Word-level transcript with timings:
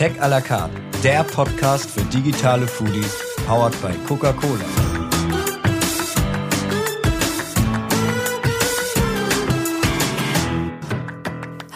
Tech 0.00 0.18
à 0.18 0.28
la 0.28 0.40
carte, 0.40 0.72
der 1.02 1.24
Podcast 1.24 1.90
für 1.90 2.00
digitale 2.04 2.66
Foodies, 2.66 3.18
powered 3.46 3.74
by 3.82 3.92
Coca-Cola. 4.08 4.64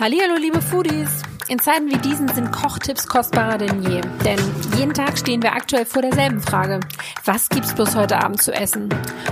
Hallo, 0.01 0.37
liebe 0.41 0.63
Foodies! 0.63 1.23
In 1.49 1.59
Zeiten 1.59 1.91
wie 1.91 1.99
diesen 1.99 2.29
sind 2.29 2.51
Kochtipps 2.53 3.07
kostbarer 3.07 3.59
denn 3.59 3.83
je. 3.83 4.01
Denn 4.25 4.39
jeden 4.79 4.95
Tag 4.95 5.19
stehen 5.19 5.43
wir 5.43 5.53
aktuell 5.53 5.85
vor 5.85 6.01
derselben 6.01 6.41
Frage. 6.41 6.81
Was 7.27 7.51
gibt's 7.51 7.75
bloß 7.75 7.95
heute 7.95 8.17
Abend 8.17 8.43
zu 8.43 8.53
essen? 8.53 8.89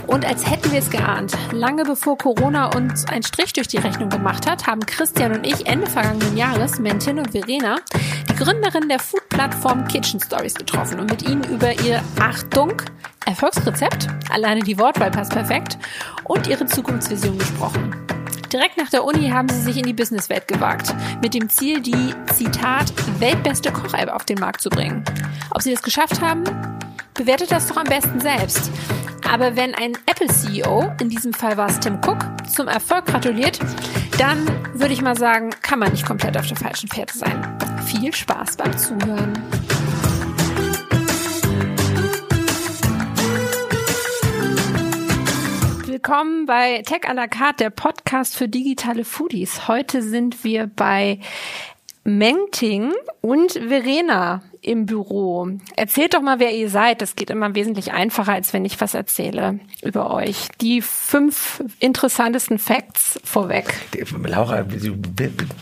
Und 0.06 0.26
als 0.26 0.48
hätten 0.50 0.70
wir 0.72 0.80
es 0.80 0.90
geahnt, 0.90 1.32
lange 1.52 1.84
bevor 1.84 2.18
Corona 2.18 2.66
uns 2.76 3.06
einen 3.06 3.22
Strich 3.22 3.54
durch 3.54 3.68
die 3.68 3.78
Rechnung 3.78 4.10
gemacht 4.10 4.46
hat, 4.46 4.66
haben 4.66 4.84
Christian 4.84 5.32
und 5.32 5.46
ich 5.46 5.66
Ende 5.66 5.86
vergangenen 5.86 6.36
Jahres 6.36 6.78
Mentin 6.78 7.18
und 7.18 7.30
Verena, 7.30 7.76
Gründerin 8.42 8.88
der 8.88 8.98
Food-Plattform 8.98 9.86
Kitchen 9.86 10.18
Stories, 10.18 10.54
getroffen 10.54 10.98
und 10.98 11.08
mit 11.08 11.22
ihnen 11.22 11.44
über 11.44 11.72
ihr 11.84 12.02
Achtung 12.18 12.72
Erfolgsrezept, 13.24 14.08
alleine 14.30 14.62
die 14.62 14.76
Wortwahl 14.78 15.12
passt 15.12 15.30
perfekt, 15.30 15.78
und 16.24 16.48
ihre 16.48 16.66
Zukunftsvision 16.66 17.38
gesprochen. 17.38 17.94
Direkt 18.52 18.78
nach 18.78 18.90
der 18.90 19.04
Uni 19.04 19.28
haben 19.28 19.48
sie 19.48 19.60
sich 19.60 19.76
in 19.76 19.84
die 19.84 19.92
Businesswelt 19.92 20.48
gewagt, 20.48 20.92
mit 21.22 21.34
dem 21.34 21.48
Ziel, 21.50 21.80
die, 21.80 22.14
Zitat, 22.34 22.92
weltbeste 23.20 23.70
Koch-App 23.70 24.12
auf 24.12 24.24
den 24.24 24.40
Markt 24.40 24.60
zu 24.60 24.70
bringen. 24.70 25.04
Ob 25.52 25.62
sie 25.62 25.70
das 25.70 25.82
geschafft 25.82 26.20
haben? 26.20 26.42
Bewertet 27.14 27.52
das 27.52 27.68
doch 27.68 27.76
am 27.76 27.86
besten 27.86 28.18
selbst. 28.20 28.72
Aber 29.30 29.54
wenn 29.54 29.72
ein 29.76 29.92
Apple-CEO, 30.06 30.92
in 31.00 31.10
diesem 31.10 31.32
Fall 31.32 31.56
war 31.56 31.68
es 31.68 31.78
Tim 31.78 32.00
Cook, 32.04 32.26
zum 32.52 32.66
Erfolg 32.66 33.06
gratuliert, 33.06 33.60
dann 34.18 34.44
würde 34.74 34.94
ich 34.94 35.00
mal 35.00 35.16
sagen, 35.16 35.50
kann 35.62 35.78
man 35.78 35.92
nicht 35.92 36.04
komplett 36.04 36.36
auf 36.36 36.48
der 36.48 36.56
falschen 36.56 36.88
Pferde 36.88 37.12
sein. 37.16 37.71
Viel 37.86 38.14
Spaß 38.14 38.56
beim 38.56 38.76
Zuhören. 38.76 39.32
willkommen 46.04 46.46
bei 46.46 46.82
Tech 46.82 47.08
à 47.08 47.14
la 47.14 47.28
carte, 47.28 47.62
der 47.64 47.70
Podcast 47.70 48.36
für 48.36 48.48
digitale 48.48 49.04
Foodies. 49.04 49.68
Heute 49.68 50.02
sind 50.02 50.42
wir 50.42 50.66
bei 50.66 51.20
Mengting 52.02 52.92
und 53.20 53.52
Verena 53.52 54.42
im 54.62 54.86
Büro. 54.86 55.48
Erzählt 55.76 56.14
doch 56.14 56.22
mal, 56.22 56.38
wer 56.38 56.54
ihr 56.54 56.70
seid. 56.70 57.02
Das 57.02 57.16
geht 57.16 57.30
immer 57.30 57.54
wesentlich 57.54 57.92
einfacher, 57.92 58.32
als 58.32 58.52
wenn 58.52 58.64
ich 58.64 58.80
was 58.80 58.94
erzähle 58.94 59.58
über 59.82 60.14
euch. 60.14 60.48
Die 60.60 60.80
fünf 60.80 61.62
interessantesten 61.80 62.58
Facts 62.58 63.20
vorweg. 63.24 63.74
Laura, 64.24 64.62
du 64.62 64.96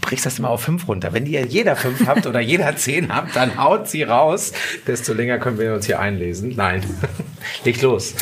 brichst 0.02 0.26
das 0.26 0.38
immer 0.38 0.50
auf 0.50 0.62
fünf 0.62 0.86
runter. 0.86 1.12
Wenn 1.14 1.24
ihr 1.26 1.46
jeder 1.46 1.76
fünf 1.76 2.06
habt 2.06 2.26
oder 2.26 2.40
jeder 2.40 2.76
zehn 2.80 3.14
habt, 3.14 3.34
dann 3.34 3.56
haut 3.58 3.88
sie 3.88 4.02
raus. 4.02 4.52
Desto 4.86 5.14
länger 5.14 5.38
können 5.38 5.58
wir 5.58 5.74
uns 5.74 5.86
hier 5.86 5.98
einlesen. 5.98 6.54
Nein, 6.54 6.84
leg 7.64 7.80
los. 7.80 8.14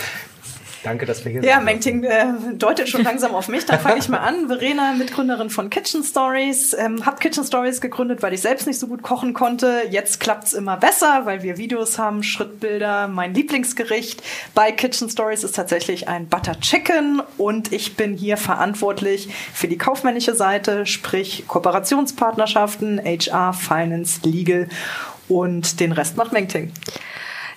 Danke, 0.88 1.04
dass 1.04 1.22
wir 1.22 1.32
hier 1.32 1.42
ja, 1.42 1.58
sind. 1.58 1.58
Ja, 1.58 1.60
Mengting 1.60 2.04
äh, 2.04 2.54
deutet 2.54 2.88
schon 2.88 3.04
langsam 3.04 3.34
auf 3.34 3.48
mich. 3.48 3.66
Dann 3.66 3.78
fange 3.78 3.98
ich 3.98 4.08
mal 4.08 4.20
an. 4.20 4.46
Verena, 4.48 4.92
Mitgründerin 4.92 5.50
von 5.50 5.68
Kitchen 5.68 6.02
Stories. 6.02 6.72
Ähm, 6.72 7.04
hab 7.04 7.20
Kitchen 7.20 7.44
Stories 7.44 7.82
gegründet, 7.82 8.22
weil 8.22 8.32
ich 8.32 8.40
selbst 8.40 8.66
nicht 8.66 8.78
so 8.78 8.86
gut 8.86 9.02
kochen 9.02 9.34
konnte. 9.34 9.82
Jetzt 9.90 10.18
klappt's 10.18 10.54
immer 10.54 10.78
besser, 10.78 11.26
weil 11.26 11.42
wir 11.42 11.58
Videos 11.58 11.98
haben, 11.98 12.22
Schrittbilder. 12.22 13.06
Mein 13.06 13.34
Lieblingsgericht 13.34 14.22
bei 14.54 14.72
Kitchen 14.72 15.10
Stories 15.10 15.44
ist 15.44 15.56
tatsächlich 15.56 16.08
ein 16.08 16.26
Butter 16.26 16.58
Chicken 16.58 17.20
und 17.36 17.70
ich 17.70 17.96
bin 17.96 18.14
hier 18.14 18.38
verantwortlich 18.38 19.28
für 19.52 19.68
die 19.68 19.76
kaufmännische 19.76 20.34
Seite, 20.34 20.86
sprich 20.86 21.44
Kooperationspartnerschaften, 21.48 22.98
HR, 22.98 23.52
Finance, 23.52 24.20
Legal 24.24 24.68
und 25.28 25.80
den 25.80 25.92
Rest 25.92 26.16
macht 26.16 26.32
Mengting. 26.32 26.72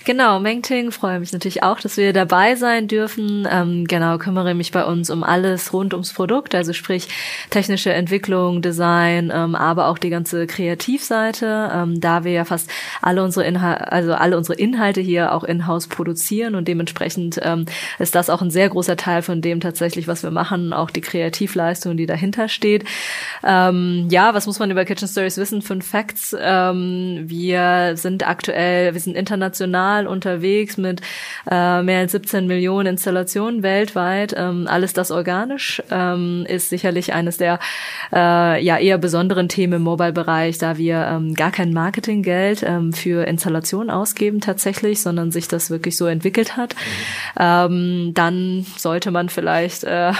Genau, 0.03 0.39
Mengting, 0.39 0.91
freue 0.91 1.19
mich 1.19 1.31
natürlich 1.31 1.61
auch, 1.61 1.79
dass 1.79 1.95
wir 1.95 2.11
dabei 2.11 2.55
sein 2.55 2.87
dürfen. 2.87 3.47
Ähm, 3.49 3.85
genau, 3.85 4.17
kümmere 4.17 4.55
mich 4.55 4.71
bei 4.71 4.83
uns 4.83 5.11
um 5.11 5.23
alles 5.23 5.73
rund 5.73 5.93
ums 5.93 6.11
Produkt, 6.11 6.55
also 6.55 6.73
sprich 6.73 7.07
technische 7.51 7.93
Entwicklung, 7.93 8.63
Design, 8.63 9.31
ähm, 9.31 9.53
aber 9.53 9.87
auch 9.87 9.99
die 9.99 10.09
ganze 10.09 10.47
Kreativseite, 10.47 11.69
ähm, 11.71 12.01
da 12.01 12.23
wir 12.23 12.31
ja 12.31 12.45
fast 12.45 12.71
alle 13.03 13.23
unsere 13.23 13.45
Inhalte, 13.45 13.91
also 13.91 14.13
alle 14.15 14.37
unsere 14.37 14.57
Inhalte 14.57 15.01
hier 15.01 15.33
auch 15.33 15.43
in-house 15.43 15.87
produzieren 15.87 16.55
und 16.55 16.67
dementsprechend 16.67 17.39
ähm, 17.43 17.67
ist 17.99 18.15
das 18.15 18.31
auch 18.31 18.41
ein 18.41 18.49
sehr 18.49 18.69
großer 18.69 18.97
Teil 18.97 19.21
von 19.21 19.41
dem 19.41 19.59
tatsächlich, 19.59 20.07
was 20.07 20.23
wir 20.23 20.31
machen, 20.31 20.73
auch 20.73 20.89
die 20.89 21.01
Kreativleistung, 21.01 21.95
die 21.95 22.07
dahinter 22.07 22.49
steht. 22.49 22.85
Ähm, 23.43 24.07
ja, 24.09 24.33
was 24.33 24.47
muss 24.47 24.57
man 24.57 24.71
über 24.71 24.83
Kitchen 24.83 25.07
Stories 25.07 25.37
wissen? 25.37 25.61
Fünf 25.61 25.87
Facts. 25.87 26.35
Ähm, 26.39 27.25
wir 27.27 27.93
sind 27.97 28.27
aktuell, 28.27 28.95
wir 28.95 28.99
sind 28.99 29.15
international 29.15 29.90
international 29.91 30.07
unterwegs 30.07 30.77
mit 30.77 31.01
äh, 31.49 31.81
mehr 31.81 31.99
als 31.99 32.11
17 32.13 32.47
Millionen 32.47 32.87
Installationen 32.87 33.63
weltweit. 33.63 34.33
Ähm, 34.37 34.67
alles 34.69 34.93
das 34.93 35.11
organisch 35.11 35.81
ähm, 35.91 36.45
ist 36.47 36.69
sicherlich 36.69 37.13
eines 37.13 37.37
der 37.37 37.59
äh, 38.13 38.63
ja 38.63 38.77
eher 38.77 38.97
besonderen 38.97 39.49
Themen 39.49 39.73
im 39.73 39.81
Mobile-Bereich, 39.83 40.57
da 40.57 40.77
wir 40.77 41.07
ähm, 41.07 41.33
gar 41.33 41.51
kein 41.51 41.73
Marketinggeld 41.73 42.63
ähm, 42.63 42.93
für 42.93 43.27
Installationen 43.27 43.89
ausgeben 43.89 44.41
tatsächlich, 44.41 45.01
sondern 45.01 45.31
sich 45.31 45.47
das 45.47 45.69
wirklich 45.69 45.97
so 45.97 46.07
entwickelt 46.07 46.57
hat. 46.57 46.75
Ähm, 47.39 48.11
dann 48.13 48.65
sollte 48.77 49.11
man 49.11 49.29
vielleicht 49.29 49.83
äh, 49.83 50.13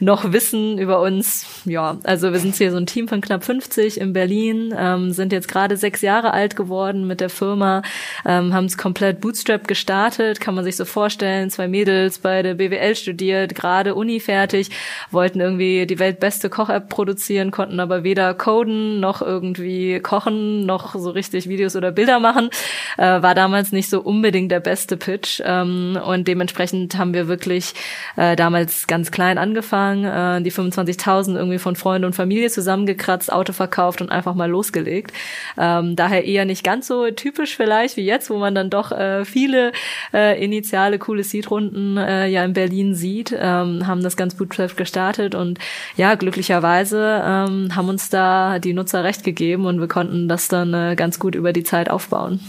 noch 0.00 0.32
wissen 0.32 0.78
über 0.78 1.00
uns. 1.00 1.46
Ja, 1.64 1.98
also 2.04 2.32
wir 2.32 2.40
sind 2.40 2.56
hier 2.56 2.70
so 2.70 2.76
ein 2.76 2.86
Team 2.86 3.08
von 3.08 3.20
knapp 3.20 3.44
50 3.44 4.00
in 4.00 4.12
Berlin, 4.12 4.74
ähm, 4.76 5.12
sind 5.12 5.32
jetzt 5.32 5.48
gerade 5.48 5.76
sechs 5.76 6.02
Jahre 6.02 6.32
alt 6.32 6.56
geworden 6.56 7.06
mit 7.06 7.20
der 7.20 7.30
Firma, 7.30 7.82
ähm, 8.24 8.52
haben 8.52 8.66
es 8.66 8.76
komplett 8.76 9.15
mit 9.16 9.20
Bootstrap 9.20 9.66
gestartet, 9.66 10.40
kann 10.40 10.54
man 10.54 10.64
sich 10.64 10.76
so 10.76 10.84
vorstellen. 10.84 11.50
Zwei 11.50 11.68
Mädels 11.68 12.18
bei 12.18 12.42
BWL 12.42 12.94
studiert, 12.94 13.54
gerade 13.54 13.94
Uni 13.94 14.20
fertig, 14.20 14.70
wollten 15.10 15.40
irgendwie 15.40 15.86
die 15.86 15.98
weltbeste 15.98 16.50
Koch-App 16.50 16.88
produzieren, 16.88 17.50
konnten 17.50 17.80
aber 17.80 18.04
weder 18.04 18.34
coden 18.34 19.00
noch 19.00 19.22
irgendwie 19.22 20.00
kochen, 20.00 20.66
noch 20.66 20.94
so 20.94 21.10
richtig 21.10 21.48
Videos 21.48 21.76
oder 21.76 21.92
Bilder 21.92 22.20
machen. 22.20 22.50
Äh, 22.98 23.22
war 23.22 23.34
damals 23.34 23.72
nicht 23.72 23.88
so 23.88 24.00
unbedingt 24.00 24.50
der 24.50 24.60
beste 24.60 24.96
Pitch. 24.96 25.40
Ähm, 25.44 25.98
und 26.04 26.28
dementsprechend 26.28 26.98
haben 26.98 27.14
wir 27.14 27.28
wirklich 27.28 27.72
äh, 28.16 28.36
damals 28.36 28.86
ganz 28.86 29.10
klein 29.10 29.38
angefangen, 29.38 30.04
äh, 30.04 30.42
die 30.42 30.52
25.000 30.52 31.36
irgendwie 31.36 31.58
von 31.58 31.76
Freunden 31.76 32.04
und 32.04 32.14
Familie 32.14 32.50
zusammengekratzt, 32.50 33.32
Auto 33.32 33.52
verkauft 33.52 34.00
und 34.02 34.10
einfach 34.10 34.34
mal 34.34 34.50
losgelegt. 34.50 35.12
Ähm, 35.58 35.96
daher 35.96 36.24
eher 36.24 36.44
nicht 36.44 36.64
ganz 36.64 36.86
so 36.86 37.10
typisch 37.10 37.56
vielleicht 37.56 37.96
wie 37.96 38.04
jetzt, 38.04 38.30
wo 38.30 38.36
man 38.36 38.54
dann 38.54 38.70
doch 38.70 38.92
äh, 38.92 39.05
äh, 39.06 39.24
viele 39.24 39.72
äh, 40.12 40.42
initiale 40.42 40.98
coole 40.98 41.24
Seed-Runden 41.24 41.96
äh, 41.96 42.26
ja 42.28 42.44
in 42.44 42.52
Berlin 42.52 42.94
sieht, 42.94 43.34
ähm, 43.38 43.86
haben 43.86 44.02
das 44.02 44.16
ganz 44.16 44.36
gut 44.36 44.56
gestartet 44.76 45.34
und 45.34 45.58
ja, 45.96 46.14
glücklicherweise 46.14 47.22
ähm, 47.24 47.76
haben 47.76 47.88
uns 47.88 48.10
da 48.10 48.58
die 48.58 48.72
Nutzer 48.72 49.04
recht 49.04 49.24
gegeben 49.24 49.66
und 49.66 49.80
wir 49.80 49.88
konnten 49.88 50.28
das 50.28 50.48
dann 50.48 50.74
äh, 50.74 50.94
ganz 50.96 51.18
gut 51.18 51.34
über 51.34 51.52
die 51.52 51.64
Zeit 51.64 51.90
aufbauen. 51.90 52.40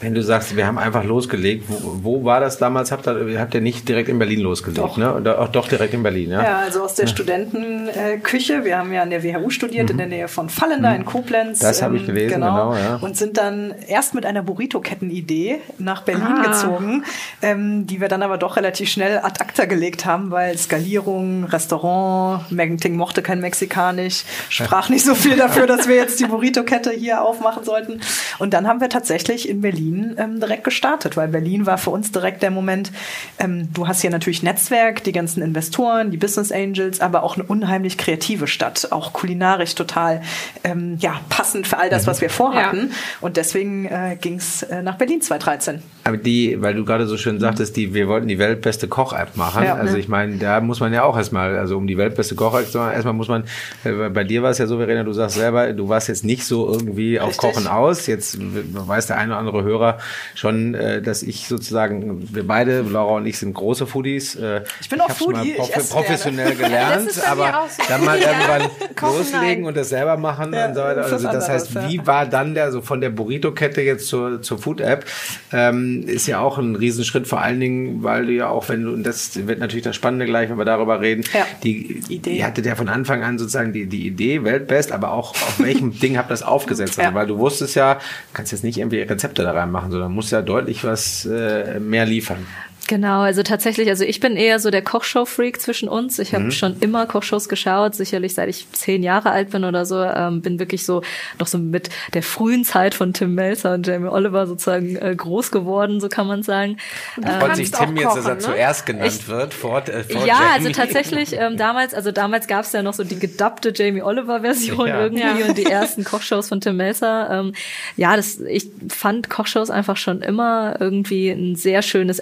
Wenn 0.00 0.12
du 0.12 0.22
sagst, 0.22 0.56
wir 0.56 0.66
haben 0.66 0.76
einfach 0.76 1.04
losgelegt, 1.04 1.64
wo, 1.68 1.98
wo 2.02 2.24
war 2.24 2.40
das 2.40 2.58
damals? 2.58 2.90
Habt 2.90 3.06
ihr, 3.06 3.38
habt 3.38 3.54
ihr 3.54 3.60
nicht 3.60 3.88
direkt 3.88 4.08
in 4.08 4.18
Berlin 4.18 4.40
losgelegt? 4.40 4.78
Doch. 4.78 4.96
Ne? 4.96 5.14
Oder 5.14 5.40
auch 5.40 5.48
doch 5.48 5.68
direkt 5.68 5.94
in 5.94 6.02
Berlin, 6.02 6.32
ja? 6.32 6.42
Ja, 6.42 6.58
also 6.58 6.82
aus 6.82 6.94
der 6.94 7.04
ja. 7.04 7.10
Studentenküche. 7.12 8.64
Wir 8.64 8.78
haben 8.78 8.92
ja 8.92 9.02
an 9.02 9.10
der 9.10 9.22
WHU 9.22 9.50
studiert, 9.50 9.84
mhm. 9.84 9.92
in 9.92 9.98
der 9.98 10.06
Nähe 10.08 10.28
von 10.28 10.48
Fallender 10.48 10.90
mhm. 10.90 10.96
in 10.96 11.04
Koblenz. 11.04 11.60
Das 11.60 11.80
habe 11.80 11.96
ich 11.96 12.02
ähm, 12.02 12.08
gelesen, 12.08 12.34
genau. 12.34 12.72
genau 12.72 12.76
ja. 12.76 12.96
Und 12.96 13.16
sind 13.16 13.38
dann 13.38 13.72
erst 13.86 14.14
mit 14.14 14.26
einer 14.26 14.42
Burrito-Kettenidee 14.42 15.60
nach 15.78 16.02
Berlin 16.02 16.24
ah. 16.24 16.42
gezogen, 16.48 17.04
ähm, 17.40 17.86
die 17.86 18.00
wir 18.00 18.08
dann 18.08 18.22
aber 18.22 18.36
doch 18.36 18.56
relativ 18.56 18.90
schnell 18.90 19.18
ad 19.18 19.40
acta 19.40 19.64
gelegt 19.64 20.04
haben, 20.04 20.32
weil 20.32 20.58
Skalierung, 20.58 21.44
Restaurant, 21.44 22.50
Megenting 22.50 22.96
mochte 22.96 23.22
kein 23.22 23.40
Mexikanisch, 23.40 24.24
sprach 24.48 24.88
nicht 24.88 25.04
so 25.04 25.14
viel 25.14 25.36
dafür, 25.36 25.68
dass 25.68 25.86
wir 25.86 25.94
jetzt 25.94 26.18
die 26.18 26.24
Burrito-Kette 26.26 26.90
hier 26.90 27.22
aufmachen 27.22 27.64
sollten. 27.64 28.00
Und 28.40 28.52
dann 28.54 28.66
haben 28.66 28.80
wir 28.80 28.88
tatsächlich 28.88 29.48
in 29.48 29.60
Berlin 29.60 29.83
Berlin 29.84 30.16
ähm, 30.18 30.40
direkt 30.40 30.64
gestartet, 30.64 31.16
weil 31.16 31.28
Berlin 31.28 31.66
war 31.66 31.78
für 31.78 31.90
uns 31.90 32.12
direkt 32.12 32.42
der 32.42 32.50
Moment, 32.50 32.92
ähm, 33.38 33.68
du 33.72 33.86
hast 33.86 34.00
hier 34.00 34.10
natürlich 34.10 34.42
Netzwerk, 34.42 35.04
die 35.04 35.12
ganzen 35.12 35.42
Investoren, 35.42 36.10
die 36.10 36.16
Business 36.16 36.52
Angels, 36.52 37.00
aber 37.00 37.22
auch 37.22 37.36
eine 37.36 37.44
unheimlich 37.44 37.98
kreative 37.98 38.46
Stadt, 38.46 38.88
auch 38.90 39.12
kulinarisch 39.12 39.74
total 39.74 40.22
ähm, 40.62 40.96
ja, 41.00 41.20
passend 41.28 41.66
für 41.66 41.78
all 41.78 41.90
das, 41.90 42.06
was 42.06 42.20
wir 42.20 42.30
vorhatten. 42.30 42.90
Ja. 42.90 42.96
Und 43.20 43.36
deswegen 43.36 43.86
äh, 43.86 44.16
ging 44.20 44.36
es 44.36 44.62
äh, 44.62 44.82
nach 44.82 44.96
Berlin 44.96 45.20
2013. 45.20 45.82
Aber 46.04 46.16
die, 46.16 46.60
weil 46.60 46.74
du 46.74 46.84
gerade 46.84 47.06
so 47.06 47.16
schön 47.16 47.40
sagtest, 47.40 47.76
die, 47.76 47.94
wir 47.94 48.08
wollten 48.08 48.28
die 48.28 48.38
weltbeste 48.38 48.88
Koch-App 48.88 49.36
machen. 49.36 49.64
Ja, 49.64 49.74
also 49.74 49.96
ich 49.96 50.08
meine, 50.08 50.36
da 50.36 50.60
muss 50.60 50.80
man 50.80 50.92
ja 50.92 51.02
auch 51.04 51.16
erstmal, 51.16 51.56
also 51.56 51.76
um 51.76 51.86
die 51.86 51.96
weltbeste 51.96 52.34
Koch-App 52.34 52.70
zu 52.70 52.78
machen, 52.78 52.92
erstmal 52.92 53.14
muss 53.14 53.28
man, 53.28 53.44
äh, 53.84 54.10
bei 54.10 54.24
dir 54.24 54.42
war 54.42 54.50
es 54.50 54.58
ja 54.58 54.66
so, 54.66 54.76
Verena, 54.76 55.02
du 55.02 55.12
sagst 55.12 55.36
selber, 55.36 55.72
du 55.72 55.88
warst 55.88 56.08
jetzt 56.08 56.24
nicht 56.24 56.44
so 56.44 56.70
irgendwie 56.70 57.20
auf 57.20 57.30
Richtig. 57.30 57.54
Kochen 57.54 57.66
aus. 57.66 58.06
Jetzt 58.06 58.38
weiß 58.38 59.06
der 59.06 59.16
eine 59.16 59.32
oder 59.32 59.38
andere 59.38 59.62
Hörer, 59.62 59.73
Hörer 59.74 59.98
schon, 60.34 60.74
äh, 60.74 61.02
dass 61.02 61.22
ich 61.22 61.48
sozusagen, 61.48 62.28
wir 62.32 62.46
beide, 62.46 62.82
Laura 62.82 63.16
und 63.16 63.26
ich, 63.26 63.38
sind 63.38 63.54
große 63.54 63.86
Foodies. 63.86 64.36
Äh, 64.36 64.62
ich 64.80 64.88
bin 64.88 65.00
auch 65.00 65.08
hab's 65.08 65.18
Foodie, 65.18 65.50
ich 65.52 65.56
prof 65.56 65.76
esse 65.76 65.92
professionell 65.92 66.50
Das 66.50 66.58
gelernt, 66.58 67.10
aber 67.28 67.60
auch 67.62 67.68
so. 67.68 67.82
dann 67.88 68.04
mal 68.04 68.18
Ja. 68.20 68.28
irgendwann 68.30 68.70
Kochen, 68.94 69.18
loslegen 69.18 69.40
nein. 69.40 69.64
und 69.64 69.76
das 69.76 69.88
selber 69.88 70.16
machen 70.16 70.52
Ja, 70.52 70.66
und 70.68 70.74
so 70.74 70.80
weiter. 70.82 71.04
Also 71.04 71.26
das 71.28 71.48
heißt, 71.48 71.68
anderes, 71.76 71.90
wie 71.92 71.96
ja. 71.96 72.06
war 72.06 72.26
dann 72.26 72.54
der 72.54 72.70
so 72.72 72.80
von 72.80 73.00
der 73.00 73.10
Burrito-Kette 73.10 73.82
jetzt 73.82 74.06
zur, 74.06 74.40
zur 74.42 74.58
Food-App? 74.58 75.04
Ähm, 75.52 76.04
ist 76.06 76.26
ja 76.26 76.38
auch 76.40 76.58
ein 76.58 76.76
Riesenschritt, 76.76 77.26
vor 77.26 77.40
allen 77.40 77.60
Dingen, 77.60 78.02
weil 78.02 78.26
du 78.26 78.32
ja 78.32 78.48
auch, 78.48 78.68
wenn 78.68 78.84
du, 78.84 78.92
und 78.92 79.02
das 79.04 79.46
wird 79.46 79.58
natürlich 79.58 79.84
das 79.84 79.96
Spannende 79.96 80.26
gleich, 80.26 80.48
wenn 80.50 80.58
wir 80.58 80.64
darüber 80.64 81.00
reden, 81.00 81.24
Ja. 81.32 81.46
die 81.62 82.02
Idee. 82.08 82.38
Ihr 82.38 82.46
hattet 82.46 82.66
ja 82.66 82.74
von 82.76 82.88
Anfang 82.88 83.22
an 83.22 83.38
sozusagen 83.38 83.72
die, 83.72 83.86
die 83.86 84.06
Idee, 84.06 84.44
Weltbest, 84.44 84.92
aber 84.92 85.12
auch 85.12 85.30
auf 85.32 85.60
welchem 85.60 85.98
Ding 86.00 86.16
habt 86.16 86.28
ihr 86.28 86.34
das 86.34 86.42
aufgesetzt? 86.42 86.98
Also, 86.98 87.10
Ja. 87.10 87.14
Weil 87.14 87.26
du 87.26 87.38
wusstest 87.38 87.74
ja, 87.76 87.94
du 87.94 88.00
kannst 88.32 88.52
jetzt 88.52 88.64
nicht 88.64 88.78
irgendwie 88.78 89.00
Rezepte 89.02 89.42
da 89.42 89.52
reinmachen, 89.64 89.90
sondern 89.90 90.12
musst 90.12 90.32
ja 90.32 90.42
deutlich 90.42 90.84
was 90.84 91.26
äh, 91.26 91.80
mehr 91.80 92.06
liefern. 92.06 92.46
Genau, 92.86 93.20
also 93.20 93.42
tatsächlich, 93.42 93.88
also 93.88 94.04
ich 94.04 94.20
bin 94.20 94.36
eher 94.36 94.58
so 94.60 94.70
der 94.70 94.82
Kochshow-Freak 94.82 95.60
zwischen 95.60 95.88
uns. 95.88 96.18
Ich 96.18 96.34
habe 96.34 96.52
schon 96.52 96.76
immer 96.80 97.06
Kochshows 97.06 97.48
geschaut, 97.48 97.94
sicherlich 97.94 98.34
seit 98.34 98.48
ich 98.50 98.70
zehn 98.72 99.02
Jahre 99.02 99.30
alt 99.30 99.50
bin 99.50 99.64
oder 99.64 99.86
so. 99.86 100.02
Ähm, 100.02 100.42
bin 100.42 100.58
wirklich 100.58 100.84
so 100.84 101.02
noch 101.38 101.46
so 101.46 101.56
mit 101.56 101.88
der 102.12 102.22
frühen 102.22 102.64
Zeit 102.64 102.94
von 102.94 103.14
Tim 103.14 103.34
Melzer 103.34 103.72
und 103.74 103.86
Jamie 103.86 104.08
Oliver 104.08 104.46
sozusagen 104.46 104.96
äh, 104.96 105.14
groß 105.16 105.50
geworden, 105.50 106.00
so 106.00 106.08
kann 106.08 106.26
man 106.26 106.42
sagen. 106.42 106.76
Freut 107.14 107.56
sich 107.56 107.72
kannst 107.72 107.80
auch 107.80 107.86
Tim 107.86 107.96
jetzt, 107.96 108.16
dass 108.16 108.26
er 108.26 108.34
ne? 108.34 108.38
zuerst 108.40 108.86
genannt 108.86 109.28
wird 109.28 109.54
vor, 109.54 109.78
äh, 109.88 110.04
vor 110.04 110.26
Ja, 110.26 110.34
Jamie. 110.34 110.50
also 110.52 110.68
tatsächlich 110.70 111.32
ähm, 111.32 111.56
damals, 111.56 111.94
also 111.94 112.12
damals 112.12 112.46
gab 112.48 112.64
es 112.64 112.72
ja 112.72 112.82
noch 112.82 112.94
so 112.94 113.02
die 113.04 113.18
gedubbte 113.18 113.72
Jamie 113.74 114.02
Oliver 114.02 114.40
Version 114.42 114.86
Ja. 114.88 115.00
irgendwie 115.00 115.40
Ja. 115.40 115.46
und 115.46 115.56
die 115.56 115.64
ersten 115.70 116.04
Kochshows 116.04 116.48
von 116.48 116.60
Tim 116.60 116.76
Melzer. 116.76 117.30
Ähm, 117.30 117.52
ja, 117.96 118.14
das 118.16 118.40
ich 118.40 118.66
fand 118.90 119.30
Kochshows 119.30 119.70
einfach 119.70 119.96
schon 119.96 120.20
immer 120.20 120.76
irgendwie 120.80 121.30
ein 121.30 121.56
sehr 121.56 121.80
schönes 121.80 122.18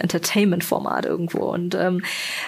Entertainment-Format 0.53 1.07
irgendwo 1.07 1.45
und 1.53 1.75
ähm, 1.75 2.03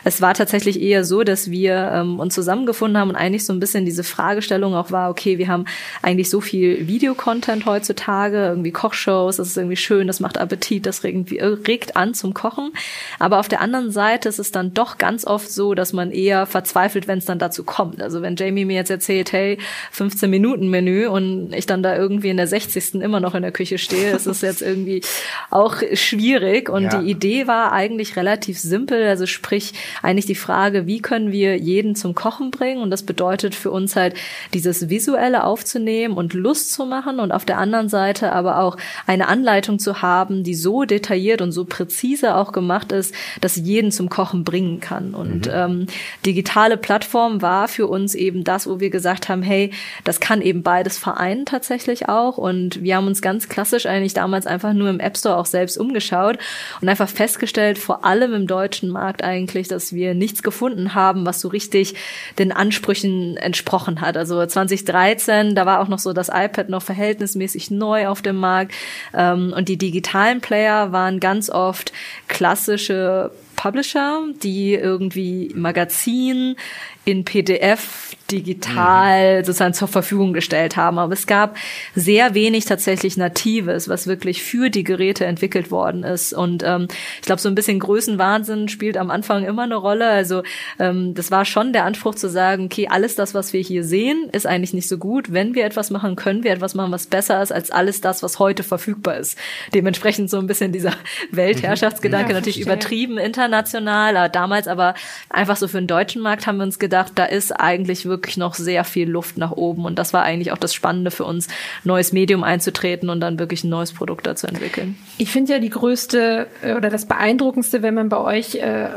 es 0.04 0.20
war 0.20 0.34
tatsächlich 0.34 0.80
eher 0.80 1.04
so, 1.04 1.22
dass 1.24 1.50
wir 1.50 1.90
ähm, 1.92 2.20
uns 2.20 2.34
zusammengefunden 2.34 2.98
haben 2.98 3.10
und 3.10 3.16
eigentlich 3.16 3.44
so 3.44 3.52
ein 3.52 3.60
bisschen 3.60 3.84
diese 3.84 4.04
Fragestellung 4.04 4.74
auch 4.74 4.90
war, 4.90 5.10
okay, 5.10 5.38
wir 5.38 5.48
haben 5.48 5.64
eigentlich 6.02 6.30
so 6.30 6.40
viel 6.40 6.86
Videocontent 6.86 7.66
heutzutage, 7.66 8.46
irgendwie 8.46 8.72
Kochshows, 8.72 9.36
das 9.36 9.48
ist 9.48 9.56
irgendwie 9.56 9.76
schön, 9.76 10.06
das 10.06 10.20
macht 10.20 10.38
Appetit, 10.38 10.86
das 10.86 11.02
irgendwie 11.02 11.38
regt 11.38 11.96
an 11.96 12.14
zum 12.14 12.34
Kochen, 12.34 12.72
aber 13.18 13.38
auf 13.40 13.48
der 13.48 13.60
anderen 13.60 13.90
Seite 13.90 14.28
ist 14.28 14.38
es 14.38 14.52
dann 14.52 14.74
doch 14.74 14.98
ganz 14.98 15.26
oft 15.26 15.50
so, 15.50 15.74
dass 15.74 15.92
man 15.92 16.10
eher 16.10 16.46
verzweifelt, 16.46 17.08
wenn 17.08 17.18
es 17.18 17.24
dann 17.24 17.38
dazu 17.38 17.64
kommt. 17.64 18.02
Also 18.02 18.22
wenn 18.22 18.36
Jamie 18.36 18.64
mir 18.64 18.76
jetzt 18.76 18.90
erzählt, 18.90 19.32
hey, 19.32 19.58
15 19.92 20.28
Minuten 20.30 20.68
Menü 20.68 21.06
und 21.06 21.52
ich 21.52 21.66
dann 21.66 21.82
da 21.82 21.96
irgendwie 21.96 22.28
in 22.30 22.36
der 22.36 22.46
60. 22.46 22.96
immer 22.96 23.20
noch 23.20 23.34
in 23.34 23.42
der 23.42 23.52
Küche 23.52 23.78
stehe, 23.78 24.10
ist 24.12 24.26
es 24.26 24.40
jetzt 24.40 24.62
irgendwie 24.62 25.02
auch 25.50 25.76
schwierig. 25.94 26.68
Und 26.68 26.84
Ja. 26.84 27.00
die 27.00 27.10
Idee 27.10 27.46
war 27.46 27.72
eigentlich 27.72 27.93
relativ 28.16 28.58
simpel. 28.58 29.06
Also 29.06 29.26
sprich 29.26 29.72
eigentlich 30.02 30.26
die 30.26 30.34
Frage, 30.34 30.86
wie 30.86 31.00
können 31.00 31.32
wir 31.32 31.56
jeden 31.56 31.94
zum 31.94 32.14
Kochen 32.14 32.50
bringen? 32.50 32.82
Und 32.82 32.90
das 32.90 33.02
bedeutet 33.02 33.54
für 33.54 33.70
uns 33.70 33.96
halt 33.96 34.14
dieses 34.52 34.88
Visuelle 34.88 35.44
aufzunehmen 35.44 36.16
und 36.16 36.34
Lust 36.34 36.72
zu 36.72 36.86
machen 36.86 37.20
und 37.20 37.32
auf 37.32 37.44
der 37.44 37.58
anderen 37.58 37.88
Seite 37.88 38.32
aber 38.32 38.60
auch 38.60 38.76
eine 39.06 39.28
Anleitung 39.28 39.78
zu 39.78 40.02
haben, 40.02 40.44
die 40.44 40.54
so 40.54 40.84
detailliert 40.84 41.42
und 41.42 41.52
so 41.52 41.64
präzise 41.64 42.36
auch 42.36 42.52
gemacht 42.52 42.92
ist, 42.92 43.14
dass 43.40 43.56
jeden 43.56 43.90
zum 43.90 44.08
Kochen 44.08 44.44
bringen 44.44 44.80
kann. 44.80 45.14
Und 45.14 45.48
ähm, 45.52 45.86
digitale 46.26 46.76
Plattform 46.76 47.42
war 47.42 47.68
für 47.68 47.86
uns 47.86 48.14
eben 48.14 48.44
das, 48.44 48.66
wo 48.66 48.80
wir 48.80 48.90
gesagt 48.90 49.28
haben, 49.28 49.42
hey, 49.42 49.70
das 50.04 50.20
kann 50.20 50.42
eben 50.42 50.62
beides 50.62 50.98
vereinen 50.98 51.46
tatsächlich 51.46 52.08
auch. 52.08 52.38
Und 52.38 52.82
wir 52.82 52.96
haben 52.96 53.06
uns 53.06 53.22
ganz 53.22 53.48
klassisch 53.48 53.86
eigentlich 53.86 54.14
damals 54.14 54.46
einfach 54.46 54.72
nur 54.72 54.90
im 54.90 55.00
App 55.00 55.16
Store 55.16 55.36
auch 55.36 55.46
selbst 55.46 55.78
umgeschaut 55.78 56.38
und 56.80 56.88
einfach 56.88 57.08
festgestellt, 57.08 57.78
vor 57.84 58.04
allem 58.04 58.34
im 58.34 58.46
deutschen 58.46 58.90
Markt 58.90 59.22
eigentlich, 59.22 59.68
dass 59.68 59.92
wir 59.92 60.14
nichts 60.14 60.42
gefunden 60.42 60.94
haben, 60.94 61.26
was 61.26 61.40
so 61.40 61.48
richtig 61.48 61.94
den 62.38 62.50
Ansprüchen 62.50 63.36
entsprochen 63.36 64.00
hat. 64.00 64.16
Also 64.16 64.44
2013, 64.44 65.54
da 65.54 65.66
war 65.66 65.80
auch 65.80 65.88
noch 65.88 65.98
so 65.98 66.12
das 66.12 66.28
iPad 66.28 66.68
noch 66.68 66.82
verhältnismäßig 66.82 67.70
neu 67.70 68.08
auf 68.08 68.22
dem 68.22 68.36
Markt. 68.36 68.72
Ähm, 69.12 69.54
und 69.56 69.68
die 69.68 69.78
digitalen 69.78 70.40
Player 70.40 70.92
waren 70.92 71.20
ganz 71.20 71.50
oft 71.50 71.92
klassische 72.28 73.30
Publisher, 73.56 74.20
die 74.42 74.74
irgendwie 74.74 75.52
Magazin 75.54 76.56
in 77.04 77.24
PDF 77.24 78.13
digital 78.30 79.44
sozusagen 79.44 79.74
zur 79.74 79.88
Verfügung 79.88 80.32
gestellt 80.32 80.76
haben. 80.76 80.98
Aber 80.98 81.12
es 81.12 81.26
gab 81.26 81.56
sehr 81.94 82.34
wenig 82.34 82.64
tatsächlich 82.64 83.16
Natives, 83.16 83.88
was 83.88 84.06
wirklich 84.06 84.42
für 84.42 84.70
die 84.70 84.84
Geräte 84.84 85.26
entwickelt 85.26 85.70
worden 85.70 86.04
ist. 86.04 86.32
Und 86.32 86.62
ähm, 86.64 86.88
ich 87.16 87.26
glaube, 87.26 87.40
so 87.40 87.48
ein 87.48 87.54
bisschen 87.54 87.78
Größenwahnsinn 87.78 88.68
spielt 88.68 88.96
am 88.96 89.10
Anfang 89.10 89.44
immer 89.44 89.62
eine 89.62 89.76
Rolle. 89.76 90.08
Also 90.08 90.42
ähm, 90.78 91.14
das 91.14 91.30
war 91.30 91.44
schon 91.44 91.72
der 91.72 91.84
Anspruch 91.84 92.14
zu 92.14 92.28
sagen, 92.28 92.66
okay, 92.66 92.88
alles 92.90 93.14
das, 93.14 93.34
was 93.34 93.52
wir 93.52 93.60
hier 93.60 93.84
sehen, 93.84 94.28
ist 94.32 94.46
eigentlich 94.46 94.72
nicht 94.72 94.88
so 94.88 94.98
gut. 94.98 95.32
Wenn 95.32 95.54
wir 95.54 95.64
etwas 95.64 95.90
machen, 95.90 96.16
können 96.16 96.44
wir 96.44 96.52
etwas 96.52 96.74
machen, 96.74 96.92
was 96.92 97.06
besser 97.06 97.42
ist 97.42 97.52
als 97.52 97.70
alles 97.70 98.00
das, 98.00 98.22
was 98.22 98.38
heute 98.38 98.62
verfügbar 98.62 99.18
ist. 99.18 99.38
Dementsprechend 99.74 100.30
so 100.30 100.38
ein 100.38 100.46
bisschen 100.46 100.72
dieser 100.72 100.92
Weltherrschaftsgedanke 101.30 102.32
Ja, 102.32 102.38
natürlich 102.38 102.60
übertrieben 102.60 103.18
international, 103.18 104.16
aber 104.16 104.28
damals 104.28 104.68
aber 104.68 104.94
einfach 105.28 105.56
so 105.56 105.68
für 105.68 105.78
den 105.78 105.86
deutschen 105.86 106.22
Markt 106.22 106.46
haben 106.46 106.56
wir 106.56 106.64
uns 106.64 106.78
gedacht, 106.78 107.12
da 107.16 107.24
ist 107.24 107.52
eigentlich 107.52 108.06
wirklich 108.06 108.13
noch 108.36 108.54
sehr 108.54 108.84
viel 108.84 109.08
Luft 109.08 109.38
nach 109.38 109.52
oben 109.52 109.84
und 109.84 109.98
das 109.98 110.12
war 110.12 110.22
eigentlich 110.22 110.52
auch 110.52 110.58
das 110.58 110.74
Spannende 110.74 111.10
für 111.10 111.24
uns, 111.24 111.48
neues 111.84 112.12
Medium 112.12 112.44
einzutreten 112.44 113.10
und 113.10 113.20
dann 113.20 113.38
wirklich 113.38 113.64
ein 113.64 113.70
neues 113.70 113.92
Produkt 113.92 114.26
dazu 114.26 114.46
entwickeln. 114.46 114.96
Ich 115.18 115.30
finde 115.30 115.54
ja 115.54 115.58
die 115.58 115.70
größte 115.70 116.46
äh, 116.62 116.74
oder 116.74 116.90
das 116.90 117.06
beeindruckendste, 117.06 117.82
wenn 117.82 117.94
man 117.94 118.08
bei 118.08 118.18
euch 118.18 118.56
äh, 118.56 118.88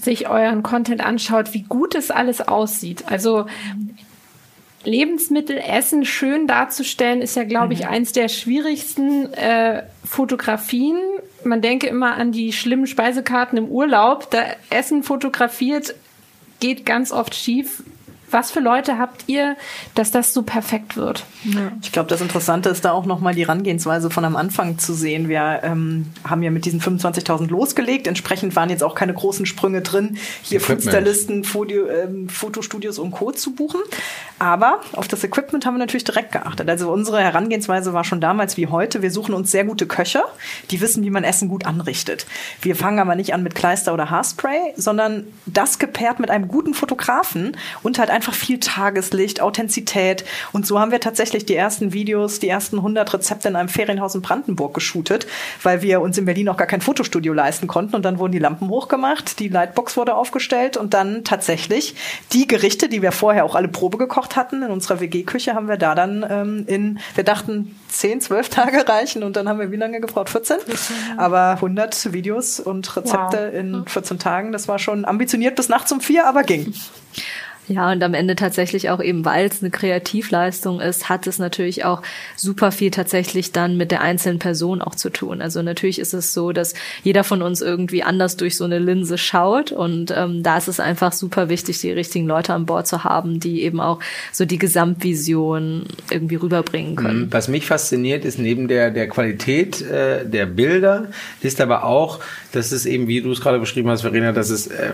sich 0.00 0.28
euren 0.28 0.62
Content 0.62 1.04
anschaut, 1.04 1.54
wie 1.54 1.62
gut 1.62 1.94
es 1.94 2.10
alles 2.10 2.40
aussieht. 2.40 3.04
Also 3.08 3.46
Lebensmittel, 4.84 5.58
Essen 5.58 6.04
schön 6.04 6.46
darzustellen, 6.46 7.22
ist 7.22 7.36
ja, 7.36 7.44
glaube 7.44 7.72
ich, 7.72 7.86
eins 7.86 8.12
der 8.12 8.28
schwierigsten 8.28 9.32
äh, 9.32 9.82
Fotografien. 10.04 10.98
Man 11.44 11.62
denke 11.62 11.86
immer 11.86 12.14
an 12.14 12.32
die 12.32 12.52
schlimmen 12.52 12.86
Speisekarten 12.86 13.56
im 13.58 13.68
Urlaub. 13.68 14.30
Da 14.30 14.42
Essen 14.70 15.02
fotografiert 15.02 15.94
geht 16.60 16.86
ganz 16.86 17.12
oft 17.12 17.34
schief. 17.34 17.82
Was 18.34 18.50
für 18.50 18.58
Leute 18.58 18.98
habt 18.98 19.28
ihr, 19.28 19.56
dass 19.94 20.10
das 20.10 20.34
so 20.34 20.42
perfekt 20.42 20.96
wird? 20.96 21.24
Ich 21.82 21.92
glaube, 21.92 22.08
das 22.08 22.20
Interessante 22.20 22.68
ist 22.68 22.84
da 22.84 22.90
auch 22.90 23.06
nochmal 23.06 23.32
die 23.32 23.42
Herangehensweise 23.42 24.10
von 24.10 24.24
am 24.24 24.34
Anfang 24.34 24.76
zu 24.76 24.92
sehen. 24.92 25.28
Wir 25.28 25.60
ähm, 25.62 26.06
haben 26.28 26.42
ja 26.42 26.50
mit 26.50 26.64
diesen 26.64 26.80
25.000 26.80 27.48
losgelegt. 27.48 28.08
Entsprechend 28.08 28.56
waren 28.56 28.70
jetzt 28.70 28.82
auch 28.82 28.96
keine 28.96 29.14
großen 29.14 29.46
Sprünge 29.46 29.82
drin, 29.82 30.18
hier 30.42 30.60
Foto, 31.44 31.86
ähm, 31.86 32.28
Fotostudios 32.28 32.98
und 32.98 33.12
Co. 33.12 33.30
zu 33.30 33.54
buchen. 33.54 33.80
Aber 34.40 34.80
auf 34.94 35.06
das 35.06 35.22
Equipment 35.22 35.64
haben 35.64 35.74
wir 35.74 35.78
natürlich 35.78 36.02
direkt 36.02 36.32
geachtet. 36.32 36.68
Also 36.68 36.90
unsere 36.90 37.20
Herangehensweise 37.20 37.92
war 37.92 38.02
schon 38.02 38.20
damals 38.20 38.56
wie 38.56 38.66
heute. 38.66 39.00
Wir 39.00 39.12
suchen 39.12 39.32
uns 39.32 39.52
sehr 39.52 39.64
gute 39.64 39.86
Köche, 39.86 40.24
die 40.72 40.80
wissen, 40.80 41.04
wie 41.04 41.10
man 41.10 41.22
Essen 41.22 41.48
gut 41.48 41.66
anrichtet. 41.66 42.26
Wir 42.62 42.74
fangen 42.74 42.98
aber 42.98 43.14
nicht 43.14 43.32
an 43.32 43.44
mit 43.44 43.54
Kleister 43.54 43.94
oder 43.94 44.10
Haarspray, 44.10 44.74
sondern 44.76 45.24
das 45.46 45.78
gepaart 45.78 46.18
mit 46.18 46.30
einem 46.30 46.48
guten 46.48 46.74
Fotografen 46.74 47.56
und 47.84 48.00
halt 48.00 48.10
einfach 48.10 48.23
viel 48.32 48.60
Tageslicht, 48.60 49.42
Authentizität. 49.42 50.24
Und 50.52 50.66
so 50.66 50.80
haben 50.80 50.92
wir 50.92 51.00
tatsächlich 51.00 51.44
die 51.44 51.56
ersten 51.56 51.92
Videos, 51.92 52.38
die 52.38 52.48
ersten 52.48 52.76
100 52.76 53.12
Rezepte 53.12 53.48
in 53.48 53.56
einem 53.56 53.68
Ferienhaus 53.68 54.14
in 54.14 54.22
Brandenburg 54.22 54.72
geshootet, 54.72 55.26
weil 55.62 55.82
wir 55.82 56.00
uns 56.00 56.16
in 56.16 56.24
Berlin 56.24 56.48
auch 56.48 56.56
gar 56.56 56.66
kein 56.66 56.80
Fotostudio 56.80 57.32
leisten 57.32 57.66
konnten. 57.66 57.96
Und 57.96 58.04
dann 58.04 58.18
wurden 58.18 58.32
die 58.32 58.38
Lampen 58.38 58.68
hochgemacht, 58.68 59.38
die 59.40 59.48
Lightbox 59.48 59.96
wurde 59.96 60.14
aufgestellt 60.14 60.76
und 60.76 60.94
dann 60.94 61.24
tatsächlich 61.24 61.94
die 62.32 62.46
Gerichte, 62.46 62.88
die 62.88 63.02
wir 63.02 63.12
vorher 63.12 63.44
auch 63.44 63.54
alle 63.56 63.68
Probe 63.68 63.98
gekocht 63.98 64.36
hatten, 64.36 64.62
in 64.62 64.70
unserer 64.70 65.00
WG-Küche 65.00 65.54
haben 65.54 65.68
wir 65.68 65.76
da 65.76 65.94
dann 65.94 66.24
ähm, 66.30 66.64
in, 66.66 67.00
wir 67.16 67.24
dachten, 67.24 67.76
10, 67.88 68.20
12 68.20 68.48
Tage 68.48 68.88
reichen 68.88 69.22
und 69.22 69.36
dann 69.36 69.48
haben 69.48 69.58
wir 69.58 69.72
wie 69.72 69.76
lange 69.76 70.00
gebraucht? 70.00 70.30
14? 70.30 70.56
Aber 71.16 71.50
100 71.52 72.12
Videos 72.12 72.60
und 72.60 72.96
Rezepte 72.96 73.50
Wow. 73.52 73.54
in 73.54 73.86
14 73.86 74.18
Tagen, 74.18 74.52
das 74.52 74.68
war 74.68 74.78
schon 74.78 75.04
ambitioniert 75.04 75.56
bis 75.56 75.68
nachts 75.68 75.90
um 75.92 76.00
vier, 76.00 76.26
aber 76.26 76.42
ging. 76.42 76.74
Ja, 77.66 77.90
und 77.90 78.02
am 78.02 78.12
Ende 78.14 78.36
tatsächlich 78.36 78.90
auch 78.90 79.02
eben, 79.02 79.24
weil 79.24 79.46
es 79.46 79.62
eine 79.62 79.70
Kreativleistung 79.70 80.80
ist, 80.80 81.08
hat 81.08 81.26
es 81.26 81.38
natürlich 81.38 81.84
auch 81.84 82.02
super 82.36 82.72
viel 82.72 82.90
tatsächlich 82.90 83.52
dann 83.52 83.76
mit 83.76 83.90
der 83.90 84.02
einzelnen 84.02 84.38
Person 84.38 84.82
auch 84.82 84.94
zu 84.94 85.10
tun. 85.10 85.40
Also 85.40 85.62
natürlich 85.62 85.98
ist 85.98 86.12
es 86.12 86.34
so, 86.34 86.52
dass 86.52 86.74
jeder 87.02 87.24
von 87.24 87.40
uns 87.40 87.62
irgendwie 87.62 88.02
anders 88.02 88.36
durch 88.36 88.56
so 88.56 88.64
eine 88.64 88.78
Linse 88.78 89.16
schaut 89.16 89.72
und 89.72 90.12
ähm, 90.14 90.42
da 90.42 90.58
ist 90.58 90.68
es 90.68 90.78
einfach 90.78 91.12
super 91.12 91.48
wichtig, 91.48 91.80
die 91.80 91.90
richtigen 91.90 92.26
Leute 92.26 92.52
an 92.52 92.66
Bord 92.66 92.86
zu 92.86 93.02
haben, 93.02 93.40
die 93.40 93.62
eben 93.62 93.80
auch 93.80 94.00
so 94.30 94.44
die 94.44 94.58
Gesamtvision 94.58 95.86
irgendwie 96.10 96.36
rüberbringen 96.36 96.96
können. 96.96 97.28
Was 97.30 97.48
mich 97.48 97.66
fasziniert, 97.66 98.24
ist 98.26 98.38
neben 98.38 98.68
der, 98.68 98.90
der 98.90 99.08
Qualität 99.08 99.80
äh, 99.80 100.26
der 100.28 100.46
Bilder, 100.46 101.08
ist 101.40 101.60
aber 101.60 101.84
auch, 101.84 102.20
dass 102.52 102.72
es 102.72 102.84
eben, 102.86 103.08
wie 103.08 103.22
du 103.22 103.32
es 103.32 103.40
gerade 103.40 103.58
beschrieben 103.58 103.88
hast, 103.88 104.02
Verena, 104.02 104.32
dass 104.32 104.50
es, 104.50 104.66
äh, 104.66 104.92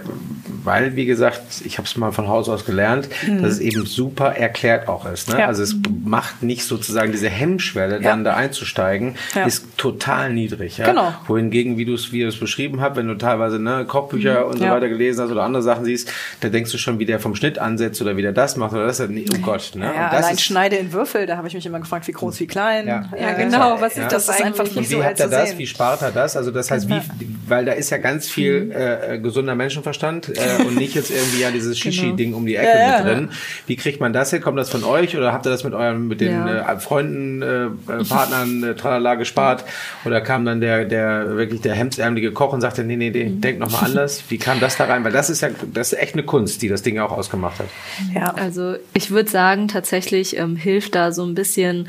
weil, 0.64 0.94
wie 0.94 1.06
gesagt, 1.06 1.62
ich 1.64 1.78
habe 1.78 1.86
es 1.86 1.96
mal 1.96 2.12
von 2.12 2.28
Haus 2.28 2.48
aus 2.48 2.59
daraus 2.60 2.64
gelernt, 2.64 3.08
mhm. 3.26 3.42
dass 3.42 3.52
es 3.52 3.60
eben 3.60 3.86
super 3.86 4.36
erklärt 4.36 4.88
auch 4.88 5.10
ist. 5.10 5.28
Ne? 5.28 5.40
Ja. 5.40 5.46
Also 5.46 5.62
es 5.62 5.76
macht 6.04 6.42
nicht 6.42 6.64
sozusagen 6.64 7.12
diese 7.12 7.28
Hemmschwelle, 7.28 7.96
ja. 7.96 8.00
dann 8.02 8.24
da 8.24 8.34
einzusteigen, 8.34 9.16
ja. 9.34 9.44
ist 9.44 9.76
total 9.76 10.32
niedrig. 10.32 10.78
Ja? 10.78 10.86
Genau. 10.86 11.14
Wohingegen, 11.26 11.78
wie 11.78 11.84
du 11.84 11.94
es 11.94 12.12
wie 12.12 12.30
beschrieben 12.30 12.80
hast, 12.80 12.96
wenn 12.96 13.08
du 13.08 13.14
teilweise 13.14 13.58
ne, 13.58 13.84
Kochbücher 13.86 14.44
mhm. 14.44 14.50
und 14.50 14.58
so 14.58 14.64
weiter 14.64 14.88
gelesen 14.88 15.22
hast 15.22 15.30
oder 15.30 15.42
andere 15.42 15.62
Sachen 15.62 15.84
siehst, 15.84 16.12
da 16.40 16.48
denkst 16.48 16.70
du 16.70 16.78
schon, 16.78 16.98
wie 16.98 17.06
der 17.06 17.18
vom 17.18 17.34
Schnitt 17.34 17.58
ansetzt 17.58 18.00
oder 18.00 18.16
wie 18.16 18.22
der 18.22 18.32
das 18.32 18.56
macht 18.56 18.72
oder 18.72 18.86
das. 18.86 19.00
Oh 19.00 19.38
Gott. 19.42 19.72
Ne? 19.74 19.90
Ja, 19.94 20.08
allein 20.08 20.38
Schneide 20.38 20.76
in 20.76 20.92
Würfel, 20.92 21.26
da 21.26 21.36
habe 21.36 21.48
ich 21.48 21.54
mich 21.54 21.64
immer 21.64 21.80
gefragt, 21.80 22.06
wie 22.06 22.12
groß, 22.12 22.38
wie 22.40 22.46
klein. 22.46 22.86
Ja, 22.86 23.08
ja 23.18 23.32
genau. 23.32 23.80
Was 23.80 23.96
ist 23.96 24.12
das, 24.12 24.26
das 24.26 24.36
ist 24.36 24.44
einfach 24.44 24.64
nicht 24.64 24.90
Wie 24.90 25.02
hat 25.02 25.18
er 25.18 25.28
das? 25.28 25.56
Wie 25.56 25.66
spart 25.66 26.02
er 26.02 26.10
das? 26.10 26.36
Also 26.36 26.50
das 26.50 26.70
heißt, 26.70 26.88
wie, 26.88 27.00
weil 27.46 27.64
da 27.64 27.72
ist 27.72 27.90
ja 27.90 27.98
ganz 27.98 28.28
viel 28.28 28.66
mhm. 28.66 28.72
äh, 28.72 29.18
gesunder 29.18 29.54
Menschenverstand 29.54 30.28
äh, 30.28 30.62
und 30.66 30.76
nicht 30.76 30.94
jetzt 30.94 31.10
irgendwie 31.10 31.40
ja 31.40 31.50
dieses 31.50 31.80
genau. 31.80 31.94
Shishi-Ding 31.94 32.34
um 32.34 32.46
die 32.46 32.49
Ecke 32.56 32.78
ja, 32.78 32.98
mit 32.98 33.06
drin. 33.06 33.28
Wie 33.66 33.76
kriegt 33.76 34.00
man 34.00 34.12
das 34.12 34.30
hin? 34.30 34.40
Kommt 34.40 34.58
das 34.58 34.70
von 34.70 34.84
euch 34.84 35.16
oder 35.16 35.32
habt 35.32 35.46
ihr 35.46 35.50
das 35.50 35.64
mit 35.64 35.74
euren, 35.74 36.08
mit 36.08 36.20
den 36.20 36.46
äh, 36.46 36.78
Freunden, 36.78 37.42
äh, 37.42 37.64
äh, 37.66 38.04
Partnern, 38.08 38.62
äh, 38.62 38.74
tralala 38.74 39.14
gespart? 39.14 39.64
Oder 40.04 40.20
kam 40.20 40.44
dann 40.44 40.60
der, 40.60 40.84
der 40.84 41.36
wirklich 41.36 41.60
der 41.60 41.74
hemdsärmelige 41.74 42.32
Koch 42.32 42.52
und 42.52 42.60
sagte, 42.60 42.84
nee, 42.84 42.96
nee, 42.96 43.10
nee, 43.10 43.24
mhm. 43.24 43.40
denk 43.40 43.58
nochmal 43.58 43.84
anders. 43.84 44.24
Wie 44.28 44.38
kam 44.38 44.60
das 44.60 44.76
da 44.76 44.84
rein? 44.84 45.04
Weil 45.04 45.12
das 45.12 45.30
ist 45.30 45.40
ja, 45.40 45.48
das 45.72 45.92
ist 45.92 45.98
echt 45.98 46.14
eine 46.14 46.22
Kunst, 46.22 46.62
die 46.62 46.68
das 46.68 46.82
Ding 46.82 46.98
auch 46.98 47.12
ausgemacht 47.12 47.58
hat. 47.58 47.66
Ja, 48.14 48.34
also 48.34 48.76
ich 48.94 49.10
würde 49.10 49.30
sagen, 49.30 49.68
tatsächlich 49.68 50.36
ähm, 50.36 50.56
hilft 50.56 50.94
da 50.94 51.12
so 51.12 51.24
ein 51.24 51.34
bisschen 51.34 51.88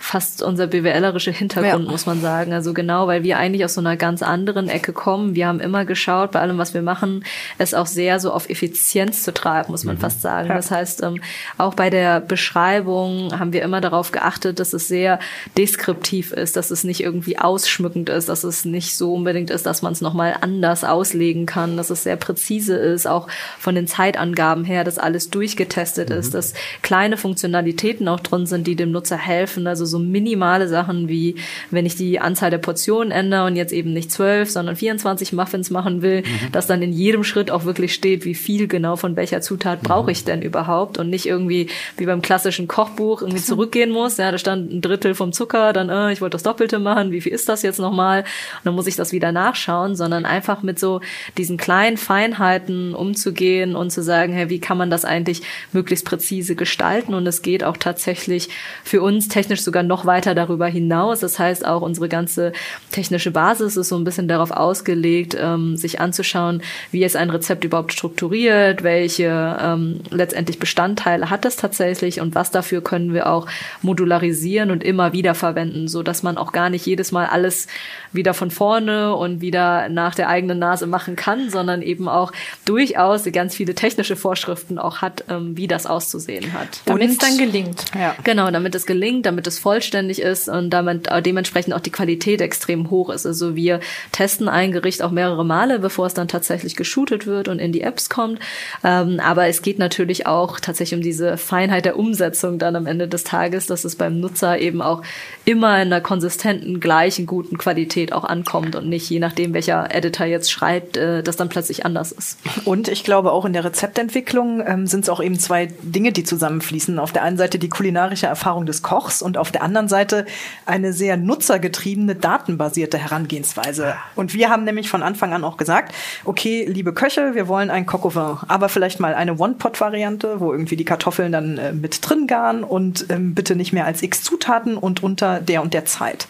fast 0.00 0.42
unser 0.42 0.66
BWLerische 0.66 1.30
Hintergrund, 1.30 1.84
ja. 1.84 1.90
muss 1.90 2.06
man 2.06 2.22
sagen. 2.22 2.54
Also 2.54 2.72
genau, 2.72 3.06
weil 3.06 3.22
wir 3.22 3.36
eigentlich 3.36 3.66
aus 3.66 3.74
so 3.74 3.82
einer 3.82 3.98
ganz 3.98 4.22
anderen 4.22 4.70
Ecke 4.70 4.94
kommen. 4.94 5.34
Wir 5.34 5.46
haben 5.46 5.60
immer 5.60 5.84
geschaut, 5.84 6.32
bei 6.32 6.40
allem, 6.40 6.56
was 6.56 6.72
wir 6.72 6.80
machen, 6.80 7.22
es 7.58 7.74
auch 7.74 7.86
sehr 7.86 8.18
so 8.18 8.32
auf 8.32 8.48
Effizienz 8.48 9.22
zu 9.22 9.34
treiben, 9.34 9.70
muss 9.70 9.84
man 9.84 9.96
mhm. 9.96 10.00
fast 10.00 10.22
sagen. 10.22 10.48
Ja. 10.48 10.54
Das 10.54 10.70
heißt, 10.70 11.02
ähm, 11.02 11.20
auch 11.58 11.74
bei 11.74 11.90
der 11.90 12.20
Beschreibung 12.20 13.38
haben 13.38 13.52
wir 13.52 13.62
immer 13.62 13.82
darauf 13.82 14.10
geachtet, 14.10 14.58
dass 14.58 14.72
es 14.72 14.88
sehr 14.88 15.20
deskriptiv 15.58 16.32
ist, 16.32 16.56
dass 16.56 16.70
es 16.70 16.82
nicht 16.82 17.02
irgendwie 17.02 17.38
ausschmückend 17.38 18.08
ist, 18.08 18.30
dass 18.30 18.42
es 18.42 18.64
nicht 18.64 18.96
so 18.96 19.14
unbedingt 19.14 19.50
ist, 19.50 19.66
dass 19.66 19.82
man 19.82 19.92
es 19.92 20.00
nochmal 20.00 20.34
anders 20.40 20.82
auslegen 20.82 21.44
kann, 21.44 21.76
dass 21.76 21.90
es 21.90 22.04
sehr 22.04 22.16
präzise 22.16 22.74
ist, 22.74 23.06
auch 23.06 23.28
von 23.58 23.74
den 23.74 23.86
Zeitangaben 23.86 24.64
her, 24.64 24.82
dass 24.82 24.98
alles 24.98 25.28
durchgetestet 25.28 26.08
mhm. 26.08 26.16
ist, 26.16 26.32
dass 26.32 26.54
kleine 26.80 27.18
Funktionalitäten 27.18 28.08
auch 28.08 28.20
drin 28.20 28.46
sind, 28.46 28.66
die 28.66 28.76
dem 28.76 28.92
Nutzer 28.92 29.18
helfen. 29.18 29.66
Also 29.66 29.89
so 29.90 29.98
minimale 29.98 30.68
Sachen 30.68 31.08
wie, 31.08 31.36
wenn 31.70 31.84
ich 31.84 31.96
die 31.96 32.20
Anzahl 32.20 32.50
der 32.50 32.58
Portionen 32.58 33.10
ändere 33.10 33.46
und 33.46 33.56
jetzt 33.56 33.72
eben 33.72 33.92
nicht 33.92 34.10
zwölf, 34.10 34.50
sondern 34.50 34.76
24 34.76 35.32
Muffins 35.32 35.70
machen 35.70 36.02
will, 36.02 36.22
mhm. 36.22 36.52
dass 36.52 36.66
dann 36.66 36.82
in 36.82 36.92
jedem 36.92 37.24
Schritt 37.24 37.50
auch 37.50 37.64
wirklich 37.64 37.92
steht, 37.92 38.24
wie 38.24 38.34
viel 38.34 38.68
genau 38.68 38.96
von 38.96 39.16
welcher 39.16 39.40
Zutat 39.40 39.82
mhm. 39.82 39.86
brauche 39.86 40.10
ich 40.10 40.24
denn 40.24 40.42
überhaupt 40.42 40.98
und 40.98 41.10
nicht 41.10 41.26
irgendwie 41.26 41.68
wie 41.96 42.06
beim 42.06 42.22
klassischen 42.22 42.68
Kochbuch 42.68 43.22
irgendwie 43.22 43.42
zurückgehen 43.42 43.90
muss. 43.90 44.16
Ja, 44.16 44.30
da 44.30 44.38
stand 44.38 44.72
ein 44.72 44.80
Drittel 44.80 45.14
vom 45.14 45.32
Zucker, 45.32 45.72
dann, 45.72 45.88
äh, 45.88 46.12
ich 46.12 46.20
wollte 46.20 46.36
das 46.36 46.42
Doppelte 46.42 46.78
machen, 46.78 47.12
wie 47.12 47.20
viel 47.20 47.32
ist 47.32 47.48
das 47.48 47.62
jetzt 47.62 47.78
nochmal? 47.78 48.20
Und 48.20 48.64
dann 48.64 48.74
muss 48.74 48.86
ich 48.86 48.96
das 48.96 49.12
wieder 49.12 49.32
nachschauen, 49.32 49.96
sondern 49.96 50.24
einfach 50.24 50.62
mit 50.62 50.78
so 50.78 51.00
diesen 51.36 51.56
kleinen 51.56 51.96
Feinheiten 51.96 52.94
umzugehen 52.94 53.76
und 53.76 53.90
zu 53.90 54.02
sagen, 54.02 54.32
hey, 54.32 54.48
wie 54.48 54.60
kann 54.60 54.78
man 54.78 54.90
das 54.90 55.04
eigentlich 55.04 55.42
möglichst 55.72 56.04
präzise 56.04 56.54
gestalten? 56.54 57.14
Und 57.14 57.26
es 57.26 57.42
geht 57.42 57.64
auch 57.64 57.76
tatsächlich 57.76 58.48
für 58.84 59.02
uns 59.02 59.28
technisch 59.28 59.62
sogar 59.62 59.79
sogar 59.80 59.82
noch 59.82 60.06
weiter 60.06 60.34
darüber 60.34 60.66
hinaus. 60.66 61.20
Das 61.20 61.38
heißt, 61.38 61.64
auch 61.66 61.82
unsere 61.82 62.08
ganze 62.08 62.52
technische 62.90 63.30
Basis 63.30 63.76
ist 63.76 63.88
so 63.88 63.96
ein 63.96 64.04
bisschen 64.04 64.28
darauf 64.28 64.50
ausgelegt, 64.50 65.36
ähm, 65.38 65.76
sich 65.76 66.00
anzuschauen, 66.00 66.62
wie 66.90 67.04
ist 67.04 67.16
ein 67.16 67.30
Rezept 67.30 67.64
überhaupt 67.64 67.92
strukturiert, 67.92 68.82
welche 68.82 69.56
ähm, 69.60 70.00
letztendlich 70.10 70.58
Bestandteile 70.58 71.30
hat 71.30 71.44
es 71.44 71.56
tatsächlich 71.56 72.20
und 72.20 72.34
was 72.34 72.50
dafür 72.50 72.82
können 72.82 73.14
wir 73.14 73.26
auch 73.26 73.46
modularisieren 73.82 74.70
und 74.70 74.84
immer 74.84 75.12
wieder 75.12 75.34
verwenden, 75.34 75.88
so 75.88 76.02
dass 76.02 76.22
man 76.22 76.36
auch 76.36 76.52
gar 76.52 76.70
nicht 76.70 76.86
jedes 76.86 77.12
Mal 77.12 77.26
alles 77.26 77.66
wieder 78.12 78.34
von 78.34 78.50
vorne 78.50 79.14
und 79.14 79.40
wieder 79.40 79.88
nach 79.88 80.14
der 80.14 80.28
eigenen 80.28 80.58
Nase 80.58 80.86
machen 80.86 81.16
kann, 81.16 81.50
sondern 81.50 81.82
eben 81.82 82.08
auch 82.08 82.32
durchaus 82.64 83.24
ganz 83.32 83.54
viele 83.54 83.74
technische 83.74 84.16
Vorschriften 84.16 84.78
auch 84.78 84.98
hat, 84.98 85.24
ähm, 85.28 85.56
wie 85.56 85.68
das 85.68 85.86
auszusehen 85.86 86.52
hat. 86.52 86.80
Damit 86.86 87.10
es 87.10 87.18
dann 87.18 87.38
gelingt. 87.38 87.84
Ja. 87.94 88.14
Genau, 88.24 88.50
damit 88.50 88.74
es 88.74 88.86
gelingt, 88.86 89.26
damit 89.26 89.46
es 89.46 89.58
vollständig 89.70 90.20
ist 90.20 90.48
und 90.48 90.70
damit 90.70 91.06
äh, 91.06 91.22
dementsprechend 91.22 91.74
auch 91.74 91.80
die 91.80 91.92
Qualität 91.92 92.40
extrem 92.40 92.90
hoch 92.90 93.08
ist. 93.08 93.24
Also 93.24 93.54
wir 93.54 93.78
testen 94.10 94.48
ein 94.48 94.72
Gericht 94.72 95.00
auch 95.00 95.12
mehrere 95.12 95.44
Male, 95.44 95.78
bevor 95.78 96.06
es 96.06 96.14
dann 96.14 96.26
tatsächlich 96.26 96.74
geshootet 96.74 97.24
wird 97.24 97.46
und 97.46 97.60
in 97.60 97.70
die 97.70 97.82
Apps 97.82 98.08
kommt. 98.08 98.40
Ähm, 98.82 99.20
aber 99.24 99.46
es 99.46 99.62
geht 99.62 99.78
natürlich 99.78 100.26
auch 100.26 100.58
tatsächlich 100.58 100.98
um 100.98 101.04
diese 101.04 101.36
Feinheit 101.36 101.84
der 101.84 101.96
Umsetzung 101.96 102.58
dann 102.58 102.74
am 102.74 102.86
Ende 102.86 103.06
des 103.06 103.22
Tages, 103.22 103.68
dass 103.68 103.84
es 103.84 103.94
beim 103.94 104.18
Nutzer 104.18 104.58
eben 104.58 104.82
auch 104.82 105.02
immer 105.44 105.80
in 105.80 105.92
einer 105.92 106.00
konsistenten, 106.00 106.80
gleichen, 106.80 107.26
guten 107.26 107.56
Qualität 107.56 108.12
auch 108.12 108.24
ankommt 108.24 108.74
und 108.74 108.88
nicht 108.88 109.08
je 109.08 109.20
nachdem, 109.20 109.54
welcher 109.54 109.94
Editor 109.94 110.26
jetzt 110.26 110.50
schreibt, 110.50 110.96
äh, 110.96 111.22
das 111.22 111.36
dann 111.36 111.48
plötzlich 111.48 111.86
anders 111.86 112.10
ist. 112.10 112.40
Und 112.64 112.88
ich 112.88 113.04
glaube 113.04 113.30
auch 113.30 113.44
in 113.44 113.52
der 113.52 113.62
Rezeptentwicklung 113.62 114.66
ähm, 114.66 114.88
sind 114.88 115.02
es 115.02 115.08
auch 115.08 115.22
eben 115.22 115.38
zwei 115.38 115.66
Dinge, 115.82 116.10
die 116.10 116.24
zusammenfließen. 116.24 116.98
Auf 116.98 117.12
der 117.12 117.22
einen 117.22 117.36
Seite 117.36 117.60
die 117.60 117.68
kulinarische 117.68 118.26
Erfahrung 118.26 118.66
des 118.66 118.82
Kochs 118.82 119.22
und 119.22 119.38
auf 119.38 119.52
der 119.52 119.59
anderen 119.60 119.88
Seite 119.88 120.26
eine 120.66 120.92
sehr 120.92 121.16
nutzergetriebene, 121.16 122.16
datenbasierte 122.16 122.98
Herangehensweise. 122.98 123.94
Und 124.16 124.34
wir 124.34 124.50
haben 124.50 124.64
nämlich 124.64 124.90
von 124.90 125.02
Anfang 125.02 125.32
an 125.32 125.44
auch 125.44 125.56
gesagt, 125.56 125.94
okay, 126.24 126.66
liebe 126.68 126.92
Köche, 126.92 127.34
wir 127.34 127.48
wollen 127.48 127.70
ein 127.70 127.86
Coq 127.86 128.00
aber 128.10 128.68
vielleicht 128.68 128.98
mal 128.98 129.14
eine 129.14 129.36
One-Pot-Variante, 129.36 130.40
wo 130.40 130.52
irgendwie 130.52 130.76
die 130.76 130.84
Kartoffeln 130.84 131.32
dann 131.32 131.58
äh, 131.58 131.72
mit 131.72 132.08
drin 132.08 132.26
garen 132.26 132.64
und 132.64 133.06
ähm, 133.10 133.34
bitte 133.34 133.56
nicht 133.56 133.72
mehr 133.72 133.84
als 133.84 134.02
x 134.02 134.22
Zutaten 134.22 134.76
und 134.76 135.02
unter 135.02 135.40
der 135.40 135.62
und 135.62 135.74
der 135.74 135.84
Zeit. 135.84 136.26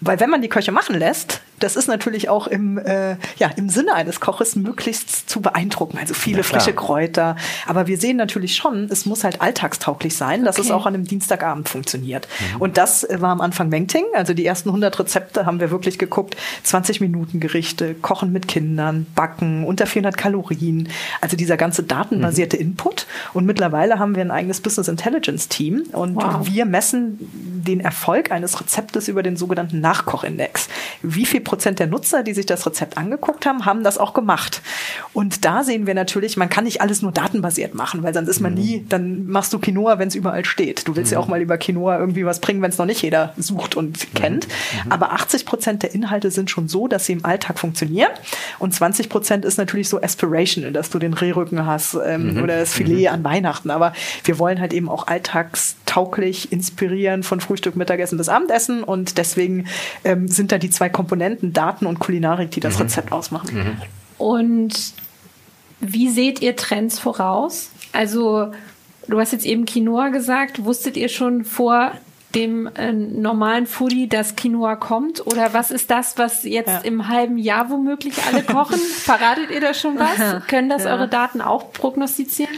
Weil 0.00 0.20
wenn 0.20 0.30
man 0.30 0.42
die 0.42 0.48
Köche 0.48 0.72
machen 0.72 0.98
lässt, 0.98 1.40
das 1.62 1.76
ist 1.76 1.86
natürlich 1.86 2.28
auch 2.28 2.46
im, 2.46 2.78
äh, 2.78 3.16
ja, 3.38 3.50
im 3.56 3.68
Sinne 3.68 3.94
eines 3.94 4.20
Koches 4.20 4.56
möglichst 4.56 5.28
zu 5.30 5.40
beeindrucken. 5.40 5.98
Also 5.98 6.14
viele 6.14 6.38
ja, 6.38 6.42
frische 6.42 6.72
Kräuter. 6.72 7.36
Aber 7.66 7.86
wir 7.86 7.98
sehen 7.98 8.16
natürlich 8.16 8.56
schon, 8.56 8.88
es 8.90 9.06
muss 9.06 9.24
halt 9.24 9.40
alltagstauglich 9.40 10.16
sein, 10.16 10.44
dass 10.44 10.58
okay. 10.58 10.68
es 10.68 10.72
auch 10.72 10.86
an 10.86 10.94
einem 10.94 11.04
Dienstagabend 11.04 11.68
funktioniert. 11.68 12.26
Mhm. 12.54 12.60
Und 12.60 12.76
das 12.76 13.06
war 13.10 13.30
am 13.30 13.40
Anfang 13.40 13.68
Mengting. 13.68 14.04
Also 14.14 14.34
die 14.34 14.44
ersten 14.44 14.70
100 14.70 14.98
Rezepte 14.98 15.46
haben 15.46 15.60
wir 15.60 15.70
wirklich 15.70 15.98
geguckt. 15.98 16.36
20 16.64 17.00
Minuten 17.00 17.38
Gerichte, 17.38 17.94
Kochen 17.94 18.32
mit 18.32 18.48
Kindern, 18.48 19.06
Backen, 19.14 19.64
unter 19.64 19.86
400 19.86 20.16
Kalorien. 20.16 20.88
Also 21.20 21.36
dieser 21.36 21.56
ganze 21.56 21.84
datenbasierte 21.84 22.56
mhm. 22.56 22.62
Input. 22.62 23.06
Und 23.34 23.46
mittlerweile 23.46 23.98
haben 23.98 24.16
wir 24.16 24.22
ein 24.22 24.30
eigenes 24.30 24.60
Business 24.60 24.88
Intelligence 24.88 25.48
Team. 25.48 25.84
Und 25.92 26.16
wow. 26.16 26.40
wir 26.42 26.64
messen 26.64 27.18
den 27.64 27.80
Erfolg 27.80 28.32
eines 28.32 28.60
Rezeptes 28.60 29.08
über 29.08 29.22
den 29.22 29.36
sogenannten 29.36 29.80
Nachkochindex. 29.80 30.68
Wie 31.02 31.26
viel 31.26 31.40
Prozent 31.52 31.80
der 31.80 31.86
Nutzer, 31.86 32.22
die 32.22 32.32
sich 32.32 32.46
das 32.46 32.64
Rezept 32.64 32.96
angeguckt 32.96 33.44
haben, 33.44 33.66
haben 33.66 33.84
das 33.84 33.98
auch 33.98 34.14
gemacht. 34.14 34.62
Und 35.12 35.44
da 35.44 35.64
sehen 35.64 35.86
wir 35.86 35.92
natürlich, 35.92 36.38
man 36.38 36.48
kann 36.48 36.64
nicht 36.64 36.80
alles 36.80 37.02
nur 37.02 37.12
datenbasiert 37.12 37.74
machen, 37.74 38.02
weil 38.02 38.14
sonst 38.14 38.30
ist 38.30 38.40
man 38.40 38.54
mhm. 38.54 38.58
nie, 38.58 38.86
dann 38.88 39.26
machst 39.26 39.52
du 39.52 39.58
Quinoa, 39.58 39.98
wenn 39.98 40.08
es 40.08 40.14
überall 40.14 40.46
steht. 40.46 40.88
Du 40.88 40.96
willst 40.96 41.10
mhm. 41.10 41.16
ja 41.16 41.20
auch 41.20 41.28
mal 41.28 41.42
über 41.42 41.58
Quinoa 41.58 41.98
irgendwie 41.98 42.24
was 42.24 42.40
bringen, 42.40 42.62
wenn 42.62 42.70
es 42.70 42.78
noch 42.78 42.86
nicht 42.86 43.02
jeder 43.02 43.34
sucht 43.36 43.74
und 43.74 43.98
mhm. 43.98 44.14
kennt. 44.14 44.48
Mhm. 44.48 44.92
Aber 44.92 45.12
80 45.12 45.44
Prozent 45.44 45.82
der 45.82 45.94
Inhalte 45.94 46.30
sind 46.30 46.48
schon 46.48 46.68
so, 46.68 46.88
dass 46.88 47.04
sie 47.04 47.12
im 47.12 47.26
Alltag 47.26 47.58
funktionieren. 47.58 48.12
Und 48.58 48.72
20 48.72 49.10
Prozent 49.10 49.44
ist 49.44 49.58
natürlich 49.58 49.90
so 49.90 50.00
aspirational, 50.00 50.72
dass 50.72 50.88
du 50.88 50.98
den 50.98 51.12
Rehrücken 51.12 51.66
hast 51.66 51.98
ähm, 52.02 52.32
mhm. 52.32 52.42
oder 52.44 52.56
das 52.60 52.72
Filet 52.72 53.08
an 53.08 53.24
Weihnachten. 53.24 53.70
Aber 53.70 53.92
wir 54.24 54.38
wollen 54.38 54.58
halt 54.58 54.72
eben 54.72 54.88
auch 54.88 55.06
alltagstauglich 55.06 56.50
inspirieren 56.50 57.22
von 57.22 57.40
Frühstück, 57.40 57.76
Mittagessen 57.76 58.16
bis 58.16 58.30
Abendessen. 58.30 58.82
Und 58.82 59.18
deswegen 59.18 59.66
ähm, 60.04 60.28
sind 60.28 60.50
da 60.50 60.56
die 60.56 60.70
zwei 60.70 60.88
Komponenten 60.88 61.41
Komponenten 61.42 61.52
Daten 61.52 61.86
und 61.86 61.98
Kulinarik, 61.98 62.50
die 62.52 62.60
das 62.60 62.76
mhm. 62.76 62.82
Rezept 62.82 63.12
ausmachen. 63.12 63.54
Mhm. 63.54 63.76
Und 64.18 64.74
wie 65.80 66.08
seht 66.08 66.40
ihr 66.40 66.56
Trends 66.56 66.98
voraus? 66.98 67.70
Also, 67.92 68.52
du 69.08 69.18
hast 69.18 69.32
jetzt 69.32 69.44
eben 69.44 69.64
Quinoa 69.64 70.08
gesagt. 70.08 70.64
Wusstet 70.64 70.96
ihr 70.96 71.08
schon 71.08 71.44
vor 71.44 71.92
dem 72.34 72.66
äh, 72.76 72.92
normalen 72.92 73.66
Foodie, 73.66 74.08
dass 74.08 74.36
Quinoa 74.36 74.76
kommt? 74.76 75.26
Oder 75.26 75.52
was 75.52 75.70
ist 75.70 75.90
das, 75.90 76.16
was 76.16 76.44
jetzt 76.44 76.68
ja. 76.68 76.78
im 76.78 77.08
halben 77.08 77.36
Jahr 77.36 77.68
womöglich 77.68 78.14
alle 78.26 78.42
kochen? 78.42 78.78
Verratet 78.98 79.50
ihr 79.50 79.60
da 79.60 79.74
schon 79.74 79.98
was? 79.98 80.46
Können 80.46 80.70
das 80.70 80.84
ja. 80.84 80.92
eure 80.92 81.08
Daten 81.08 81.40
auch 81.40 81.72
prognostizieren? 81.72 82.54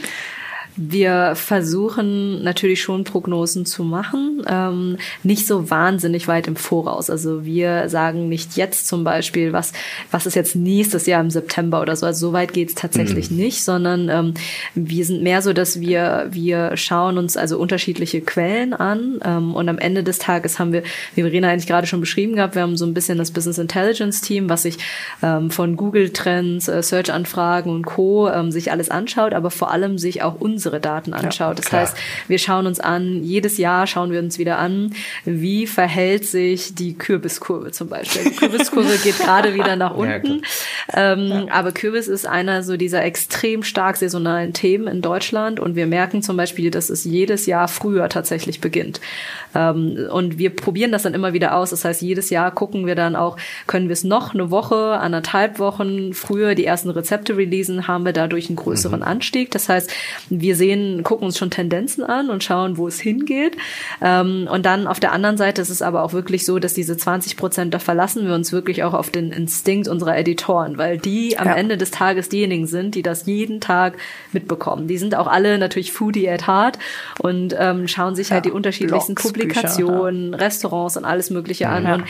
Wir 0.76 1.32
versuchen 1.36 2.42
natürlich 2.42 2.82
schon 2.82 3.04
Prognosen 3.04 3.64
zu 3.64 3.84
machen, 3.84 4.42
ähm, 4.48 4.96
nicht 5.22 5.46
so 5.46 5.70
wahnsinnig 5.70 6.26
weit 6.28 6.48
im 6.48 6.56
Voraus. 6.56 7.10
Also 7.10 7.44
wir 7.44 7.88
sagen 7.88 8.28
nicht 8.28 8.56
jetzt 8.56 8.86
zum 8.86 9.04
Beispiel, 9.04 9.52
was, 9.52 9.72
was 10.10 10.26
ist 10.26 10.34
jetzt 10.34 10.56
nächstes 10.56 11.06
Jahr 11.06 11.20
im 11.20 11.30
September 11.30 11.80
oder 11.80 11.94
so. 11.94 12.06
Also 12.06 12.28
so 12.28 12.32
weit 12.32 12.52
geht's 12.52 12.74
tatsächlich 12.74 13.30
mhm. 13.30 13.36
nicht, 13.36 13.62
sondern 13.62 14.08
ähm, 14.08 14.34
wir 14.74 15.04
sind 15.04 15.22
mehr 15.22 15.42
so, 15.42 15.52
dass 15.52 15.80
wir, 15.80 16.26
wir 16.30 16.76
schauen 16.76 17.18
uns 17.18 17.36
also 17.36 17.58
unterschiedliche 17.58 18.20
Quellen 18.20 18.74
an 18.74 19.20
ähm, 19.24 19.54
und 19.54 19.68
am 19.68 19.78
Ende 19.78 20.02
des 20.02 20.18
Tages 20.18 20.58
haben 20.58 20.72
wir, 20.72 20.82
wie 21.14 21.22
Verena 21.22 21.48
eigentlich 21.48 21.66
gerade 21.66 21.86
schon 21.86 22.00
beschrieben 22.00 22.34
gehabt, 22.34 22.54
wir 22.54 22.62
haben 22.62 22.76
so 22.76 22.84
ein 22.84 22.94
bisschen 22.94 23.18
das 23.18 23.30
Business 23.30 23.58
Intelligence 23.58 24.20
Team, 24.20 24.48
was 24.48 24.62
sich 24.62 24.78
ähm, 25.22 25.50
von 25.50 25.76
Google 25.76 26.10
Trends, 26.10 26.68
äh, 26.68 26.82
Search-Anfragen 26.82 27.70
und 27.70 27.86
Co. 27.86 28.28
Ähm, 28.28 28.50
sich 28.50 28.70
alles 28.70 28.90
anschaut, 28.90 29.34
aber 29.34 29.50
vor 29.50 29.70
allem 29.70 29.98
sich 29.98 30.22
auch 30.22 30.40
unsere 30.40 30.63
Daten 30.70 31.12
anschaut. 31.14 31.58
Ja, 31.58 31.62
das 31.62 31.72
heißt, 31.72 31.96
wir 32.28 32.38
schauen 32.38 32.66
uns 32.66 32.80
an, 32.80 33.22
jedes 33.22 33.58
Jahr 33.58 33.86
schauen 33.86 34.12
wir 34.12 34.20
uns 34.20 34.38
wieder 34.38 34.58
an, 34.58 34.94
wie 35.24 35.66
verhält 35.66 36.26
sich 36.26 36.74
die 36.74 36.94
Kürbiskurve 36.94 37.70
zum 37.72 37.88
Beispiel. 37.88 38.24
Die 38.24 38.36
Kürbiskurve 38.36 38.98
geht 38.98 39.18
gerade 39.24 39.54
wieder 39.54 39.76
nach 39.76 39.94
unten. 39.94 40.42
Ja, 40.92 41.12
ähm, 41.12 41.28
ja. 41.28 41.46
Aber 41.50 41.72
Kürbis 41.72 42.08
ist 42.08 42.26
einer 42.26 42.62
so 42.62 42.76
dieser 42.76 43.04
extrem 43.04 43.62
stark 43.62 43.96
saisonalen 43.96 44.52
Themen 44.52 44.86
in 44.86 45.02
Deutschland 45.02 45.60
und 45.60 45.76
wir 45.76 45.86
merken 45.86 46.22
zum 46.22 46.36
Beispiel, 46.36 46.70
dass 46.70 46.90
es 46.90 47.04
jedes 47.04 47.46
Jahr 47.46 47.68
früher 47.68 48.08
tatsächlich 48.08 48.60
beginnt. 48.60 49.00
Ähm, 49.54 50.08
und 50.10 50.38
wir 50.38 50.50
probieren 50.50 50.92
das 50.92 51.02
dann 51.02 51.14
immer 51.14 51.32
wieder 51.32 51.56
aus. 51.56 51.70
Das 51.70 51.84
heißt, 51.84 52.02
jedes 52.02 52.30
Jahr 52.30 52.50
gucken 52.50 52.86
wir 52.86 52.94
dann 52.94 53.16
auch, 53.16 53.36
können 53.66 53.88
wir 53.88 53.92
es 53.92 54.04
noch 54.04 54.34
eine 54.34 54.50
Woche, 54.50 54.98
anderthalb 54.98 55.58
Wochen 55.58 56.12
früher 56.12 56.54
die 56.54 56.64
ersten 56.64 56.90
Rezepte 56.90 57.36
releasen, 57.36 57.86
haben 57.86 58.04
wir 58.04 58.12
dadurch 58.12 58.48
einen 58.48 58.56
größeren 58.56 59.00
mhm. 59.00 59.06
Anstieg. 59.06 59.50
Das 59.50 59.68
heißt, 59.68 59.90
wir 60.28 60.53
sehen, 60.54 61.02
gucken 61.02 61.26
uns 61.26 61.38
schon 61.38 61.50
Tendenzen 61.50 62.04
an 62.04 62.30
und 62.30 62.44
schauen, 62.44 62.76
wo 62.76 62.86
es 62.86 63.00
hingeht. 63.00 63.56
Ähm, 64.00 64.48
und 64.50 64.66
dann 64.66 64.86
auf 64.86 65.00
der 65.00 65.12
anderen 65.12 65.36
Seite 65.36 65.62
ist 65.62 65.70
es 65.70 65.82
aber 65.82 66.02
auch 66.02 66.12
wirklich 66.12 66.44
so, 66.44 66.58
dass 66.58 66.74
diese 66.74 66.96
20 66.96 67.36
Prozent, 67.36 67.74
da 67.74 67.78
verlassen 67.78 68.26
wir 68.26 68.34
uns 68.34 68.52
wirklich 68.52 68.84
auch 68.84 68.94
auf 68.94 69.10
den 69.10 69.32
Instinkt 69.32 69.88
unserer 69.88 70.16
Editoren, 70.16 70.78
weil 70.78 70.98
die 70.98 71.38
am 71.38 71.48
ja. 71.48 71.54
Ende 71.54 71.76
des 71.76 71.90
Tages 71.90 72.28
diejenigen 72.28 72.66
sind, 72.66 72.94
die 72.94 73.02
das 73.02 73.26
jeden 73.26 73.60
Tag 73.60 73.96
mitbekommen. 74.32 74.86
Die 74.86 74.98
sind 74.98 75.14
auch 75.14 75.26
alle 75.26 75.58
natürlich 75.58 75.92
Foodie 75.92 76.28
at 76.28 76.46
heart 76.46 76.78
und 77.20 77.54
ähm, 77.58 77.88
schauen 77.88 78.14
sich 78.14 78.30
halt 78.30 78.30
ja, 78.30 78.34
halt 78.34 78.44
die 78.46 78.50
unterschiedlichsten 78.50 79.14
Blogs, 79.14 79.32
Publikationen, 79.32 80.30
Bücher, 80.30 80.40
ja. 80.40 80.44
Restaurants 80.44 80.96
und 80.96 81.04
alles 81.04 81.30
Mögliche 81.30 81.68
an. 81.68 81.86
Und 81.86 82.04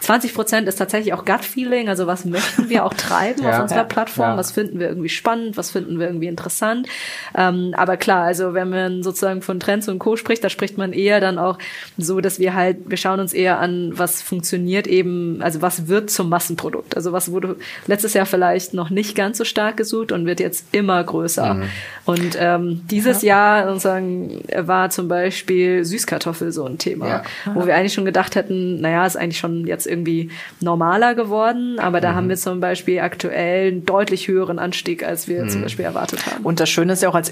20 0.00 0.34
Prozent 0.34 0.68
ist 0.68 0.76
tatsächlich 0.76 1.14
auch 1.14 1.24
Gut 1.24 1.44
Feeling, 1.44 1.88
also 1.88 2.06
was 2.06 2.24
möchten 2.24 2.68
wir 2.68 2.84
auch 2.84 2.94
treiben 2.94 3.44
auf 3.46 3.60
unserer 3.60 3.84
Plattform, 3.84 4.36
was 4.36 4.52
finden 4.52 4.78
wir 4.78 4.88
irgendwie 4.88 5.08
spannend, 5.08 5.56
was 5.56 5.70
finden 5.70 5.98
wir 5.98 6.06
irgendwie 6.06 6.28
interessant. 6.28 6.88
Ähm, 7.36 7.74
aber 7.76 7.89
klar, 7.96 8.24
also 8.24 8.54
wenn 8.54 8.70
man 8.70 9.02
sozusagen 9.02 9.42
von 9.42 9.60
Trends 9.60 9.88
und 9.88 9.98
Co. 9.98 10.16
spricht, 10.16 10.42
da 10.44 10.48
spricht 10.48 10.78
man 10.78 10.92
eher 10.92 11.20
dann 11.20 11.38
auch 11.38 11.58
so, 11.96 12.20
dass 12.20 12.38
wir 12.38 12.54
halt, 12.54 12.78
wir 12.86 12.96
schauen 12.96 13.20
uns 13.20 13.32
eher 13.32 13.58
an, 13.58 13.92
was 13.94 14.22
funktioniert 14.22 14.86
eben, 14.86 15.42
also 15.42 15.62
was 15.62 15.88
wird 15.88 16.10
zum 16.10 16.28
Massenprodukt. 16.28 16.96
Also 16.96 17.12
was 17.12 17.32
wurde 17.32 17.56
letztes 17.86 18.14
Jahr 18.14 18.26
vielleicht 18.26 18.74
noch 18.74 18.90
nicht 18.90 19.14
ganz 19.14 19.38
so 19.38 19.44
stark 19.44 19.76
gesucht 19.76 20.12
und 20.12 20.26
wird 20.26 20.40
jetzt 20.40 20.66
immer 20.72 21.02
größer. 21.02 21.54
Mhm. 21.54 21.62
Und 22.04 22.36
ähm, 22.38 22.82
dieses 22.90 23.22
ja. 23.22 23.30
Jahr 23.30 23.68
sozusagen 23.68 24.42
war 24.56 24.90
zum 24.90 25.08
Beispiel 25.08 25.84
Süßkartoffel 25.84 26.52
so 26.52 26.64
ein 26.64 26.78
Thema, 26.78 27.08
ja. 27.08 27.22
wo 27.54 27.66
wir 27.66 27.74
eigentlich 27.76 27.94
schon 27.94 28.04
gedacht 28.04 28.34
hätten, 28.34 28.80
naja, 28.80 29.06
ist 29.06 29.16
eigentlich 29.16 29.38
schon 29.38 29.66
jetzt 29.66 29.86
irgendwie 29.86 30.30
normaler 30.60 31.14
geworden, 31.14 31.78
aber 31.78 32.00
da 32.00 32.12
mhm. 32.12 32.16
haben 32.16 32.28
wir 32.28 32.36
zum 32.36 32.60
Beispiel 32.60 33.00
aktuell 33.00 33.68
einen 33.68 33.84
deutlich 33.84 34.28
höheren 34.28 34.58
Anstieg, 34.58 35.04
als 35.04 35.28
wir 35.28 35.44
mhm. 35.44 35.48
zum 35.48 35.62
Beispiel 35.62 35.84
erwartet 35.84 36.26
haben. 36.26 36.44
Und 36.44 36.60
das 36.60 36.68
Schöne 36.68 36.92
ist 36.92 37.02
ja 37.02 37.08
auch 37.08 37.14
als 37.14 37.28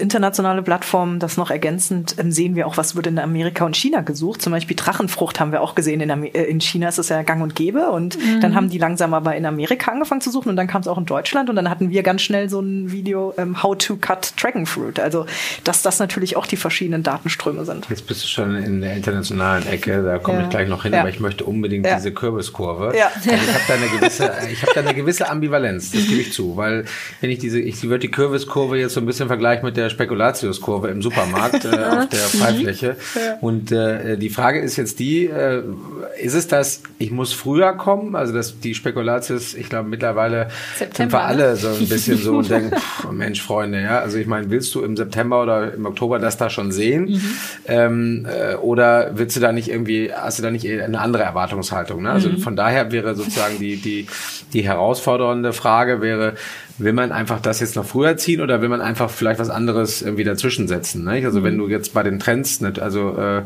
internationale 0.49 0.63
Plattform, 0.63 1.19
das 1.19 1.37
noch 1.37 1.51
ergänzend 1.51 2.15
sehen 2.29 2.55
wir 2.55 2.67
auch, 2.67 2.77
was 2.77 2.95
wird 2.95 3.07
in 3.07 3.19
Amerika 3.19 3.65
und 3.65 3.75
China 3.75 4.01
gesucht. 4.01 4.41
Zum 4.41 4.51
Beispiel 4.51 4.75
Drachenfrucht 4.75 5.39
haben 5.39 5.51
wir 5.51 5.61
auch 5.61 5.75
gesehen. 5.75 6.01
In, 6.01 6.11
Amer 6.11 6.33
äh, 6.33 6.43
in 6.45 6.61
China 6.61 6.89
ist 6.89 6.97
es 6.97 7.09
ja 7.09 7.21
gang 7.23 7.41
und 7.41 7.55
gäbe 7.55 7.89
und 7.89 8.17
mhm. 8.17 8.41
dann 8.41 8.55
haben 8.55 8.69
die 8.69 8.77
langsam 8.77 9.13
aber 9.13 9.35
in 9.35 9.45
Amerika 9.45 9.91
angefangen 9.91 10.21
zu 10.21 10.31
suchen 10.31 10.49
und 10.49 10.55
dann 10.55 10.67
kam 10.67 10.81
es 10.81 10.87
auch 10.87 10.97
in 10.97 11.05
Deutschland 11.05 11.49
und 11.49 11.55
dann 11.55 11.69
hatten 11.69 11.89
wir 11.89 12.03
ganz 12.03 12.21
schnell 12.21 12.49
so 12.49 12.59
ein 12.59 12.91
Video, 12.91 13.33
ähm, 13.37 13.61
How 13.61 13.77
to 13.77 13.97
Cut 13.97 14.33
Dragon 14.41 14.65
Fruit. 14.65 14.99
Also, 14.99 15.25
dass 15.63 15.81
das 15.81 15.99
natürlich 15.99 16.35
auch 16.35 16.45
die 16.45 16.57
verschiedenen 16.57 17.03
Datenströme 17.03 17.65
sind. 17.65 17.87
Jetzt 17.89 18.07
bist 18.07 18.23
du 18.23 18.27
schon 18.27 18.55
in 18.55 18.81
der 18.81 18.95
internationalen 18.95 19.67
Ecke, 19.67 20.03
da 20.03 20.17
komme 20.17 20.39
ja. 20.39 20.43
ich 20.45 20.49
gleich 20.49 20.67
noch 20.67 20.83
hin, 20.83 20.93
ja. 20.93 21.01
aber 21.01 21.09
ich 21.09 21.19
möchte 21.19 21.43
unbedingt 21.43 21.85
ja. 21.85 21.95
diese 21.95 22.11
Kürbiskurve. 22.11 22.93
Ja. 22.97 23.11
Also 23.15 23.29
ich 23.31 23.53
habe 23.53 23.63
da 23.67 23.73
eine 23.75 23.87
gewisse, 23.87 24.31
ich 24.51 24.61
habe 24.61 24.71
da 24.73 24.81
eine 24.81 24.93
gewisse 24.93 25.29
Ambivalenz, 25.29 25.91
das 25.91 26.07
gebe 26.07 26.21
ich 26.21 26.33
zu, 26.33 26.57
weil 26.57 26.85
wenn 27.21 27.29
ich 27.29 27.39
diese, 27.39 27.59
ich 27.59 27.81
würde 27.83 27.99
die 27.99 28.11
Kürbiskurve 28.11 28.77
jetzt 28.77 28.93
so 28.93 28.99
ein 28.99 29.05
bisschen 29.05 29.27
vergleichen 29.27 29.65
mit 29.65 29.77
der 29.77 29.89
Spekulatiuskurve 30.29 30.87
im 30.89 31.01
Supermarkt 31.01 31.65
äh, 31.65 31.67
auf 31.67 32.09
der 32.09 32.19
Freifläche. 32.19 32.95
Und 33.41 33.71
äh, 33.71 34.17
die 34.17 34.29
Frage 34.29 34.59
ist 34.59 34.77
jetzt 34.77 34.99
die, 34.99 35.25
äh, 35.25 35.63
ist 36.21 36.33
es 36.33 36.47
das, 36.47 36.83
ich 36.97 37.11
muss 37.11 37.33
früher 37.33 37.73
kommen, 37.73 38.15
also 38.15 38.33
dass 38.33 38.59
die 38.59 38.75
Spekulatius, 38.75 39.53
ich 39.53 39.69
glaube 39.69 39.89
mittlerweile 39.89 40.49
September, 40.77 40.95
sind 40.95 41.13
wir 41.13 41.21
alle 41.21 41.55
so 41.55 41.69
ein 41.69 41.87
bisschen 41.87 42.17
so 42.17 42.37
und 42.37 42.49
denken, 42.49 42.75
pff, 42.75 43.11
Mensch, 43.11 43.41
Freunde, 43.41 43.81
ja, 43.81 43.99
also 43.99 44.17
ich 44.17 44.27
meine, 44.27 44.49
willst 44.49 44.73
du 44.75 44.81
im 44.81 44.95
September 44.95 45.41
oder 45.43 45.73
im 45.73 45.85
Oktober 45.85 46.19
das 46.19 46.37
da 46.37 46.49
schon 46.49 46.71
sehen? 46.71 47.05
Mhm. 47.05 47.31
Ähm, 47.67 48.27
äh, 48.27 48.55
oder 48.55 49.11
willst 49.13 49.35
du 49.35 49.39
da 49.39 49.51
nicht 49.51 49.69
irgendwie, 49.69 50.11
hast 50.13 50.39
du 50.39 50.43
da 50.43 50.51
nicht 50.51 50.67
eine 50.67 50.99
andere 50.99 51.23
Erwartungshaltung? 51.23 52.03
Ne? 52.03 52.11
Also 52.11 52.29
mhm. 52.29 52.39
von 52.39 52.55
daher 52.55 52.91
wäre 52.91 53.15
sozusagen 53.15 53.59
die, 53.59 53.77
die, 53.77 54.07
die 54.53 54.61
herausfordernde 54.61 55.53
Frage 55.53 56.01
wäre, 56.01 56.33
will 56.79 56.93
man 56.93 57.11
einfach 57.11 57.39
das 57.39 57.59
jetzt 57.59 57.75
noch 57.75 57.85
früher 57.85 58.17
ziehen 58.17 58.41
oder 58.41 58.61
will 58.61 58.69
man 58.69 58.81
einfach 58.81 59.09
vielleicht 59.09 59.39
was 59.39 59.49
anderes 59.49 60.01
irgendwie 60.01 60.23
dazwischen 60.23 60.67
setzen? 60.67 61.03
Ne? 61.03 61.23
Also 61.25 61.43
wenn 61.43 61.55
mhm. 61.55 61.59
du 61.59 61.67
jetzt 61.67 61.93
bei 61.93 62.03
den 62.03 62.19
Trends, 62.19 62.61
nicht, 62.61 62.79
also 62.79 63.17
äh, 63.17 63.43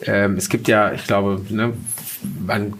äh, 0.00 0.30
es 0.36 0.48
gibt 0.48 0.68
ja, 0.68 0.92
ich 0.92 1.06
glaube, 1.06 1.40
ne, 1.48 1.72
man 2.46 2.74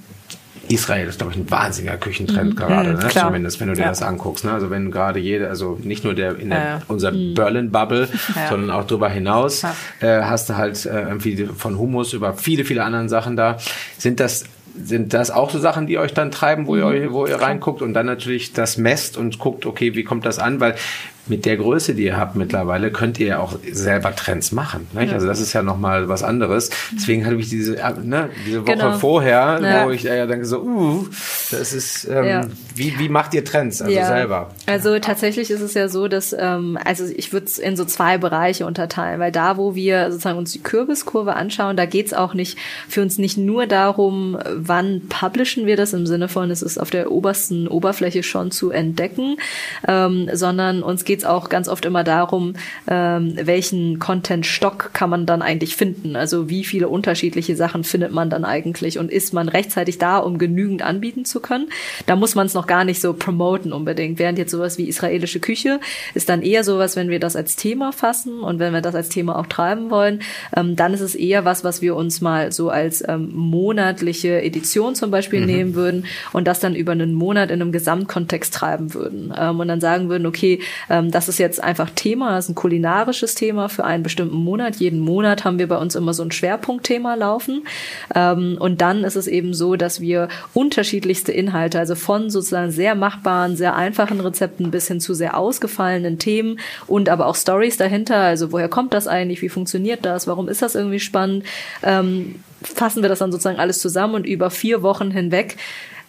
Israel 0.68 1.06
ist, 1.06 1.18
glaube 1.18 1.32
ich, 1.32 1.38
ein 1.38 1.50
wahnsinniger 1.50 1.96
Küchentrend 1.96 2.54
mhm. 2.54 2.56
gerade, 2.56 2.92
mhm, 2.92 2.98
ne? 2.98 3.08
zumindest 3.08 3.60
wenn 3.60 3.68
du 3.68 3.74
dir 3.74 3.82
ja. 3.82 3.88
das 3.88 4.02
anguckst. 4.02 4.44
Ne? 4.44 4.52
Also 4.52 4.70
wenn 4.70 4.90
gerade 4.90 5.20
jede, 5.20 5.48
also 5.48 5.78
nicht 5.82 6.04
nur 6.04 6.14
der 6.14 6.38
in 6.38 6.50
der, 6.50 6.58
ja. 6.58 6.80
unser 6.88 7.12
mhm. 7.12 7.34
Berlin-Bubble, 7.34 8.08
ja. 8.36 8.48
sondern 8.48 8.70
auch 8.70 8.84
darüber 8.84 9.08
hinaus, 9.08 9.64
äh, 10.00 10.22
hast 10.22 10.50
du 10.50 10.56
halt 10.56 10.84
äh, 10.86 11.02
irgendwie 11.02 11.48
von 11.56 11.78
Humus 11.78 12.12
über 12.12 12.34
viele, 12.34 12.64
viele 12.64 12.84
anderen 12.84 13.08
Sachen 13.08 13.36
da. 13.36 13.58
Sind 13.98 14.20
das 14.20 14.44
sind 14.82 15.14
das 15.14 15.30
auch 15.30 15.50
so 15.50 15.58
Sachen, 15.58 15.86
die 15.86 15.98
euch 15.98 16.14
dann 16.14 16.30
treiben, 16.30 16.66
wo 16.66 16.76
ihr, 16.76 16.86
mhm. 16.86 17.12
wo 17.12 17.26
ihr 17.26 17.36
reinguckt 17.36 17.82
und 17.82 17.94
dann 17.94 18.06
natürlich 18.06 18.52
das 18.52 18.76
messt 18.76 19.16
und 19.16 19.38
guckt, 19.38 19.66
okay, 19.66 19.94
wie 19.94 20.04
kommt 20.04 20.26
das 20.26 20.38
an? 20.38 20.60
Weil 20.60 20.76
mit 21.28 21.44
der 21.44 21.56
Größe, 21.56 21.94
die 21.94 22.04
ihr 22.04 22.16
habt 22.16 22.36
mittlerweile, 22.36 22.90
könnt 22.90 23.18
ihr 23.18 23.26
ja 23.26 23.38
auch 23.38 23.58
selber 23.70 24.14
Trends 24.14 24.52
machen. 24.52 24.86
Nicht? 24.92 25.08
Ja. 25.08 25.14
Also 25.14 25.26
das 25.26 25.40
ist 25.40 25.52
ja 25.52 25.62
nochmal 25.62 26.08
was 26.08 26.22
anderes. 26.22 26.70
Deswegen 26.94 27.26
hatte 27.26 27.36
ich 27.36 27.48
diese, 27.48 27.78
äh, 27.78 27.92
ne, 28.02 28.30
diese 28.46 28.62
Woche 28.62 28.76
genau. 28.76 28.92
vorher, 28.98 29.60
ja. 29.62 29.86
wo 29.86 29.90
ich 29.90 30.04
ja 30.04 30.26
denke 30.26 30.46
so, 30.46 30.62
uh, 30.62 31.06
das 31.50 31.72
ist, 31.72 32.08
ähm, 32.08 32.24
ja. 32.24 32.46
wie, 32.74 32.98
wie 32.98 33.08
macht 33.08 33.34
ihr 33.34 33.44
Trends 33.44 33.82
also 33.82 33.94
selber? 33.94 34.50
Also 34.66 34.98
tatsächlich 34.98 35.50
ist 35.50 35.60
es 35.60 35.74
ja 35.74 35.88
so, 35.88 36.08
dass, 36.08 36.34
ähm, 36.38 36.78
also 36.84 37.04
ich 37.04 37.32
würde 37.32 37.46
es 37.46 37.58
in 37.58 37.76
so 37.76 37.84
zwei 37.84 38.18
Bereiche 38.18 38.66
unterteilen, 38.66 39.20
weil 39.20 39.32
da, 39.32 39.56
wo 39.56 39.74
wir 39.74 40.10
sozusagen 40.10 40.38
uns 40.38 40.52
die 40.52 40.62
Kürbiskurve 40.62 41.34
anschauen, 41.34 41.76
da 41.76 41.86
geht's 41.86 42.12
auch 42.12 42.34
nicht 42.34 42.58
für 42.88 43.02
uns 43.02 43.18
nicht 43.18 43.36
nur 43.36 43.66
darum, 43.66 44.38
wann 44.54 45.02
publishen 45.08 45.66
wir 45.66 45.76
das 45.76 45.92
im 45.92 46.06
Sinne 46.06 46.28
von, 46.28 46.50
es 46.50 46.62
ist 46.62 46.78
auf 46.78 46.90
der 46.90 47.10
obersten 47.10 47.68
Oberfläche 47.68 48.22
schon 48.22 48.50
zu 48.50 48.70
entdecken, 48.70 49.36
ähm, 49.86 50.28
sondern 50.32 50.82
uns 50.82 51.04
geht 51.04 51.15
geht 51.16 51.22
es 51.22 51.28
auch 51.28 51.48
ganz 51.48 51.66
oft 51.68 51.86
immer 51.86 52.04
darum, 52.04 52.52
ähm, 52.86 53.32
welchen 53.40 53.98
Content-Stock 53.98 54.90
kann 54.92 55.08
man 55.08 55.24
dann 55.24 55.40
eigentlich 55.40 55.74
finden. 55.74 56.14
Also 56.14 56.50
wie 56.50 56.62
viele 56.62 56.88
unterschiedliche 56.88 57.56
Sachen 57.56 57.84
findet 57.84 58.12
man 58.12 58.28
dann 58.28 58.44
eigentlich 58.44 58.98
und 58.98 59.10
ist 59.10 59.32
man 59.32 59.48
rechtzeitig 59.48 59.96
da, 59.96 60.18
um 60.18 60.36
genügend 60.36 60.82
anbieten 60.82 61.24
zu 61.24 61.40
können. 61.40 61.70
Da 62.04 62.16
muss 62.16 62.34
man 62.34 62.44
es 62.44 62.52
noch 62.52 62.66
gar 62.66 62.84
nicht 62.84 63.00
so 63.00 63.14
promoten 63.14 63.72
unbedingt. 63.72 64.18
Während 64.18 64.36
jetzt 64.36 64.50
sowas 64.50 64.76
wie 64.76 64.88
israelische 64.88 65.40
Küche 65.40 65.80
ist 66.12 66.28
dann 66.28 66.42
eher 66.42 66.64
sowas, 66.64 66.96
wenn 66.96 67.08
wir 67.08 67.18
das 67.18 67.34
als 67.34 67.56
Thema 67.56 67.92
fassen 67.92 68.40
und 68.40 68.58
wenn 68.58 68.74
wir 68.74 68.82
das 68.82 68.94
als 68.94 69.08
Thema 69.08 69.38
auch 69.38 69.46
treiben 69.46 69.88
wollen, 69.88 70.20
ähm, 70.54 70.76
dann 70.76 70.92
ist 70.92 71.00
es 71.00 71.14
eher 71.14 71.46
was, 71.46 71.64
was 71.64 71.80
wir 71.80 71.96
uns 71.96 72.20
mal 72.20 72.52
so 72.52 72.68
als 72.68 73.02
ähm, 73.08 73.30
monatliche 73.32 74.42
Edition 74.42 74.94
zum 74.94 75.10
Beispiel 75.10 75.40
mhm. 75.40 75.46
nehmen 75.46 75.74
würden 75.74 76.04
und 76.34 76.46
das 76.46 76.60
dann 76.60 76.74
über 76.74 76.92
einen 76.92 77.14
Monat 77.14 77.50
in 77.50 77.62
einem 77.62 77.72
Gesamtkontext 77.72 78.52
treiben 78.52 78.92
würden. 78.92 79.32
Ähm, 79.34 79.60
und 79.60 79.68
dann 79.68 79.80
sagen 79.80 80.10
würden, 80.10 80.26
okay, 80.26 80.60
ähm, 81.06 81.10
das 81.10 81.28
ist 81.28 81.38
jetzt 81.38 81.62
einfach 81.62 81.90
Thema, 81.94 82.34
das 82.34 82.46
ist 82.46 82.50
ein 82.50 82.54
kulinarisches 82.54 83.34
Thema 83.34 83.68
für 83.68 83.84
einen 83.84 84.02
bestimmten 84.02 84.36
Monat. 84.36 84.76
Jeden 84.76 85.00
Monat 85.00 85.44
haben 85.44 85.58
wir 85.58 85.68
bei 85.68 85.78
uns 85.78 85.94
immer 85.94 86.14
so 86.14 86.22
ein 86.22 86.32
Schwerpunktthema 86.32 87.14
laufen. 87.14 87.66
Ähm, 88.14 88.56
und 88.58 88.80
dann 88.80 89.04
ist 89.04 89.16
es 89.16 89.26
eben 89.26 89.54
so, 89.54 89.76
dass 89.76 90.00
wir 90.00 90.28
unterschiedlichste 90.54 91.32
Inhalte, 91.32 91.78
also 91.78 91.94
von 91.94 92.30
sozusagen 92.30 92.70
sehr 92.70 92.94
machbaren, 92.94 93.56
sehr 93.56 93.74
einfachen 93.74 94.20
Rezepten 94.20 94.70
bis 94.70 94.88
hin 94.88 95.00
zu 95.00 95.14
sehr 95.14 95.36
ausgefallenen 95.36 96.18
Themen 96.18 96.58
und 96.86 97.08
aber 97.08 97.26
auch 97.26 97.36
Stories 97.36 97.76
dahinter. 97.76 98.16
Also 98.16 98.52
woher 98.52 98.68
kommt 98.68 98.92
das 98.92 99.06
eigentlich? 99.06 99.42
Wie 99.42 99.48
funktioniert 99.48 100.04
das? 100.04 100.26
Warum 100.26 100.48
ist 100.48 100.62
das 100.62 100.74
irgendwie 100.74 101.00
spannend? 101.00 101.44
Ähm, 101.82 102.36
fassen 102.62 103.02
wir 103.02 103.08
das 103.08 103.18
dann 103.18 103.32
sozusagen 103.32 103.58
alles 103.58 103.78
zusammen 103.78 104.14
und 104.14 104.26
über 104.26 104.50
vier 104.50 104.82
Wochen 104.82 105.10
hinweg 105.10 105.56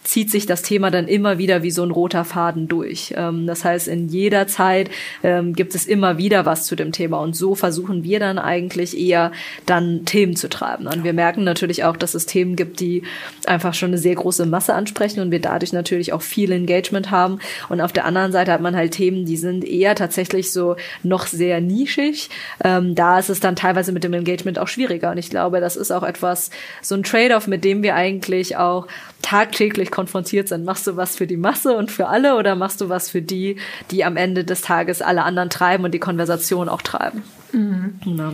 zieht 0.08 0.30
sich 0.30 0.46
das 0.46 0.62
Thema 0.62 0.90
dann 0.90 1.06
immer 1.06 1.36
wieder 1.36 1.62
wie 1.62 1.70
so 1.70 1.82
ein 1.82 1.90
roter 1.90 2.24
Faden 2.24 2.66
durch. 2.66 3.12
Ähm, 3.14 3.46
das 3.46 3.62
heißt, 3.64 3.88
in 3.88 4.08
jeder 4.08 4.46
Zeit 4.46 4.90
ähm, 5.22 5.52
gibt 5.52 5.74
es 5.74 5.84
immer 5.84 6.16
wieder 6.16 6.46
was 6.46 6.64
zu 6.64 6.76
dem 6.76 6.92
Thema 6.92 7.18
und 7.18 7.36
so 7.36 7.54
versuchen 7.54 8.04
wir 8.04 8.18
dann 8.18 8.38
eigentlich 8.38 8.98
eher 8.98 9.32
dann 9.66 10.06
Themen 10.06 10.34
zu 10.34 10.48
treiben. 10.48 10.86
Und 10.86 11.04
wir 11.04 11.12
merken 11.12 11.44
natürlich 11.44 11.84
auch, 11.84 11.94
dass 11.94 12.14
es 12.14 12.24
Themen 12.24 12.56
gibt, 12.56 12.80
die 12.80 13.02
einfach 13.44 13.74
schon 13.74 13.90
eine 13.90 13.98
sehr 13.98 14.14
große 14.14 14.46
Masse 14.46 14.72
ansprechen 14.72 15.20
und 15.20 15.30
wir 15.30 15.42
dadurch 15.42 15.74
natürlich 15.74 16.14
auch 16.14 16.22
viel 16.22 16.52
Engagement 16.52 17.10
haben. 17.10 17.38
Und 17.68 17.82
auf 17.82 17.92
der 17.92 18.06
anderen 18.06 18.32
Seite 18.32 18.50
hat 18.50 18.62
man 18.62 18.74
halt 18.74 18.92
Themen, 18.92 19.26
die 19.26 19.36
sind 19.36 19.62
eher 19.62 19.94
tatsächlich 19.94 20.52
so 20.52 20.76
noch 21.02 21.26
sehr 21.26 21.60
nischig. 21.60 22.30
Ähm, 22.64 22.94
da 22.94 23.18
ist 23.18 23.28
es 23.28 23.40
dann 23.40 23.56
teilweise 23.56 23.92
mit 23.92 24.04
dem 24.04 24.14
Engagement 24.14 24.58
auch 24.58 24.68
schwieriger. 24.68 25.10
Und 25.10 25.18
ich 25.18 25.28
glaube, 25.28 25.60
das 25.60 25.76
ist 25.76 25.90
auch 25.90 26.02
etwas, 26.02 26.50
so 26.80 26.94
ein 26.94 27.02
Trade-off, 27.02 27.46
mit 27.46 27.62
dem 27.62 27.82
wir 27.82 27.94
eigentlich 27.94 28.56
auch 28.56 28.86
tagtäglich 29.22 29.90
konfrontiert 29.90 30.48
sind. 30.48 30.64
Machst 30.64 30.86
du 30.86 30.96
was 30.96 31.16
für 31.16 31.26
die 31.26 31.36
Masse 31.36 31.76
und 31.76 31.90
für 31.90 32.06
alle 32.06 32.36
oder 32.36 32.54
machst 32.54 32.80
du 32.80 32.88
was 32.88 33.10
für 33.10 33.22
die, 33.22 33.56
die 33.90 34.04
am 34.04 34.16
Ende 34.16 34.44
des 34.44 34.62
Tages 34.62 35.02
alle 35.02 35.24
anderen 35.24 35.50
treiben 35.50 35.84
und 35.84 35.92
die 35.92 35.98
Konversation 35.98 36.68
auch 36.68 36.82
treiben? 36.82 37.22
Mhm. 37.52 37.98
Ja. 38.04 38.32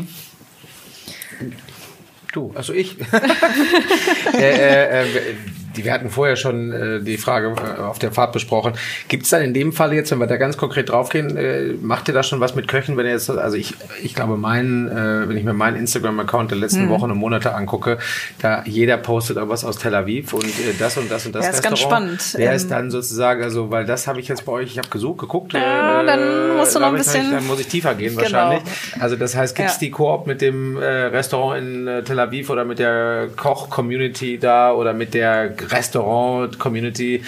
Du, 2.33 2.53
also 2.55 2.73
ich. 2.73 2.97
äh, 4.35 4.38
äh, 4.38 5.03
äh, 5.03 5.35
die, 5.77 5.85
wir 5.85 5.93
hatten 5.93 6.11
vorher 6.11 6.37
schon 6.37 6.73
äh, 6.73 7.01
die 7.01 7.17
Frage 7.17 7.55
äh, 7.57 7.81
auf 7.81 7.99
der 7.99 8.13
Fahrt 8.13 8.33
besprochen. 8.33 8.75
Gibt 9.09 9.25
es 9.25 9.31
dann 9.31 9.43
in 9.43 9.55
dem 9.55 9.73
Fall 9.73 9.93
jetzt, 9.93 10.11
wenn 10.11 10.19
wir 10.19 10.27
da 10.27 10.37
ganz 10.37 10.57
konkret 10.57 10.91
draufgehen, 10.91 11.37
äh, 11.37 11.75
macht 11.81 12.09
ihr 12.09 12.15
da 12.15 12.23
schon 12.23 12.41
was 12.41 12.55
mit 12.55 12.69
Köchen, 12.69 12.97
wenn 12.97 13.07
ihr 13.07 13.13
jetzt, 13.13 13.31
also 13.31 13.57
ich, 13.57 13.75
ich 14.03 14.15
glaube, 14.15 14.37
mein, 14.37 14.89
äh, 14.89 15.29
wenn 15.29 15.37
ich 15.37 15.45
mir 15.45 15.53
meinen 15.53 15.77
Instagram-Account 15.77 16.51
der 16.51 16.59
letzten 16.59 16.87
mhm. 16.87 16.91
Wochen 16.91 17.11
und 17.11 17.19
Monate 17.19 17.55
angucke, 17.55 17.99
da 18.41 18.63
jeder 18.65 18.97
postet 18.97 19.39
auch 19.39 19.49
was 19.49 19.65
aus 19.65 19.79
Tel 19.79 19.95
Aviv 19.95 20.33
und 20.33 20.45
äh, 20.45 20.75
das 20.79 20.97
und 20.97 21.11
das 21.11 21.27
und 21.27 21.35
das 21.35 21.45
ja, 21.45 21.51
ist 21.53 21.63
ganz 21.63 21.79
spannend. 21.79 22.35
Wer 22.37 22.51
ähm, 22.51 22.57
ist 22.57 22.71
dann 22.71 22.91
sozusagen, 22.91 23.43
also, 23.43 23.71
weil 23.71 23.85
das 23.85 24.07
habe 24.07 24.21
ich 24.21 24.29
jetzt 24.29 24.45
bei 24.45 24.53
euch, 24.53 24.71
ich 24.71 24.79
habe 24.79 24.89
gesucht, 24.89 25.19
geguckt. 25.19 25.53
Ja, 25.53 26.03
äh, 26.03 26.07
dann 26.07 26.57
musst 26.57 26.75
du 26.75 26.81
noch 26.81 26.89
ein 26.89 26.95
bisschen. 26.95 27.25
Ich, 27.25 27.31
dann 27.31 27.47
muss 27.47 27.61
ich 27.61 27.69
tiefer 27.69 27.95
gehen 27.95 28.17
Genau. 28.17 28.23
wahrscheinlich. 28.23 28.63
Also 29.01 29.17
das 29.17 29.37
heißt, 29.37 29.57
gibt 29.57 29.69
es 29.69 29.77
Ja. 29.77 29.81
die 29.81 29.91
Koop 29.91 30.27
mit 30.27 30.41
dem 30.41 30.77
äh, 30.77 30.85
Restaurant 30.85 31.61
in 31.61 31.87
äh, 31.87 32.03
Tel 32.03 32.19
Aviv 32.19 32.51
oder 32.51 32.65
mit 32.65 32.79
der 32.79 33.29
Koch-Community 33.37 34.39
da 34.39 34.73
oder 34.73 34.93
mit 34.93 35.15
der 35.15 35.51
Restaurant-Community, 35.72 37.22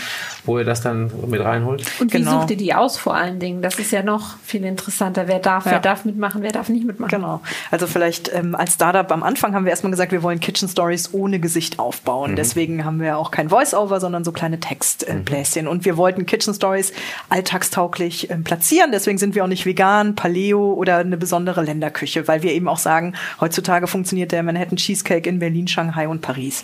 wo 0.45 0.59
ihr 0.59 0.65
das 0.65 0.81
dann 0.81 1.11
mit 1.27 1.41
reinholt? 1.43 1.85
Und 2.01 2.13
wie 2.13 2.19
Genau. 2.19 2.41
sucht 2.41 2.51
ihr 2.51 2.57
die 2.57 2.75
aus 2.75 2.97
vor 2.99 3.15
allen 3.15 3.39
Dingen? 3.39 3.63
Das 3.63 3.79
ist 3.79 3.91
ja 3.93 4.03
noch 4.03 4.37
viel 4.45 4.65
interessanter. 4.65 5.29
Wer 5.29 5.39
darf, 5.39 5.67
Ja. 5.67 5.73
wer 5.73 5.81
darf 5.81 6.05
mitmachen, 6.05 6.43
wer 6.43 6.53
darf 6.53 6.69
nicht 6.69 6.87
mitmachen? 6.87 7.11
Genau. 7.11 7.41
Also 7.71 7.87
vielleicht 7.87 8.33
ähm, 8.33 8.55
als 8.55 8.75
Startup 8.75 9.11
am 9.13 9.23
Anfang 9.23 9.55
haben 9.55 9.65
wir 9.65 9.71
erstmal 9.71 9.91
gesagt, 9.91 10.13
wir 10.13 10.23
wollen 10.23 10.41
Kitchen 10.41 10.69
Stories 10.69 11.13
ohne 11.13 11.41
Gesicht 11.41 11.79
aufbauen. 11.79 12.37
Deswegen 12.37 12.85
haben 12.85 13.01
wir 13.01 13.19
auch 13.19 13.31
kein 13.31 13.49
Voice-Over, 13.49 14.01
sondern 14.01 14.25
so 14.25 14.33
kleine 14.33 14.61
Textbläschen. 14.61 15.67
Und 15.69 15.85
wir 15.85 15.97
wollten 15.97 16.27
Kitchen 16.27 16.55
Stories 16.55 16.93
alltagstauglich 17.29 18.31
ähm, 18.31 18.45
platzieren. 18.45 18.91
Deswegen 18.93 19.19
sind 19.19 19.35
wir 19.35 19.45
auch 19.45 19.49
nicht 19.49 19.67
vegan, 19.67 20.15
Paleo 20.15 20.73
oder 20.75 20.99
eine 20.99 21.17
besondere 21.17 21.63
Länderküche, 21.63 22.27
weil 22.29 22.43
wir 22.43 22.53
eben 22.53 22.69
auch 22.69 22.79
sagen, 22.79 23.15
heutzutage 23.41 23.87
funktioniert 23.87 24.33
der 24.33 24.43
Manhattan 24.43 24.77
Cheesecake 24.77 25.29
in 25.29 25.39
Berlin, 25.39 25.69
Shanghai 25.69 26.09
und 26.09 26.21
Paris. 26.23 26.63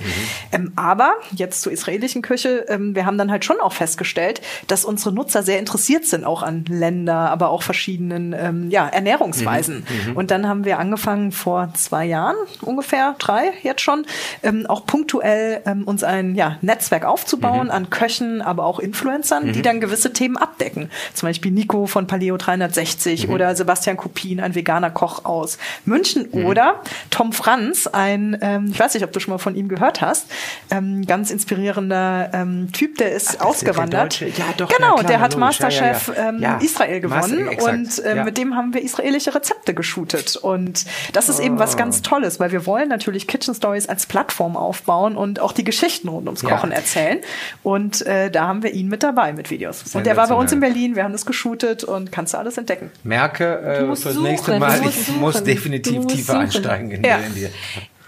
Ähm, 0.50 0.72
aber 0.76 1.12
jetzt 1.36 1.61
zur 1.62 1.72
israelischen 1.72 2.22
Küche, 2.22 2.66
ähm, 2.68 2.94
wir 2.94 3.06
haben 3.06 3.16
dann 3.16 3.30
halt 3.30 3.44
schon 3.44 3.60
auch 3.60 3.72
festgestellt, 3.72 4.42
dass 4.66 4.84
unsere 4.84 5.14
Nutzer 5.14 5.42
sehr 5.42 5.58
interessiert 5.58 6.04
sind 6.04 6.24
auch 6.24 6.42
an 6.42 6.64
Länder, 6.68 7.30
aber 7.30 7.50
auch 7.50 7.62
verschiedenen 7.62 8.34
ähm, 8.36 8.70
ja, 8.70 8.88
Ernährungsweisen. 8.88 9.86
Und 10.14 10.30
dann 10.30 10.48
haben 10.48 10.64
wir 10.64 10.78
angefangen 10.78 11.32
vor 11.32 11.72
zwei 11.74 12.04
Jahren, 12.04 12.36
ungefähr 12.60 13.14
drei 13.18 13.52
jetzt 13.62 13.80
schon, 13.80 14.04
ähm, 14.42 14.66
auch 14.66 14.84
punktuell 14.86 15.62
ähm, 15.64 15.84
uns 15.84 16.04
ein 16.04 16.34
ja, 16.34 16.58
Netzwerk 16.60 17.04
aufzubauen 17.04 17.70
an 17.70 17.90
Köchen, 17.90 18.42
aber 18.42 18.64
auch 18.66 18.78
Influencern, 18.78 19.52
die 19.52 19.62
dann 19.62 19.80
gewisse 19.80 20.12
Themen 20.12 20.36
abdecken. 20.36 20.90
Zum 21.14 21.28
Beispiel 21.28 21.52
Nico 21.52 21.86
von 21.86 22.06
Paleo 22.06 22.36
360 22.36 23.28
oder 23.28 23.54
Sebastian 23.54 23.96
Kupin, 23.96 24.40
ein 24.40 24.54
veganer 24.54 24.90
Koch 24.90 25.24
aus 25.24 25.58
München 25.84 26.26
oder 26.30 26.82
Tom 27.10 27.32
Franz, 27.32 27.86
ein, 27.86 28.36
ähm, 28.40 28.68
ich 28.72 28.80
weiß 28.80 28.94
nicht, 28.94 29.04
ob 29.04 29.12
du 29.12 29.20
schon 29.20 29.32
mal 29.32 29.38
von 29.38 29.54
ihm 29.54 29.68
gehört 29.68 30.00
hast, 30.00 30.26
ähm, 30.70 31.06
ganz 31.06 31.30
inspirierender 31.52 32.30
ähm, 32.32 32.70
Typ, 32.72 32.98
der 32.98 33.12
ist 33.12 33.30
Ach, 33.30 33.34
der 33.38 33.46
ausgewandert. 33.46 34.02
Deutsche- 34.20 34.28
ja, 34.28 34.44
doch, 34.56 34.68
genau, 34.68 34.88
ja, 34.88 34.94
klar, 34.94 35.04
der 35.04 35.20
hat 35.20 35.34
logisch. 35.34 35.58
Ja, 35.60 35.68
ja, 35.68 35.74
ja. 35.86 35.92
Masterchef 35.92 36.12
ähm, 36.18 36.38
Ja. 36.40 36.58
Israel 36.58 37.00
Master- 37.02 37.28
gewonnen 37.36 37.48
exakt, 37.48 37.74
und 37.74 38.02
ähm, 38.06 38.16
ja. 38.16 38.24
mit 38.24 38.38
dem 38.38 38.56
haben 38.56 38.74
wir 38.74 38.82
israelische 38.82 39.34
Rezepte 39.34 39.74
geshootet. 39.74 40.36
Und 40.36 40.84
das 41.12 41.28
ist 41.28 41.40
eben 41.40 41.58
was 41.58 41.76
ganz 41.76 42.02
Tolles, 42.02 42.40
weil 42.40 42.52
wir 42.52 42.66
wollen 42.66 42.88
natürlich 42.88 43.26
Kitchen 43.26 43.54
Stories 43.54 43.88
als 43.88 44.06
Plattform 44.06 44.56
aufbauen 44.56 45.16
und 45.16 45.40
auch 45.40 45.52
die 45.52 45.64
Geschichten 45.64 46.08
rund 46.08 46.26
ums 46.26 46.42
Ja. 46.42 46.50
Kochen 46.50 46.72
erzählen. 46.72 47.18
Und 47.62 48.04
äh, 48.06 48.30
da 48.30 48.46
haben 48.46 48.62
wir 48.62 48.72
ihn 48.72 48.88
mit 48.88 49.02
dabei 49.02 49.32
mit 49.32 49.50
Videos. 49.50 49.82
Und 49.94 50.06
der 50.06 50.16
war 50.16 50.28
bei 50.28 50.34
uns 50.34 50.52
in. 50.52 50.62
Berlin, 50.62 50.94
wir 50.94 51.02
haben 51.02 51.10
das 51.12 51.26
geshootet 51.26 51.82
und 51.82 52.12
kannst 52.12 52.34
du 52.34 52.38
alles 52.38 52.56
entdecken. 52.56 52.92
Merke 53.02 53.58
äh, 53.58 53.80
Du 53.80 53.86
musst 53.86 54.04
fürs 54.04 54.14
suchen, 54.14 54.28
nächste 54.30 54.58
Mal, 54.60 54.80
musst 54.80 54.96
ich 55.00 55.06
suchen. 55.06 55.20
muss 55.20 55.42
definitiv 55.42 56.06
tiefer 56.06 56.32
suchen. 56.34 56.36
einsteigen 56.42 56.90
in, 56.92 57.02
Ja. 57.04 57.16
in 57.16 57.34
die. 57.34 57.48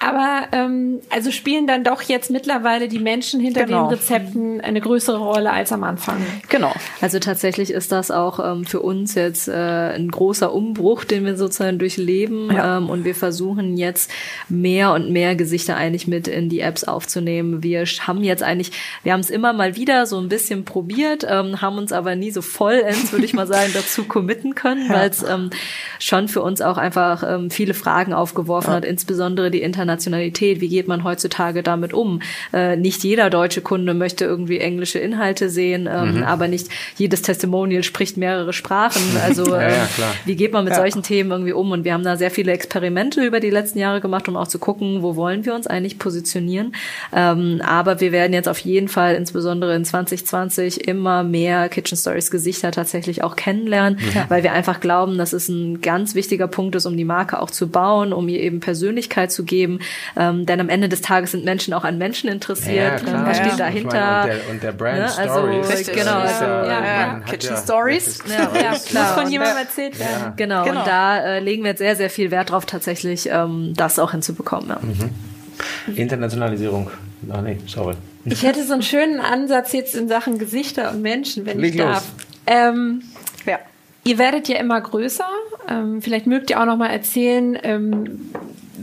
Aber 0.05 0.49
ähm, 0.53 1.01
also 1.09 1.31
spielen 1.31 1.67
dann 1.67 1.83
doch 1.83 2.03
jetzt 2.03 2.31
mittlerweile 2.31 2.89
die 2.89 2.99
Menschen 2.99 3.41
hinter 3.41 3.65
Genau. 3.65 3.89
den 3.89 3.97
Rezepten 3.99 4.61
eine 4.61 4.83
größere 4.83 5.17
Rolle 5.17 5.51
als 5.51 5.73
am 5.73 5.83
Anfang. 5.83 6.19
Genau. 6.51 6.73
Also 7.01 7.19
tatsächlich 7.19 7.71
ist 7.71 7.91
das 7.91 8.11
auch 8.11 8.39
ähm, 8.39 8.67
für 8.67 8.81
uns 8.81 9.15
jetzt 9.15 9.49
äh, 9.49 9.53
ein 9.53 10.11
großer 10.11 10.53
Umbruch, 10.53 11.05
den 11.05 11.25
wir 11.25 11.37
sozusagen 11.37 11.79
durchleben. 11.79 12.51
Ja. 12.55 12.77
Ähm, 12.77 12.91
und 12.91 13.05
wir 13.05 13.15
versuchen 13.15 13.79
jetzt 13.79 14.11
mehr 14.51 14.93
und 14.93 15.11
mehr 15.11 15.37
Gesichter 15.37 15.77
eigentlich 15.77 16.07
mit 16.07 16.29
in 16.29 16.51
die 16.51 16.61
Apps 16.61 16.85
aufzunehmen. 16.85 17.63
Wir 17.63 17.85
haben 17.85 18.23
jetzt 18.23 18.43
eigentlich, 18.43 18.73
wir 19.05 19.15
haben 19.15 19.21
es 19.21 19.31
immer 19.31 19.55
mal 19.55 19.77
wieder 19.77 20.05
so 20.05 20.19
ein 20.19 20.29
bisschen 20.29 20.67
probiert, 20.67 21.27
ähm, 21.27 21.63
haben 21.63 21.79
uns 21.79 21.93
aber 21.93 22.15
nie 22.15 22.31
so 22.31 22.43
vollends, 22.43 23.11
würde 23.13 23.25
ich 23.25 23.33
mal 23.33 23.47
sagen, 23.47 23.71
dazu 23.75 24.05
committen 24.05 24.55
können, 24.55 24.91
weil 24.91 25.09
es 25.09 25.23
ähm, 25.23 25.49
schon 25.99 26.29
für 26.29 26.43
uns 26.43 26.61
auch 26.61 26.77
einfach 26.77 27.23
ähm, 27.27 27.51
viele 27.51 27.73
Fragen 27.73 28.13
aufgeworfen 28.13 28.75
hat, 28.75 28.85
insbesondere 28.85 29.51
die 29.51 29.63
Internationalität. 29.95 30.61
Wie 30.61 30.69
geht 30.69 30.89
man 30.89 31.05
heutzutage 31.05 31.63
damit 31.63 31.93
um? 31.93 32.21
Äh, 32.53 32.77
nicht 32.77 33.05
jeder 33.05 33.31
deutsche 33.31 33.61
Kunde 33.61 33.95
möchte 33.95 34.25
irgendwie 34.25 34.59
englische 34.59 34.99
Inhalte 34.99 35.49
sehen, 35.51 35.89
ähm, 35.91 36.17
Mhm. 36.17 36.23
aber 36.25 36.49
nicht 36.49 36.69
jedes 36.97 37.23
Testimonial 37.23 37.83
spricht 37.85 38.17
mehrere 38.17 38.53
Sprachen. 38.53 39.03
Also 39.25 39.45
Ja, 39.55 39.63
ja, 39.63 39.69
ähm, 39.69 39.89
klar. 39.95 40.15
wie 40.25 40.37
geht 40.37 40.53
man 40.53 40.65
mit 40.65 40.73
Ja. 40.73 40.81
solchen 40.81 41.03
Themen 41.03 41.31
irgendwie 41.31 41.53
um? 41.53 41.71
Und 41.71 41.85
wir 41.85 41.93
haben 41.95 42.03
da 42.05 42.17
sehr 42.17 42.31
viele 42.31 42.53
Experimente 42.53 43.25
über 43.25 43.41
die 43.41 43.51
letzten 43.51 43.79
Jahre 43.79 44.01
gemacht, 44.01 44.29
um 44.29 44.37
auch 44.37 44.49
zu 44.49 44.59
gucken, 44.59 45.03
wo 45.03 45.17
wollen 45.17 45.45
wir 45.47 45.55
uns 45.55 45.67
eigentlich 45.67 45.99
positionieren. 45.99 46.75
Ähm, 47.15 47.61
aber 47.65 48.01
wir 48.01 48.13
werden 48.13 48.33
jetzt 48.33 48.49
auf 48.49 48.59
jeden 48.59 48.89
Fall, 48.89 49.15
insbesondere 49.15 49.75
in 49.77 49.85
2020, 49.85 50.87
immer 50.89 51.23
mehr 51.23 51.69
Kitchen 51.69 51.97
Stories 51.97 52.31
Gesichter 52.31 52.71
tatsächlich 52.73 53.23
auch 53.23 53.37
kennenlernen, 53.37 53.99
weil 54.29 54.43
wir 54.43 54.53
einfach 54.53 54.81
glauben, 54.81 55.19
dass 55.19 55.33
es 55.33 55.49
ein 55.49 55.81
ganz 55.81 56.15
wichtiger 56.15 56.49
Punkt 56.49 56.75
ist, 56.75 56.87
um 56.87 56.97
die 56.97 57.05
Marke 57.05 57.41
auch 57.41 57.51
zu 57.51 57.69
bauen, 57.69 58.13
um 58.13 58.29
ihr 58.29 58.41
eben 58.41 58.61
Persönlichkeit 58.61 59.31
zu 59.31 59.45
geben. 59.45 59.79
Ähm, 60.17 60.47
denn 60.47 60.61
am 60.61 60.69
Ende 60.69 60.89
des 60.89 61.01
Tages 61.03 61.33
sind 61.33 61.45
Menschen 61.45 61.75
auch 61.75 61.85
an 61.85 61.99
Menschen 61.99 62.29
interessiert. 62.31 63.05
klar. 63.05 63.27
Was 63.27 63.39
Ja. 63.39 63.45
steht 63.47 63.61
dahinter? 63.61 63.95
meine, 63.99 64.33
und, 64.35 64.39
der, 64.47 64.51
und 64.51 64.63
der 64.63 64.73
Brand 64.73 64.99
Ne, 64.99 65.05
also, 65.19 65.35
Stories. 65.41 65.71
Richtig. 65.71 65.95
genau, 65.97 66.19
also, 66.19 66.45
ja, 66.45 66.65
ja, 66.65 66.85
ja. 66.85 67.21
Kitchen 67.21 67.51
ja- 67.55 67.61
Stories. 67.63 68.19
Ja, 68.29 68.35
Ja, 68.63 68.75
klar. 68.79 69.05
muss 69.15 69.23
von 69.23 69.31
jemandem 69.31 69.59
erzählt 69.59 69.99
werden. 69.99 70.33
Genau, 70.37 70.65
Genau. 70.65 70.81
und 70.81 70.87
da 70.87 71.19
äh, 71.19 71.41
legen 71.41 71.63
wir 71.63 71.71
jetzt 71.71 71.79
sehr, 71.79 71.97
sehr 71.97 72.11
viel 72.11 72.31
Wert 72.31 72.51
drauf, 72.51 72.67
tatsächlich 72.67 73.29
ähm, 73.31 73.75
das 73.77 73.99
auch 73.99 74.11
hinzubekommen. 74.13 74.69
Ja. 74.71 74.79
Internationalisierung. 75.95 76.91
Ach 77.33 77.41
nee, 77.43 77.59
sorry. 77.67 77.95
Ich 78.25 78.43
hätte 78.43 78.65
so 78.65 78.73
einen 78.75 78.83
schönen 78.83 79.21
Ansatz 79.21 79.73
jetzt 79.73 79.95
in 79.95 80.09
Sachen 80.09 80.39
Gesichter 80.39 80.91
und 80.91 81.03
Menschen, 81.03 81.47
wenn 81.47 81.59
Leg 81.59 81.75
ich 81.75 81.81
darf. 81.81 82.05
Ähm, 82.47 83.03
Ja. 83.47 83.59
Ihr 84.05 84.19
werdet 84.19 84.49
ja 84.49 84.57
immer 84.59 84.81
größer. 84.81 85.25
Ähm, 85.69 86.03
vielleicht 86.03 86.27
mögt 86.27 86.51
ihr 86.51 86.61
auch 86.61 86.67
noch 86.67 86.77
mal 86.77 86.89
erzählen, 86.89 87.59
ähm, 87.63 88.21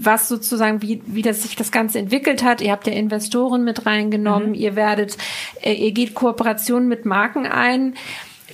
was 0.03 0.27
sozusagen, 0.27 0.81
wie, 0.81 1.01
wie 1.05 1.21
das 1.21 1.43
sich 1.43 1.55
das 1.55 1.71
Ganze 1.71 1.99
entwickelt 1.99 2.43
hat. 2.43 2.61
Ihr 2.61 2.71
habt 2.71 2.87
ja 2.87 2.93
Investoren 2.93 3.63
mit 3.63 3.85
reingenommen. 3.85 4.53
Ihr 4.53 4.75
werdet, 4.75 5.17
äh, 5.61 5.73
ihr 5.73 5.91
geht 5.91 6.13
Kooperationen 6.13 6.87
mit 6.87 7.05
Marken 7.05 7.45
ein. 7.45 7.95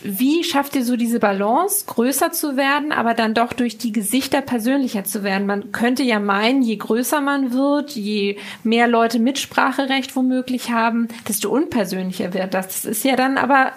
Wie 0.04 0.44
schafft 0.44 0.76
ihr 0.76 0.86
so 0.86 0.96
diese 0.96 1.20
Balance, 1.20 1.86
größer 1.88 2.32
zu 2.32 2.56
werden, 2.56 2.92
aber 2.92 3.14
dann 3.14 3.34
doch 3.34 3.54
durch 3.54 3.78
die 3.78 3.92
Gesichter 3.92 4.42
persönlicher 4.42 5.04
zu 5.04 5.24
werden? 5.24 5.48
Man 5.48 5.72
könnte 5.72 6.04
ja 6.04 6.20
meinen, 6.20 6.62
je 6.62 6.76
größer 6.76 7.20
man 7.20 7.52
wird, 7.52 7.92
je 7.92 8.38
mehr 8.64 8.88
Leute 8.88 9.20
Mitspracherecht 9.20 10.16
womöglich 10.16 10.70
haben, 10.70 11.08
desto 11.28 11.50
unpersönlicher 11.50 12.34
wird 12.34 12.54
das. 12.54 12.68
Das 12.68 12.86
ist 12.86 13.04
ja 13.04 13.16
dann 13.16 13.38
aber, 13.38 13.72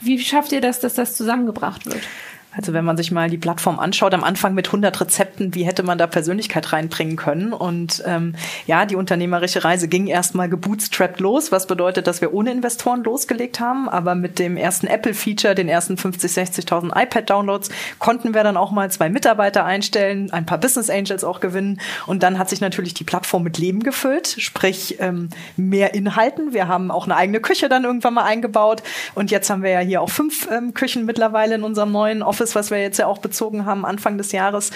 wie 0.00 0.18
schafft 0.18 0.52
ihr 0.52 0.60
das, 0.60 0.80
dass 0.80 0.94
das 0.94 1.16
zusammengebracht 1.16 1.84
wird? 1.86 2.00
Also 2.54 2.74
wenn 2.74 2.84
man 2.84 2.98
sich 2.98 3.10
mal 3.10 3.30
die 3.30 3.38
Plattform 3.38 3.78
anschaut, 3.78 4.12
am 4.12 4.22
Anfang 4.24 4.52
mit 4.52 4.66
100 4.66 5.00
Rezepten, 5.00 5.54
wie 5.54 5.64
hätte 5.64 5.82
man 5.82 5.96
da 5.96 6.06
Persönlichkeit 6.06 6.72
reinbringen 6.72 7.16
können? 7.16 7.54
Und 7.54 8.02
ähm, 8.06 8.34
ja, 8.66 8.84
die 8.84 8.94
unternehmerische 8.94 9.64
Reise 9.64 9.88
ging 9.88 10.06
erstmal 10.06 10.50
gebootstrapped 10.50 11.20
los, 11.20 11.50
was 11.50 11.66
bedeutet, 11.66 12.06
dass 12.06 12.20
wir 12.20 12.34
ohne 12.34 12.52
Investoren 12.52 13.04
losgelegt 13.04 13.58
haben. 13.58 13.88
Aber 13.88 14.14
mit 14.14 14.38
dem 14.38 14.58
ersten 14.58 14.86
Apple-Feature, 14.86 15.54
den 15.54 15.68
ersten 15.68 15.96
50, 15.96 16.30
60.000 16.30 16.90
iPad-Downloads, 16.94 17.70
konnten 17.98 18.34
wir 18.34 18.44
dann 18.44 18.58
auch 18.58 18.70
mal 18.70 18.90
zwei 18.90 19.08
Mitarbeiter 19.08 19.64
einstellen, 19.64 20.30
ein 20.30 20.44
paar 20.44 20.58
Business 20.58 20.90
Angels 20.90 21.24
auch 21.24 21.40
gewinnen. 21.40 21.80
Und 22.06 22.22
dann 22.22 22.38
hat 22.38 22.50
sich 22.50 22.60
natürlich 22.60 22.92
die 22.92 23.04
Plattform 23.04 23.44
mit 23.44 23.56
Leben 23.56 23.80
gefüllt, 23.80 24.36
sprich 24.38 24.98
ähm, 25.00 25.30
mehr 25.56 25.94
Inhalten. 25.94 26.52
Wir 26.52 26.68
haben 26.68 26.90
auch 26.90 27.06
eine 27.06 27.16
eigene 27.16 27.40
Küche 27.40 27.70
dann 27.70 27.84
irgendwann 27.84 28.12
mal 28.12 28.24
eingebaut. 28.24 28.82
Und 29.14 29.30
jetzt 29.30 29.48
haben 29.48 29.62
wir 29.62 29.70
ja 29.70 29.80
hier 29.80 30.02
auch 30.02 30.10
fünf 30.10 30.48
ähm, 30.50 30.74
Küchen 30.74 31.06
mittlerweile 31.06 31.54
in 31.54 31.62
unserem 31.62 31.92
neuen 31.92 32.22
Office 32.22 32.41
Office, 32.42 32.54
was 32.54 32.70
wir 32.70 32.80
jetzt 32.80 32.98
ja 32.98 33.06
auch 33.06 33.18
bezogen 33.18 33.66
haben 33.66 33.84
Anfang 33.84 34.18
des 34.18 34.32
Jahres. 34.32 34.70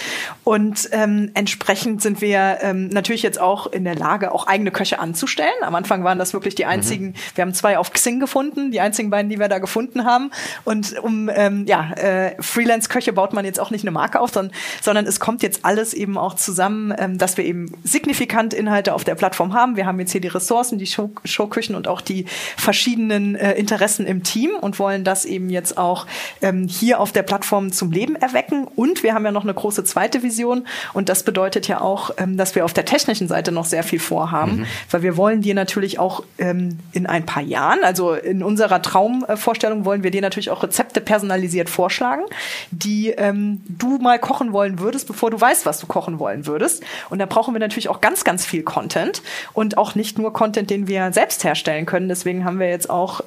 Und 0.44 0.88
ähm, 0.92 1.30
entsprechend 1.34 2.00
sind 2.00 2.20
wir 2.20 2.58
ähm, 2.60 2.88
natürlich 2.88 3.22
jetzt 3.22 3.40
auch 3.40 3.66
in 3.66 3.84
der 3.84 3.96
Lage, 3.96 4.32
auch 4.32 4.46
eigene 4.46 4.70
Köche 4.70 5.00
anzustellen. 5.00 5.48
Am 5.62 5.74
Anfang 5.74 6.04
waren 6.04 6.18
das 6.18 6.32
wirklich 6.32 6.54
die 6.54 6.64
einzigen, 6.64 7.08
mhm. 7.08 7.14
wir 7.34 7.42
haben 7.42 7.54
zwei 7.54 7.78
auf 7.78 7.92
Xing 7.92 8.20
gefunden, 8.20 8.70
die 8.70 8.80
einzigen 8.80 9.10
beiden, 9.10 9.28
die 9.28 9.38
wir 9.38 9.48
da 9.48 9.58
gefunden 9.58 10.04
haben. 10.04 10.30
Und 10.64 10.98
um 11.02 11.28
ähm, 11.34 11.64
ja, 11.66 11.92
äh, 11.94 12.40
Freelance-Köche 12.40 13.12
baut 13.12 13.32
man 13.32 13.44
jetzt 13.44 13.58
auch 13.58 13.70
nicht 13.70 13.82
eine 13.82 13.90
Marke 13.90 14.20
auf, 14.20 14.30
sondern, 14.32 14.54
sondern 14.80 15.06
es 15.06 15.18
kommt 15.18 15.42
jetzt 15.42 15.64
alles 15.64 15.92
eben 15.92 16.16
auch 16.16 16.34
zusammen, 16.34 16.94
ähm, 16.96 17.18
dass 17.18 17.36
wir 17.36 17.44
eben 17.44 17.72
signifikant 17.82 18.54
Inhalte 18.54 18.94
auf 18.94 19.02
der 19.02 19.16
Plattform 19.16 19.54
haben. 19.54 19.76
Wir 19.76 19.86
haben 19.86 19.98
jetzt 19.98 20.12
hier 20.12 20.20
die 20.20 20.28
Ressourcen, 20.28 20.78
die 20.78 20.86
Show 20.86 21.10
Showküchen 21.24 21.74
und 21.74 21.88
auch 21.88 22.00
die 22.00 22.26
verschiedenen 22.56 23.34
äh, 23.34 23.52
Interessen 23.52 24.06
im 24.06 24.22
Team 24.22 24.50
und 24.60 24.78
wollen 24.78 25.02
das 25.02 25.24
eben 25.24 25.50
jetzt 25.50 25.78
auch 25.78 26.06
ähm, 26.42 26.68
hier 26.68 27.00
auf 27.00 27.12
der 27.12 27.22
Plattform 27.22 27.55
Plattformen 27.56 27.72
zum 27.72 27.90
Leben 27.90 28.16
erwecken. 28.16 28.66
Und 28.76 29.02
wir 29.02 29.14
haben 29.14 29.24
ja 29.24 29.32
noch 29.32 29.44
eine 29.44 29.54
große 29.54 29.84
zweite 29.84 30.22
Vision. 30.22 30.66
Und 30.92 31.08
das 31.08 31.22
bedeutet 31.22 31.68
ja 31.68 31.80
auch, 31.80 32.10
ähm, 32.18 32.36
dass 32.36 32.54
wir 32.54 32.64
auf 32.64 32.72
der 32.72 32.84
technischen 32.84 33.28
Seite 33.28 33.52
noch 33.52 33.64
sehr 33.64 33.82
viel 33.82 33.98
vorhaben, 33.98 34.58
mhm. 34.58 34.66
weil 34.90 35.02
wir 35.02 35.16
wollen 35.16 35.40
dir 35.40 35.54
natürlich 35.54 35.98
auch 35.98 36.22
ähm, 36.38 36.78
in 36.92 37.06
ein 37.06 37.24
paar 37.24 37.42
Jahren, 37.42 37.78
also 37.82 38.12
in 38.12 38.42
unserer 38.42 38.82
Traumvorstellung 38.82 39.84
wollen 39.84 40.02
wir 40.02 40.10
dir 40.10 40.20
natürlich 40.20 40.50
auch 40.50 40.62
Rezepte 40.62 41.00
personalisiert 41.00 41.70
vorschlagen, 41.70 42.22
die 42.70 43.10
ähm, 43.10 43.62
du 43.68 43.98
mal 43.98 44.18
kochen 44.18 44.52
wollen 44.52 44.78
würdest, 44.78 45.06
bevor 45.06 45.30
du 45.30 45.40
weißt, 45.40 45.66
was 45.66 45.78
du 45.80 45.86
kochen 45.86 46.18
wollen 46.18 46.46
würdest. 46.46 46.82
Und 47.10 47.18
da 47.18 47.26
brauchen 47.26 47.54
wir 47.54 47.60
natürlich 47.60 47.88
auch 47.88 48.00
ganz, 48.00 48.24
ganz 48.24 48.44
viel 48.44 48.62
Content 48.62 49.22
und 49.52 49.78
auch 49.78 49.94
nicht 49.94 50.18
nur 50.18 50.32
Content, 50.32 50.70
den 50.70 50.88
wir 50.88 51.12
selbst 51.12 51.44
herstellen 51.44 51.86
können. 51.86 52.08
Deswegen 52.08 52.44
haben 52.44 52.58
wir 52.58 52.68
jetzt 52.68 52.90
auch 52.90 53.20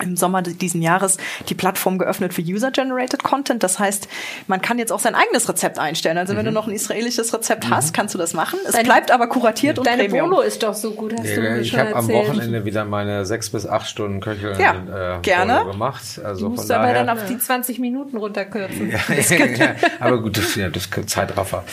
im 0.00 0.16
Sommer 0.16 0.42
diesen 0.42 0.82
Jahres 0.82 1.16
die 1.48 1.54
Plattform 1.54 1.98
geöffnet 1.98 2.34
für 2.34 2.42
User-Generated 2.42 3.22
Content. 3.22 3.62
Das 3.62 3.78
heißt, 3.78 4.08
man 4.46 4.60
kann 4.60 4.78
jetzt 4.78 4.92
auch 4.92 5.00
sein 5.00 5.14
eigenes 5.14 5.48
Rezept 5.48 5.78
einstellen. 5.78 6.18
Also 6.18 6.34
mhm. 6.34 6.38
wenn 6.38 6.44
du 6.44 6.50
mhm. 6.50 6.54
noch 6.54 6.66
ein 6.66 6.74
israelisches 6.74 7.32
Rezept 7.32 7.66
mhm. 7.66 7.74
hast, 7.74 7.94
kannst 7.94 8.14
du 8.14 8.18
das 8.18 8.34
machen. 8.34 8.58
Es 8.66 8.72
deine, 8.72 8.84
bleibt 8.84 9.10
aber 9.10 9.28
kuratiert 9.28 9.78
und 9.78 9.86
deine 9.86 10.04
Premium. 10.04 10.30
Bolo 10.30 10.42
ist 10.42 10.62
doch 10.62 10.74
so 10.74 10.92
gut, 10.92 11.14
hast 11.18 11.28
ja, 11.28 11.36
du 11.36 11.60
Ich 11.60 11.76
habe 11.76 11.94
am 11.94 12.08
Wochenende 12.08 12.64
wieder 12.64 12.84
meine 12.84 13.24
sechs 13.24 13.50
bis 13.50 13.66
acht 13.66 13.88
Stunden 13.88 14.20
Köcheln 14.20 14.58
ja, 14.60 15.16
äh, 15.16 15.20
gerne. 15.22 15.64
gemacht. 15.70 16.20
Also 16.22 16.48
du 16.48 16.54
musst 16.54 16.70
aber 16.70 16.92
dann 16.92 17.08
auf 17.08 17.24
die 17.26 17.38
20 17.38 17.78
Minuten 17.78 18.16
runterkürzen. 18.16 18.90
ja, 18.90 18.98
ja, 19.56 19.74
aber 20.00 20.20
gut, 20.20 20.36
das, 20.36 20.54
ja, 20.56 20.68
das 20.68 20.86
ist 20.86 21.10
Zeitraffer. 21.10 21.64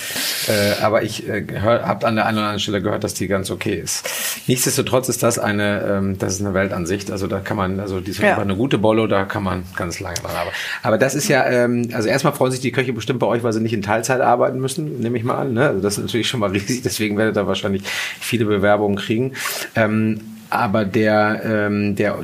Äh, 0.48 0.82
aber 0.82 1.04
ich 1.04 1.28
äh, 1.28 1.46
habe 1.60 2.06
an 2.06 2.16
der 2.16 2.26
einen 2.26 2.38
oder 2.38 2.48
anderen 2.48 2.60
Stelle 2.60 2.82
gehört, 2.82 3.04
dass 3.04 3.14
die 3.14 3.28
ganz 3.28 3.52
okay 3.52 3.76
ist. 3.76 4.08
Nichtsdestotrotz 4.48 5.10
ist 5.10 5.24
das 5.24 5.40
eine, 5.40 5.82
ähm, 5.82 6.18
das 6.18 6.36
ist 6.36 6.42
eine 6.42 6.54
Weltansicht. 6.54 7.12
Also 7.12 7.28
da 7.28 7.40
kann 7.40 7.58
man, 7.58 7.80
also 7.80 8.00
die 8.00 8.13
ist 8.18 8.24
ja. 8.24 8.38
eine 8.38 8.56
gute 8.56 8.78
Bollo, 8.78 9.08
da 9.08 9.26
kann 9.26 9.44
man 9.44 9.64
ganz 9.76 10.00
lange 10.00 10.16
dran 10.16 10.36
arbeiten. 10.36 10.56
Aber 10.82 10.98
das 10.98 11.16
ist 11.16 11.28
ja, 11.28 11.46
ähm, 11.46 11.90
also 11.94 12.08
erstmal 12.08 12.34
freuen 12.34 12.52
sich 12.52 12.62
die 12.62 12.72
Köche 12.72 12.94
bestimmt 12.94 13.20
bei 13.20 13.28
euch, 13.28 13.44
weil 13.44 13.54
sie 13.54 13.62
nicht 13.62 13.74
in 13.74 13.82
Teilzeit 13.82 14.22
arbeiten 14.22 14.60
müssen, 14.60 15.00
nehme 15.00 15.18
ich 15.18 15.24
mal 15.24 15.36
an. 15.36 15.54
Ne? 15.54 15.68
Also 15.68 15.82
das 15.82 15.98
ist 15.98 16.06
natürlich 16.06 16.28
schon 16.28 16.40
mal 16.40 16.50
riesig, 16.52 16.82
deswegen 16.82 17.18
werdet 17.18 17.38
ihr 17.38 17.48
wahrscheinlich 17.48 17.84
viele 18.20 18.46
Bewerbungen 18.46 18.98
kriegen. 18.98 19.34
Ähm, 19.76 20.20
aber 20.50 20.86
der, 20.86 21.42
ähm, 21.44 21.96
der 21.96 22.20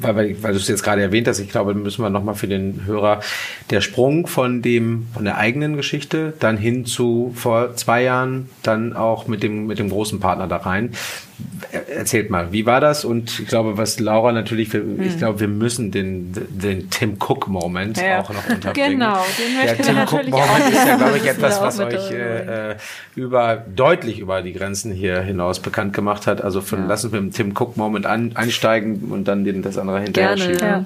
weil, 0.00 0.16
weil, 0.16 0.42
weil 0.42 0.52
du 0.52 0.58
es 0.58 0.68
jetzt 0.68 0.82
gerade 0.82 1.02
erwähnt 1.02 1.28
hast, 1.28 1.38
ich 1.38 1.50
glaube, 1.50 1.74
müssen 1.74 2.02
wir 2.02 2.10
nochmal 2.10 2.34
für 2.34 2.48
den 2.48 2.84
Hörer 2.86 3.20
der 3.70 3.80
Sprung 3.80 4.26
von 4.26 4.62
dem, 4.62 5.06
von 5.14 5.24
der 5.24 5.38
eigenen 5.38 5.76
Geschichte 5.76 6.34
dann 6.40 6.56
hin 6.56 6.86
zu 6.86 7.32
vor 7.34 7.76
zwei 7.76 8.02
Jahren, 8.02 8.48
dann 8.62 8.94
auch 8.94 9.26
mit 9.26 9.42
dem, 9.42 9.66
mit 9.66 9.78
dem 9.78 9.90
großen 9.90 10.20
Partner 10.20 10.46
da 10.46 10.56
rein. 10.56 10.92
Erzählt 11.72 12.30
mal, 12.30 12.52
wie 12.52 12.66
war 12.66 12.80
das? 12.80 13.04
Und 13.04 13.40
ich 13.40 13.48
glaube, 13.48 13.76
was 13.76 13.98
Laura 13.98 14.32
natürlich, 14.32 14.72
hm. 14.72 15.02
ich 15.02 15.18
glaube, 15.18 15.40
wir 15.40 15.48
müssen 15.48 15.90
den, 15.90 16.32
den 16.48 16.90
Tim 16.90 17.16
Cook 17.18 17.48
Moment 17.48 18.00
ja. 18.00 18.20
auch 18.20 18.30
noch 18.30 18.48
unterbringen. 18.48 19.00
Genau, 19.00 19.18
den 19.38 19.56
möchten 19.56 19.82
Der 19.82 20.06
Tim 20.06 20.18
Cook 20.18 20.28
Moment 20.28 20.68
ist 20.70 20.86
ja, 20.86 20.96
glaube 20.96 21.18
ich, 21.18 21.26
etwas, 21.26 21.60
was 21.60 21.80
euch 21.80 22.10
äh, 22.12 22.76
über, 23.16 23.64
deutlich 23.74 24.20
über 24.20 24.42
die 24.42 24.52
Grenzen 24.52 24.92
hier 24.92 25.20
hinaus 25.20 25.60
bekannt 25.60 25.92
gemacht 25.92 26.26
hat. 26.26 26.42
Also 26.42 26.60
von, 26.60 26.80
ja. 26.80 26.86
lassen 26.86 27.12
wir 27.12 27.20
mit 27.20 27.36
dem 27.38 27.52
Tim 27.52 27.54
Cook 27.56 27.76
Moment 27.76 28.06
an, 28.06 28.32
einsteigen 28.34 29.10
und 29.10 29.26
dann 29.26 29.44
den, 29.44 29.62
das 29.62 29.76
andere 29.76 30.00
hinterher 30.00 30.36
Gerne, 30.36 30.52
schieben. 30.52 30.68
Ja. 30.68 30.84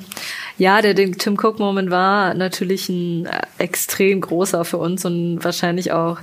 Ja, 0.58 0.82
der, 0.82 0.94
der 0.94 1.12
Tim 1.12 1.38
Cook 1.40 1.60
Moment 1.60 1.90
war 1.90 2.34
natürlich 2.34 2.88
ein 2.88 3.26
äh, 3.26 3.42
extrem 3.58 4.20
großer 4.20 4.64
für 4.64 4.78
uns 4.78 5.04
und 5.04 5.38
wahrscheinlich 5.44 5.92
auch 5.92 6.18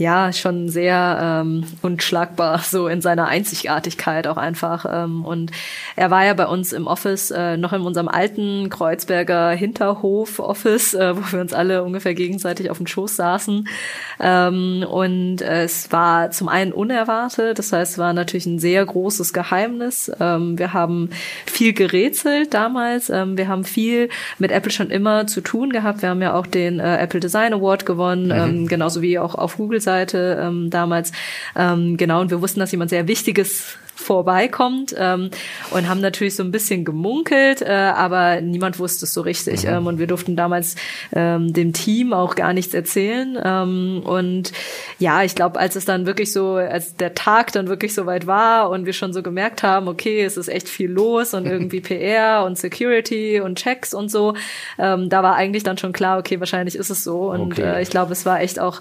ja 0.00 0.32
schon 0.32 0.68
sehr 0.68 1.42
ähm, 1.42 1.64
unschlagbar 1.82 2.58
so 2.64 2.88
in 2.88 3.00
seiner 3.00 3.28
Einzigartigkeit 3.28 4.26
auch 4.26 4.36
einfach. 4.36 4.86
Ähm, 4.90 5.24
und 5.24 5.52
er 5.94 6.10
war 6.10 6.24
ja 6.24 6.34
bei 6.34 6.46
uns 6.46 6.72
im 6.72 6.86
Office 6.86 7.30
äh, 7.30 7.56
noch 7.56 7.72
in 7.72 7.82
unserem 7.82 8.08
alten 8.08 8.68
Kreuzberger 8.70 9.50
Hinterhof 9.50 10.40
Office, 10.40 10.94
äh, 10.94 11.16
wo 11.16 11.32
wir 11.32 11.40
uns 11.40 11.52
alle 11.52 11.84
ungefähr 11.84 12.14
gegenseitig 12.14 12.70
auf 12.70 12.78
dem 12.78 12.86
Schoß 12.86 13.14
saßen. 13.14 13.68
Ähm, 14.18 14.84
und 14.88 15.42
äh, 15.42 15.64
es 15.64 15.92
war 15.92 16.30
zum 16.30 16.48
einen 16.48 16.72
unerwartet, 16.72 17.58
das 17.58 17.72
heißt, 17.72 17.92
es 17.92 17.98
war 17.98 18.12
natürlich 18.12 18.46
ein 18.46 18.58
sehr 18.58 18.84
großes 18.84 19.32
Geheimnis. 19.32 20.10
Ähm, 20.18 20.58
wir 20.58 20.72
haben 20.72 21.10
viel 21.46 21.72
gerätselt 21.72 22.54
damals. 22.54 23.10
Ähm, 23.10 23.36
wir 23.36 23.48
haben 23.48 23.64
viel 23.64 24.08
mit 24.38 24.50
Apple 24.50 24.72
schon 24.72 24.90
immer 24.90 25.26
zu 25.26 25.40
tun 25.42 25.70
gehabt. 25.70 26.02
Wir 26.02 26.08
haben 26.08 26.22
ja 26.22 26.34
auch 26.34 26.46
den 26.46 26.80
äh, 26.80 26.96
Apple 26.96 27.20
Design 27.20 27.52
Award 27.52 27.84
gewonnen, 27.84 28.26
mhm. 28.26 28.32
ähm, 28.32 28.66
genauso 28.66 29.02
wie 29.02 29.18
auch 29.18 29.34
auf 29.34 29.56
Google 29.56 29.80
Seite 29.90 30.38
ähm, 30.40 30.70
damals. 30.70 31.12
Ähm, 31.56 31.96
genau, 31.96 32.20
und 32.20 32.30
wir 32.30 32.40
wussten, 32.40 32.60
dass 32.60 32.72
jemand 32.72 32.90
sehr 32.90 33.08
Wichtiges 33.08 33.76
vorbeikommt 34.00 34.94
ähm, 34.96 35.30
und 35.70 35.88
haben 35.88 36.00
natürlich 36.00 36.34
so 36.34 36.42
ein 36.42 36.50
bisschen 36.50 36.84
gemunkelt, 36.84 37.62
äh, 37.62 37.70
aber 37.70 38.40
niemand 38.40 38.78
wusste 38.78 39.04
es 39.04 39.14
so 39.14 39.20
richtig. 39.20 39.64
Mhm. 39.64 39.70
Ähm, 39.70 39.86
und 39.86 39.98
wir 39.98 40.06
durften 40.06 40.36
damals 40.36 40.76
ähm, 41.12 41.52
dem 41.52 41.72
Team 41.72 42.12
auch 42.12 42.34
gar 42.34 42.52
nichts 42.52 42.74
erzählen. 42.74 43.38
Ähm, 43.42 44.02
und 44.04 44.52
ja, 44.98 45.22
ich 45.22 45.34
glaube, 45.34 45.60
als 45.60 45.76
es 45.76 45.84
dann 45.84 46.06
wirklich 46.06 46.32
so, 46.32 46.54
als 46.54 46.96
der 46.96 47.14
Tag 47.14 47.52
dann 47.52 47.68
wirklich 47.68 47.94
so 47.94 48.06
weit 48.06 48.26
war 48.26 48.70
und 48.70 48.86
wir 48.86 48.92
schon 48.92 49.12
so 49.12 49.22
gemerkt 49.22 49.62
haben, 49.62 49.88
okay, 49.88 50.24
es 50.24 50.36
ist 50.36 50.48
echt 50.48 50.68
viel 50.68 50.90
los 50.90 51.34
und 51.34 51.46
irgendwie 51.50 51.80
PR 51.80 52.44
und 52.44 52.58
Security 52.58 53.40
und 53.40 53.58
Checks 53.58 53.94
und 53.94 54.10
so, 54.10 54.34
ähm, 54.78 55.08
da 55.08 55.22
war 55.22 55.36
eigentlich 55.36 55.62
dann 55.62 55.78
schon 55.78 55.92
klar, 55.92 56.18
okay, 56.18 56.40
wahrscheinlich 56.40 56.76
ist 56.76 56.90
es 56.90 57.04
so. 57.04 57.30
Und 57.30 57.52
okay. 57.52 57.62
äh, 57.62 57.82
ich 57.82 57.90
glaube, 57.90 58.12
es 58.12 58.24
war 58.26 58.40
echt 58.40 58.58
auch, 58.58 58.80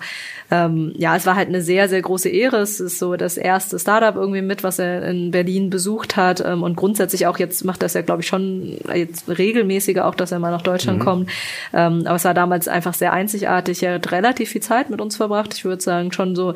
ähm, 0.51 0.93
ja, 0.97 1.15
es 1.15 1.25
war 1.25 1.35
halt 1.35 1.49
eine 1.49 1.61
sehr, 1.61 1.89
sehr 1.89 2.01
große 2.01 2.29
Ehre. 2.29 2.57
Es 2.57 2.79
ist 2.79 2.99
so 2.99 3.15
das 3.15 3.37
erste 3.37 3.77
Startup 3.77 4.15
irgendwie 4.15 4.41
mit, 4.41 4.63
was 4.63 4.79
er 4.79 5.01
in 5.09 5.31
Berlin 5.31 5.69
besucht 5.69 6.15
hat 6.15 6.43
ähm, 6.45 6.63
und 6.63 6.75
grundsätzlich 6.75 7.27
auch 7.27 7.37
jetzt 7.39 7.65
macht 7.65 7.81
das 7.81 7.93
ja, 7.93 8.01
glaube 8.01 8.21
ich, 8.21 8.27
schon 8.27 8.77
jetzt 8.93 9.27
regelmäßiger 9.27 10.05
auch, 10.05 10.15
dass 10.15 10.31
er 10.31 10.39
mal 10.39 10.51
nach 10.51 10.61
Deutschland 10.61 10.99
mhm. 10.99 11.03
kommt. 11.03 11.29
Ähm, 11.73 12.03
aber 12.05 12.15
es 12.15 12.25
war 12.25 12.33
damals 12.33 12.67
einfach 12.67 12.93
sehr 12.93 13.11
einzigartig. 13.11 13.83
Er 13.83 13.95
hat 13.95 14.11
relativ 14.11 14.49
viel 14.49 14.61
Zeit 14.61 14.89
mit 14.89 15.01
uns 15.01 15.17
verbracht. 15.17 15.53
Ich 15.53 15.65
würde 15.65 15.81
sagen, 15.81 16.11
schon 16.11 16.35
so, 16.35 16.53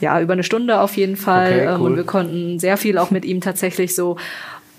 ja, 0.00 0.20
über 0.20 0.34
eine 0.34 0.44
Stunde 0.44 0.80
auf 0.80 0.96
jeden 0.96 1.16
Fall. 1.16 1.52
Okay, 1.52 1.66
ähm, 1.66 1.80
cool. 1.80 1.90
Und 1.90 1.96
wir 1.96 2.04
konnten 2.04 2.58
sehr 2.58 2.76
viel 2.76 2.98
auch 2.98 3.10
mit 3.10 3.24
ihm 3.24 3.40
tatsächlich 3.40 3.94
so 3.94 4.16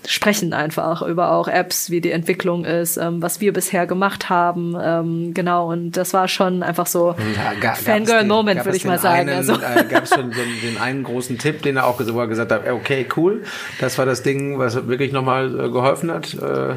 sprechen 0.06 0.52
einfach 0.52 1.02
über 1.02 1.32
auch 1.32 1.48
Apps, 1.48 1.90
wie 1.90 2.00
die 2.00 2.10
Entwicklung 2.10 2.64
ist, 2.64 2.96
ähm, 2.96 3.22
was 3.22 3.40
wir 3.40 3.52
bisher 3.52 3.86
gemacht 3.86 4.28
haben, 4.28 4.76
ähm, 4.80 5.34
genau. 5.34 5.70
Und 5.70 5.96
das 5.96 6.14
war 6.14 6.28
schon 6.28 6.62
einfach 6.62 6.86
so 6.86 7.14
ja, 7.62 7.74
Fangirl-Moment, 7.74 8.64
würde 8.64 8.76
ich 8.76 8.84
mal 8.84 8.98
sagen. 8.98 9.28
Einen, 9.28 9.36
also. 9.36 9.54
äh, 9.54 9.84
Gab 9.88 10.04
es 10.04 10.10
schon 10.10 10.30
den, 10.30 10.60
den, 10.62 10.78
einen 10.78 11.02
großen 11.04 11.38
Tipp, 11.38 11.62
den 11.62 11.76
er 11.76 11.86
auch 11.86 11.98
gesagt 11.98 12.52
hat, 12.52 12.68
okay, 12.68 13.06
cool, 13.16 13.42
das 13.80 13.98
war 13.98 14.06
das 14.06 14.22
Ding, 14.22 14.58
was 14.58 14.86
wirklich 14.86 15.12
nochmal 15.12 15.48
äh, 15.58 15.70
geholfen 15.70 16.10
hat. 16.10 16.34
Äh 16.34 16.74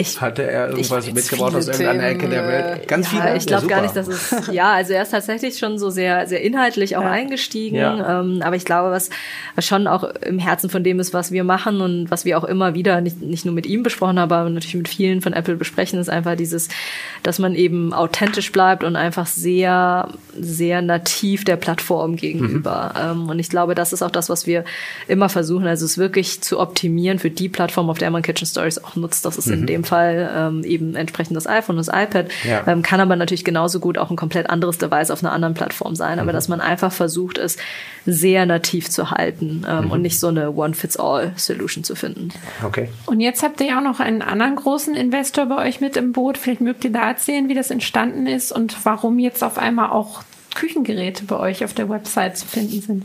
ich, 0.00 0.20
Hatte 0.20 0.42
er 0.42 0.70
irgendwas 0.70 1.12
mitgebracht 1.12 1.54
aus 1.54 1.68
irgendeiner 1.68 2.08
Ecke 2.08 2.28
der 2.28 2.46
Welt? 2.46 2.88
Ganz 2.88 3.12
ja, 3.12 3.20
viele? 3.22 3.36
Ich 3.36 3.46
glaube 3.46 3.62
ja, 3.64 3.68
gar 3.68 3.82
nicht, 3.82 3.96
dass 3.96 4.08
es, 4.08 4.46
ja, 4.52 4.72
also 4.72 4.92
er 4.92 5.02
ist 5.02 5.10
tatsächlich 5.10 5.58
schon 5.58 5.78
so 5.78 5.90
sehr, 5.90 6.26
sehr 6.26 6.42
inhaltlich 6.42 6.96
auch 6.96 7.02
ja. 7.02 7.10
eingestiegen. 7.10 7.76
Ja. 7.76 8.20
Ähm, 8.20 8.42
aber 8.42 8.56
ich 8.56 8.64
glaube, 8.64 8.90
was, 8.90 9.10
schon 9.58 9.86
auch 9.86 10.04
im 10.04 10.38
Herzen 10.38 10.70
von 10.70 10.84
dem 10.84 11.00
ist, 11.00 11.14
was 11.14 11.32
wir 11.32 11.44
machen 11.44 11.80
und 11.80 12.10
was 12.10 12.24
wir 12.24 12.38
auch 12.38 12.44
immer 12.44 12.74
wieder, 12.74 13.00
nicht, 13.00 13.20
nicht 13.20 13.44
nur 13.44 13.54
mit 13.54 13.66
ihm 13.66 13.82
besprochen 13.82 14.18
haben, 14.18 14.32
aber 14.32 14.48
natürlich 14.48 14.74
mit 14.74 14.88
vielen 14.88 15.20
von 15.20 15.32
Apple 15.32 15.56
besprechen, 15.56 15.98
ist 15.98 16.10
einfach 16.10 16.36
dieses, 16.36 16.68
dass 17.22 17.38
man 17.38 17.54
eben 17.54 17.92
authentisch 17.92 18.52
bleibt 18.52 18.84
und 18.84 18.96
einfach 18.96 19.26
sehr, 19.26 20.08
sehr 20.38 20.82
nativ 20.82 21.44
der 21.44 21.56
Plattform 21.56 22.16
gegenüber. 22.16 22.92
Mhm. 22.94 23.22
Ähm, 23.22 23.28
und 23.30 23.38
ich 23.38 23.48
glaube, 23.48 23.74
das 23.74 23.92
ist 23.92 24.02
auch 24.02 24.10
das, 24.10 24.28
was 24.28 24.46
wir 24.46 24.64
immer 25.08 25.28
versuchen, 25.28 25.66
also 25.66 25.84
es 25.84 25.98
wirklich 25.98 26.40
zu 26.40 26.58
optimieren 26.58 27.18
für 27.18 27.30
die 27.30 27.48
Plattform, 27.48 27.90
auf 27.90 27.98
der 27.98 28.10
man 28.10 28.22
Kitchen 28.22 28.46
Stories 28.46 28.82
auch 28.82 28.96
nutzt. 28.96 29.24
Das 29.24 29.36
ist 29.36 29.46
mhm. 29.46 29.54
in 29.54 29.66
dem 29.66 29.84
Fall 29.90 30.30
ähm, 30.34 30.64
eben 30.64 30.94
entsprechend 30.94 31.36
das 31.36 31.46
iPhone, 31.46 31.76
das 31.76 31.88
iPad, 31.88 32.26
Ja. 32.48 32.62
ähm, 32.66 32.82
kann 32.82 33.00
aber 33.00 33.16
natürlich 33.16 33.44
genauso 33.44 33.80
gut 33.80 33.98
auch 33.98 34.10
ein 34.10 34.16
komplett 34.16 34.48
anderes 34.48 34.78
Device 34.78 35.10
auf 35.10 35.22
einer 35.22 35.32
anderen 35.32 35.54
Plattform 35.54 35.94
sein. 35.96 36.14
Mhm. 36.14 36.20
Aber 36.22 36.32
dass 36.32 36.48
man 36.48 36.60
einfach 36.60 36.92
versucht, 36.92 37.38
es 37.38 37.56
sehr 38.06 38.46
nativ 38.46 38.88
zu 38.88 39.10
halten 39.10 39.66
ähm, 39.68 39.84
Mhm. 39.86 39.90
und 39.90 40.02
nicht 40.02 40.18
so 40.20 40.28
eine 40.28 40.52
One-Fits-All-Solution 40.52 41.84
zu 41.84 41.94
finden. 41.94 42.28
Okay. 42.64 42.88
Und 43.06 43.20
jetzt 43.20 43.42
habt 43.42 43.60
ihr 43.60 43.68
ja 43.68 43.78
auch 43.78 43.84
noch 43.84 44.00
einen 44.00 44.22
anderen 44.22 44.56
großen 44.56 44.94
Investor 44.94 45.46
bei 45.46 45.66
euch 45.68 45.80
mit 45.80 45.96
im 45.96 46.12
Boot. 46.12 46.38
Vielleicht 46.38 46.60
mögt 46.60 46.84
ihr 46.84 46.92
da 46.92 47.08
erzählen, 47.08 47.48
wie 47.48 47.54
das 47.54 47.70
entstanden 47.70 48.26
ist 48.26 48.52
und 48.52 48.76
warum 48.84 49.18
jetzt 49.18 49.42
auf 49.42 49.58
einmal 49.58 49.90
auch 49.90 50.22
Küchengeräte 50.54 51.24
bei 51.24 51.36
euch 51.38 51.64
auf 51.64 51.74
der 51.74 51.88
Website 51.88 52.36
zu 52.36 52.46
finden 52.46 52.80
sind. 52.80 53.04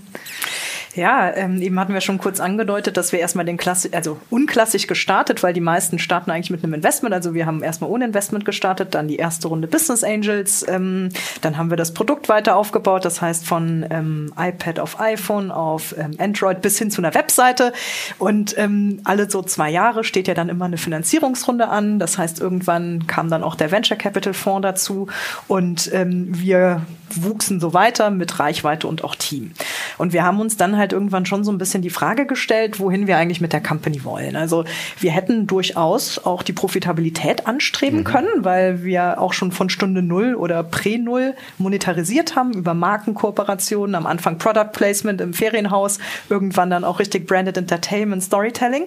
Ja, 0.95 1.35
ähm, 1.35 1.61
eben 1.61 1.77
hatten 1.77 1.93
wir 1.93 1.99
schon 1.99 2.19
kurz 2.19 2.39
angedeutet, 2.39 2.95
dass 2.95 3.11
wir 3.11 3.19
erstmal 3.19 3.43
den 3.43 3.57
Klassi 3.57 3.89
also 3.91 4.17
unklassisch 4.29 4.87
gestartet, 4.87 5.43
weil 5.43 5.53
die 5.53 5.61
meisten 5.61 5.99
starten 5.99 6.31
eigentlich 6.31 6.51
mit 6.51 6.63
einem 6.63 6.73
Investment. 6.73 7.13
Also 7.13 7.33
wir 7.33 7.45
haben 7.45 7.63
erstmal 7.63 7.89
ohne 7.89 8.05
Investment 8.05 8.45
gestartet, 8.45 8.95
dann 8.95 9.09
die 9.09 9.17
erste 9.17 9.49
Runde 9.49 9.67
Business 9.67 10.05
Angels, 10.05 10.65
ähm, 10.69 11.09
dann 11.41 11.57
haben 11.57 11.69
wir 11.69 11.75
das 11.75 11.93
Produkt 11.93 12.29
weiter 12.29 12.55
aufgebaut, 12.55 13.03
das 13.03 13.21
heißt 13.21 13.45
von 13.45 13.85
ähm, 13.89 14.33
iPad 14.37 14.79
auf 14.79 15.01
iPhone, 15.01 15.51
auf 15.51 15.93
ähm, 15.97 16.11
Android 16.17 16.61
bis 16.61 16.79
hin 16.79 16.89
zu 16.89 17.01
einer 17.01 17.13
Webseite. 17.13 17.73
Und 18.17 18.57
ähm, 18.57 19.01
alle 19.03 19.29
so 19.29 19.41
zwei 19.41 19.69
Jahre 19.69 20.05
steht 20.05 20.29
ja 20.29 20.33
dann 20.33 20.47
immer 20.47 20.65
eine 20.65 20.77
Finanzierungsrunde 20.77 21.67
an. 21.67 21.99
Das 21.99 22.17
heißt, 22.17 22.39
irgendwann 22.39 23.05
kam 23.05 23.29
dann 23.29 23.43
auch 23.43 23.55
der 23.55 23.71
Venture 23.71 23.97
Capital 23.97 24.33
Fonds 24.33 24.63
dazu 24.63 25.07
und 25.47 25.91
ähm, 25.93 26.27
wir 26.31 26.85
wuchsen 27.13 27.59
so 27.59 27.73
weiter 27.73 28.09
mit 28.09 28.39
Reichweite 28.39 28.87
und 28.87 29.03
auch 29.03 29.15
Team. 29.15 29.51
Und 29.97 30.13
wir 30.13 30.23
haben 30.23 30.39
uns 30.39 30.57
dann 30.57 30.77
halt 30.77 30.93
irgendwann 30.93 31.25
schon 31.25 31.43
so 31.43 31.51
ein 31.51 31.57
bisschen 31.57 31.81
die 31.81 31.89
Frage 31.89 32.25
gestellt, 32.25 32.79
wohin 32.79 33.07
wir 33.07 33.17
eigentlich 33.17 33.41
mit 33.41 33.53
der 33.53 33.61
Company 33.61 34.03
wollen. 34.03 34.35
Also 34.35 34.65
wir 34.99 35.11
hätten 35.11 35.47
durchaus 35.47 36.19
auch 36.19 36.43
die 36.43 36.53
Profitabilität 36.53 37.47
anstreben 37.47 38.03
können, 38.03 38.43
weil 38.43 38.83
wir 38.83 39.21
auch 39.21 39.33
schon 39.33 39.51
von 39.51 39.69
Stunde 39.69 40.01
Null 40.01 40.35
oder 40.35 40.63
Prä-Null 40.63 41.35
monetarisiert 41.57 42.35
haben 42.35 42.53
über 42.53 42.73
Markenkooperationen, 42.73 43.95
am 43.95 44.05
Anfang 44.05 44.37
Product 44.37 44.71
Placement 44.73 45.21
im 45.21 45.33
Ferienhaus, 45.33 45.99
irgendwann 46.29 46.69
dann 46.69 46.83
auch 46.83 46.99
richtig 46.99 47.27
Branded 47.27 47.57
Entertainment, 47.57 48.23
Storytelling. 48.23 48.85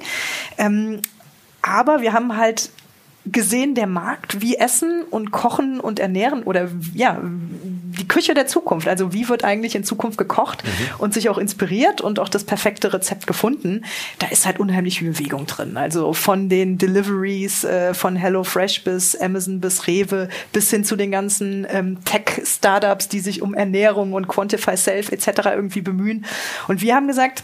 Ähm, 0.58 1.00
aber 1.62 2.00
wir 2.00 2.12
haben 2.12 2.36
halt 2.36 2.70
gesehen, 3.32 3.74
der 3.74 3.86
Markt, 3.86 4.40
wie 4.40 4.56
Essen 4.56 5.02
und 5.10 5.30
Kochen 5.30 5.80
und 5.80 6.00
Ernähren 6.00 6.42
oder 6.42 6.68
ja, 6.94 7.20
die 7.22 8.08
Küche 8.08 8.34
der 8.34 8.46
Zukunft. 8.46 8.88
Also 8.88 9.12
wie 9.12 9.28
wird 9.28 9.44
eigentlich 9.44 9.74
in 9.74 9.84
Zukunft 9.84 10.18
gekocht 10.18 10.62
und 10.98 11.14
sich 11.14 11.28
auch 11.28 11.38
inspiriert 11.38 12.00
und 12.00 12.18
auch 12.18 12.28
das 12.28 12.44
perfekte 12.44 12.92
Rezept 12.92 13.26
gefunden. 13.26 13.84
Da 14.18 14.28
ist 14.28 14.46
halt 14.46 14.60
unheimlich 14.60 14.98
viel 14.98 15.10
Bewegung 15.10 15.46
drin. 15.46 15.76
Also 15.76 16.12
von 16.12 16.48
den 16.48 16.78
Deliveries 16.78 17.64
äh, 17.64 17.94
von 17.94 18.16
HelloFresh 18.16 18.84
bis 18.84 19.16
Amazon 19.16 19.60
bis 19.60 19.86
Rewe 19.86 20.28
bis 20.52 20.70
hin 20.70 20.84
zu 20.84 20.96
den 20.96 21.10
ganzen 21.10 21.66
ähm, 21.70 21.98
Tech-Startups, 22.04 23.08
die 23.08 23.20
sich 23.20 23.42
um 23.42 23.54
Ernährung 23.54 24.12
und 24.12 24.28
Quantify 24.28 24.76
Self 24.76 25.10
etc. 25.12 25.28
irgendwie 25.54 25.80
bemühen. 25.80 26.24
Und 26.68 26.82
wir 26.82 26.94
haben 26.94 27.08
gesagt, 27.08 27.42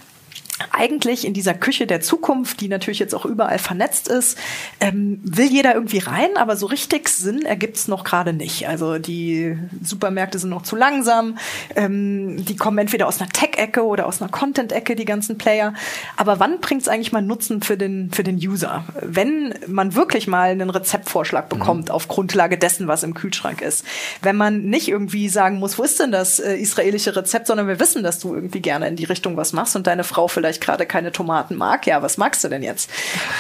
eigentlich 0.71 1.27
in 1.27 1.35
dieser 1.35 1.55
Küche 1.55 1.87
der 1.87 2.01
Zukunft, 2.01 2.61
die 2.61 2.69
natürlich 2.69 3.01
jetzt 3.01 3.14
auch 3.14 3.25
überall 3.25 3.59
vernetzt 3.59 4.07
ist, 4.07 4.38
ähm, 4.79 5.21
will 5.25 5.47
jeder 5.47 5.75
irgendwie 5.75 5.99
rein, 5.99 6.37
aber 6.37 6.57
so 6.57 6.67
richtig 6.67 7.09
Sinn 7.09 7.45
ergibt 7.45 7.77
es 7.77 7.88
noch 7.88 8.05
gerade 8.05 8.33
nicht. 8.33 8.69
Also 8.69 8.99
die 8.99 9.59
Supermärkte 9.83 10.38
sind 10.38 10.51
noch 10.51 10.62
zu 10.62 10.77
langsam, 10.77 11.38
ähm, 11.75 12.45
die 12.45 12.55
kommen 12.55 12.79
entweder 12.79 13.09
aus 13.09 13.21
einer 13.21 13.31
Tech-Ecke 13.31 13.85
oder 13.85 14.07
aus 14.07 14.23
einer 14.23 14.31
Content-Ecke, 14.31 14.95
die 14.95 15.05
ganzen 15.05 15.38
Player. 15.38 15.75
Aber 16.17 16.38
wann 16.38 16.61
bringt 16.61 16.83
es 16.83 16.88
eigentlich 16.88 17.11
mal 17.11 17.23
Nutzen 17.23 17.61
für 17.61 17.77
den, 17.77 18.12
für 18.12 18.23
den 18.23 18.37
User? 18.37 18.85
Wenn 19.01 19.55
man 19.67 19.97
wirklich 19.97 20.29
mal 20.29 20.51
einen 20.51 20.71
Rezeptvorschlag 20.71 21.49
bekommt 21.49 21.90
auf 21.90 22.07
Grundlage 22.07 22.59
dessen, 22.59 22.87
was 22.87 23.03
im 23.03 23.14
Kühlschrank 23.14 23.61
ist. 23.61 23.85
Wenn 24.23 24.37
man 24.37 24.67
nicht 24.67 24.88
irgendwie 24.88 25.29
sagen 25.29 25.59
muss, 25.59 25.79
wo 25.79 25.83
ist 25.83 25.99
denn 25.99 26.12
das 26.12 26.38
äh, 26.38 26.55
israelische 26.55 27.17
Rezept, 27.17 27.49
sondern 27.49 27.67
wir 27.67 27.81
wissen, 27.81 28.05
dass 28.05 28.21
du 28.21 28.35
irgendwie 28.35 28.61
gerne 28.61 28.87
in 28.87 28.97
die 28.97 29.05
Richtung 29.05 29.37
was 29.37 29.53
machst 29.53 29.75
und 29.75 29.87
deine 29.87 30.05
Frau 30.05 30.29
vielleicht 30.29 30.44
gerade 30.61 30.87
keine 30.87 31.13
Tomaten 31.13 31.57
mag. 31.57 31.87
Ja, 31.87 32.03
was 32.03 32.17
magst 32.17 32.45
du 32.45 32.49
denn 32.49 32.63
jetzt? 32.63 32.91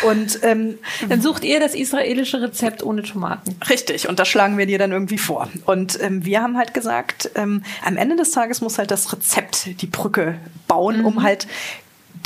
Und 0.02 0.38
ähm, 0.42 0.78
Dann 1.08 1.20
sucht 1.20 1.44
ihr 1.44 1.60
das 1.60 1.74
israelische 1.74 2.40
Rezept 2.40 2.82
ohne 2.82 3.02
Tomaten. 3.02 3.56
Richtig, 3.68 4.08
und 4.08 4.18
das 4.18 4.28
schlagen 4.28 4.58
wir 4.58 4.66
dir 4.66 4.78
dann 4.78 4.92
irgendwie 4.92 5.18
vor. 5.18 5.48
Und 5.64 6.00
ähm, 6.02 6.24
wir 6.24 6.42
haben 6.42 6.56
halt 6.56 6.74
gesagt, 6.74 7.30
ähm, 7.34 7.62
am 7.84 7.96
Ende 7.96 8.16
des 8.16 8.30
Tages 8.30 8.60
muss 8.60 8.78
halt 8.78 8.90
das 8.90 9.12
Rezept 9.12 9.80
die 9.80 9.86
Brücke 9.86 10.36
bauen, 10.68 11.04
um 11.04 11.22
halt 11.22 11.46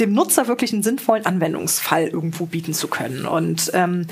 dem 0.01 0.13
Nutzer 0.13 0.47
wirklich 0.47 0.73
einen 0.73 0.83
sinnvollen 0.83 1.27
Anwendungsfall 1.27 2.07
irgendwo 2.07 2.47
bieten 2.47 2.73
zu 2.73 2.89
können. 2.89 3.27
Und 3.27 3.71
ähm, 3.75 4.07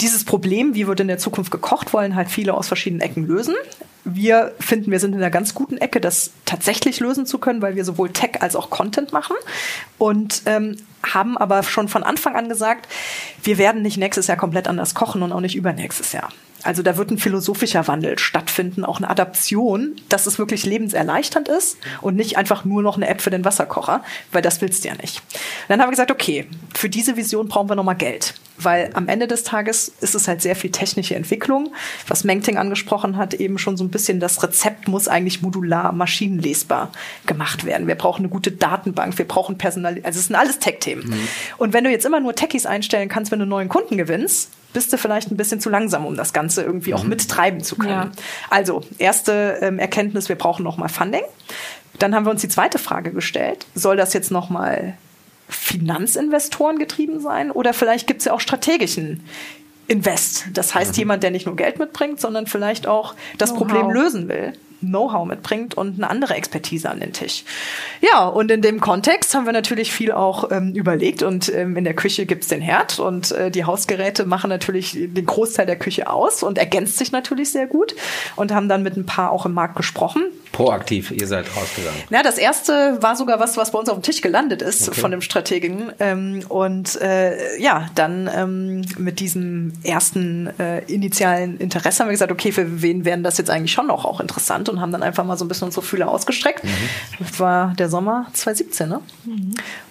dieses 0.00 0.24
Problem, 0.24 0.74
wie 0.74 0.86
wird 0.86 1.00
in 1.00 1.08
der 1.08 1.18
Zukunft 1.18 1.50
gekocht, 1.50 1.92
wollen 1.92 2.14
halt 2.14 2.28
viele 2.28 2.54
aus 2.54 2.68
verschiedenen 2.68 3.00
Ecken 3.00 3.26
lösen. 3.26 3.54
Wir 4.04 4.52
finden, 4.60 4.90
wir 4.90 5.00
sind 5.00 5.12
in 5.12 5.18
einer 5.18 5.30
ganz 5.30 5.54
guten 5.54 5.78
Ecke, 5.78 6.00
das 6.00 6.30
tatsächlich 6.44 7.00
lösen 7.00 7.26
zu 7.26 7.38
können, 7.38 7.62
weil 7.62 7.74
wir 7.74 7.84
sowohl 7.84 8.10
Tech 8.10 8.42
als 8.42 8.54
auch 8.54 8.70
Content 8.70 9.12
machen 9.12 9.36
und 9.98 10.42
ähm, 10.46 10.76
haben 11.02 11.38
aber 11.38 11.62
schon 11.62 11.88
von 11.88 12.02
Anfang 12.02 12.36
an 12.36 12.48
gesagt, 12.48 12.88
wir 13.42 13.58
werden 13.58 13.82
nicht 13.82 13.96
nächstes 13.96 14.26
Jahr 14.26 14.36
komplett 14.36 14.68
anders 14.68 14.94
kochen 14.94 15.22
und 15.22 15.32
auch 15.32 15.40
nicht 15.40 15.56
übernächstes 15.56 16.12
Jahr. 16.12 16.28
Also 16.64 16.82
da 16.82 16.96
wird 16.96 17.10
ein 17.10 17.18
philosophischer 17.18 17.86
Wandel 17.86 18.18
stattfinden, 18.18 18.84
auch 18.84 18.96
eine 18.96 19.10
Adaption, 19.10 19.96
dass 20.08 20.26
es 20.26 20.38
wirklich 20.38 20.64
lebenserleichternd 20.64 21.48
ist 21.48 21.76
und 22.00 22.16
nicht 22.16 22.38
einfach 22.38 22.64
nur 22.64 22.82
noch 22.82 22.96
eine 22.96 23.06
App 23.06 23.20
für 23.20 23.30
den 23.30 23.44
Wasserkocher, 23.44 24.02
weil 24.32 24.42
das 24.42 24.60
willst 24.62 24.84
du 24.84 24.88
ja 24.88 24.94
nicht. 24.94 25.22
Dann 25.68 25.80
haben 25.80 25.88
wir 25.88 25.92
gesagt, 25.92 26.10
okay, 26.10 26.46
für 26.74 26.88
diese 26.88 27.16
Vision 27.16 27.48
brauchen 27.48 27.68
wir 27.68 27.76
nochmal 27.76 27.96
Geld, 27.96 28.34
weil 28.56 28.90
am 28.94 29.08
Ende 29.08 29.26
des 29.26 29.44
Tages 29.44 29.92
ist 30.00 30.14
es 30.14 30.26
halt 30.26 30.40
sehr 30.40 30.56
viel 30.56 30.70
technische 30.70 31.14
Entwicklung. 31.14 31.74
Was 32.08 32.24
Mengting 32.24 32.56
angesprochen 32.56 33.18
hat, 33.18 33.34
eben 33.34 33.58
schon 33.58 33.76
so 33.76 33.84
ein 33.84 33.90
bisschen, 33.90 34.18
das 34.18 34.42
Rezept 34.42 34.88
muss 34.88 35.06
eigentlich 35.06 35.42
modular, 35.42 35.92
maschinenlesbar 35.92 36.90
gemacht 37.26 37.66
werden. 37.66 37.86
Wir 37.86 37.94
brauchen 37.94 38.22
eine 38.22 38.28
gute 38.30 38.52
Datenbank, 38.52 39.18
wir 39.18 39.28
brauchen 39.28 39.58
Personal, 39.58 40.00
also 40.02 40.18
es 40.18 40.28
sind 40.28 40.36
alles 40.36 40.58
Tech-Themen. 40.60 41.14
Und 41.58 41.74
wenn 41.74 41.84
du 41.84 41.90
jetzt 41.90 42.06
immer 42.06 42.20
nur 42.20 42.34
Techies 42.34 42.64
einstellen 42.64 43.10
kannst, 43.10 43.30
wenn 43.30 43.38
du 43.38 43.46
neuen 43.46 43.68
Kunden 43.68 43.98
gewinnst, 43.98 44.50
bist 44.74 44.92
du 44.92 44.98
vielleicht 44.98 45.30
ein 45.30 45.38
bisschen 45.38 45.60
zu 45.60 45.70
langsam, 45.70 46.04
um 46.04 46.16
das 46.16 46.34
Ganze 46.34 46.62
irgendwie 46.62 46.92
auch 46.92 47.04
mittreiben 47.04 47.62
zu 47.62 47.76
können. 47.76 47.90
Ja. 47.90 48.10
Also, 48.50 48.82
erste 48.98 49.58
ähm, 49.62 49.78
Erkenntnis, 49.78 50.28
wir 50.28 50.36
brauchen 50.36 50.62
nochmal 50.62 50.90
Funding. 50.90 51.24
Dann 51.98 52.14
haben 52.14 52.26
wir 52.26 52.30
uns 52.30 52.42
die 52.42 52.48
zweite 52.48 52.78
Frage 52.78 53.12
gestellt, 53.12 53.66
soll 53.74 53.96
das 53.96 54.12
jetzt 54.12 54.30
nochmal 54.30 54.98
Finanzinvestoren 55.48 56.78
getrieben 56.78 57.20
sein 57.20 57.50
oder 57.50 57.72
vielleicht 57.72 58.06
gibt 58.06 58.20
es 58.20 58.24
ja 58.24 58.32
auch 58.32 58.40
strategischen 58.40 59.22
Invest. 59.86 60.46
Das 60.54 60.74
heißt, 60.74 60.96
jemand, 60.96 61.22
der 61.22 61.30
nicht 61.30 61.46
nur 61.46 61.56
Geld 61.56 61.78
mitbringt, 61.78 62.20
sondern 62.20 62.46
vielleicht 62.46 62.86
auch 62.86 63.14
das. 63.38 63.54
Problem 63.54 63.90
lösen 63.90 64.28
will. 64.28 64.54
Know-how 64.86 65.26
mitbringt 65.26 65.74
und 65.74 65.96
eine 65.96 66.10
andere 66.10 66.34
Expertise 66.34 66.90
an 66.90 67.00
den 67.00 67.12
Tisch. 67.12 67.44
Ja, 68.00 68.26
und 68.26 68.50
in 68.50 68.62
dem 68.62 68.80
Kontext 68.80 69.34
haben 69.34 69.46
wir 69.46 69.52
natürlich 69.52 69.92
viel 69.92 70.12
auch 70.12 70.50
ähm, 70.50 70.72
überlegt 70.74 71.22
und 71.22 71.52
ähm, 71.54 71.76
in 71.76 71.84
der 71.84 71.94
Küche 71.94 72.26
gibt's 72.26 72.48
den 72.48 72.60
Herd 72.60 72.98
und 72.98 73.32
äh, 73.32 73.50
die 73.50 73.64
Hausgeräte 73.64 74.24
machen 74.24 74.50
natürlich 74.50 74.92
den 74.92 75.26
Großteil 75.26 75.66
der 75.66 75.76
Küche 75.76 76.10
aus 76.10 76.42
und 76.42 76.58
ergänzt 76.58 76.98
sich 76.98 77.12
natürlich 77.12 77.50
sehr 77.50 77.66
gut 77.66 77.94
und 78.36 78.52
haben 78.52 78.68
dann 78.68 78.82
mit 78.82 78.96
ein 78.96 79.06
paar 79.06 79.30
auch 79.30 79.46
im 79.46 79.52
Markt 79.52 79.76
gesprochen. 79.76 80.22
Proaktiv, 80.54 81.10
ihr 81.10 81.26
seid 81.26 81.46
rausgegangen. 81.56 82.00
Ja, 82.10 82.22
das 82.22 82.38
erste 82.38 82.98
war 83.00 83.16
sogar 83.16 83.40
was, 83.40 83.56
was 83.56 83.72
bei 83.72 83.78
uns 83.78 83.88
auf 83.88 83.98
dem 83.98 84.02
Tisch 84.02 84.20
gelandet 84.20 84.62
ist 84.62 84.94
von 84.94 85.10
dem 85.10 85.20
Strategen. 85.20 85.92
Ähm, 85.98 86.44
und 86.48 87.00
äh, 87.02 87.60
ja, 87.60 87.88
dann 87.96 88.30
ähm, 88.32 88.82
mit 88.96 89.18
diesem 89.18 89.72
ersten 89.82 90.48
äh, 90.60 90.78
initialen 90.84 91.58
Interesse 91.58 92.00
haben 92.00 92.08
wir 92.08 92.12
gesagt, 92.12 92.30
okay, 92.30 92.52
für 92.52 92.82
wen 92.82 93.04
wären 93.04 93.24
das 93.24 93.36
jetzt 93.38 93.50
eigentlich 93.50 93.72
schon 93.72 93.88
noch 93.88 94.04
auch 94.04 94.20
interessant 94.20 94.68
und 94.74 94.80
haben 94.80 94.92
dann 94.92 95.02
einfach 95.02 95.24
mal 95.24 95.36
so 95.38 95.44
ein 95.44 95.48
bisschen 95.48 95.66
unsere 95.66 95.84
Fühler 95.84 96.08
ausgestreckt. 96.08 96.62
Das 97.18 97.40
war 97.40 97.74
der 97.74 97.88
Sommer 97.88 98.26
2017, 98.32 98.88
ne? 98.88 99.00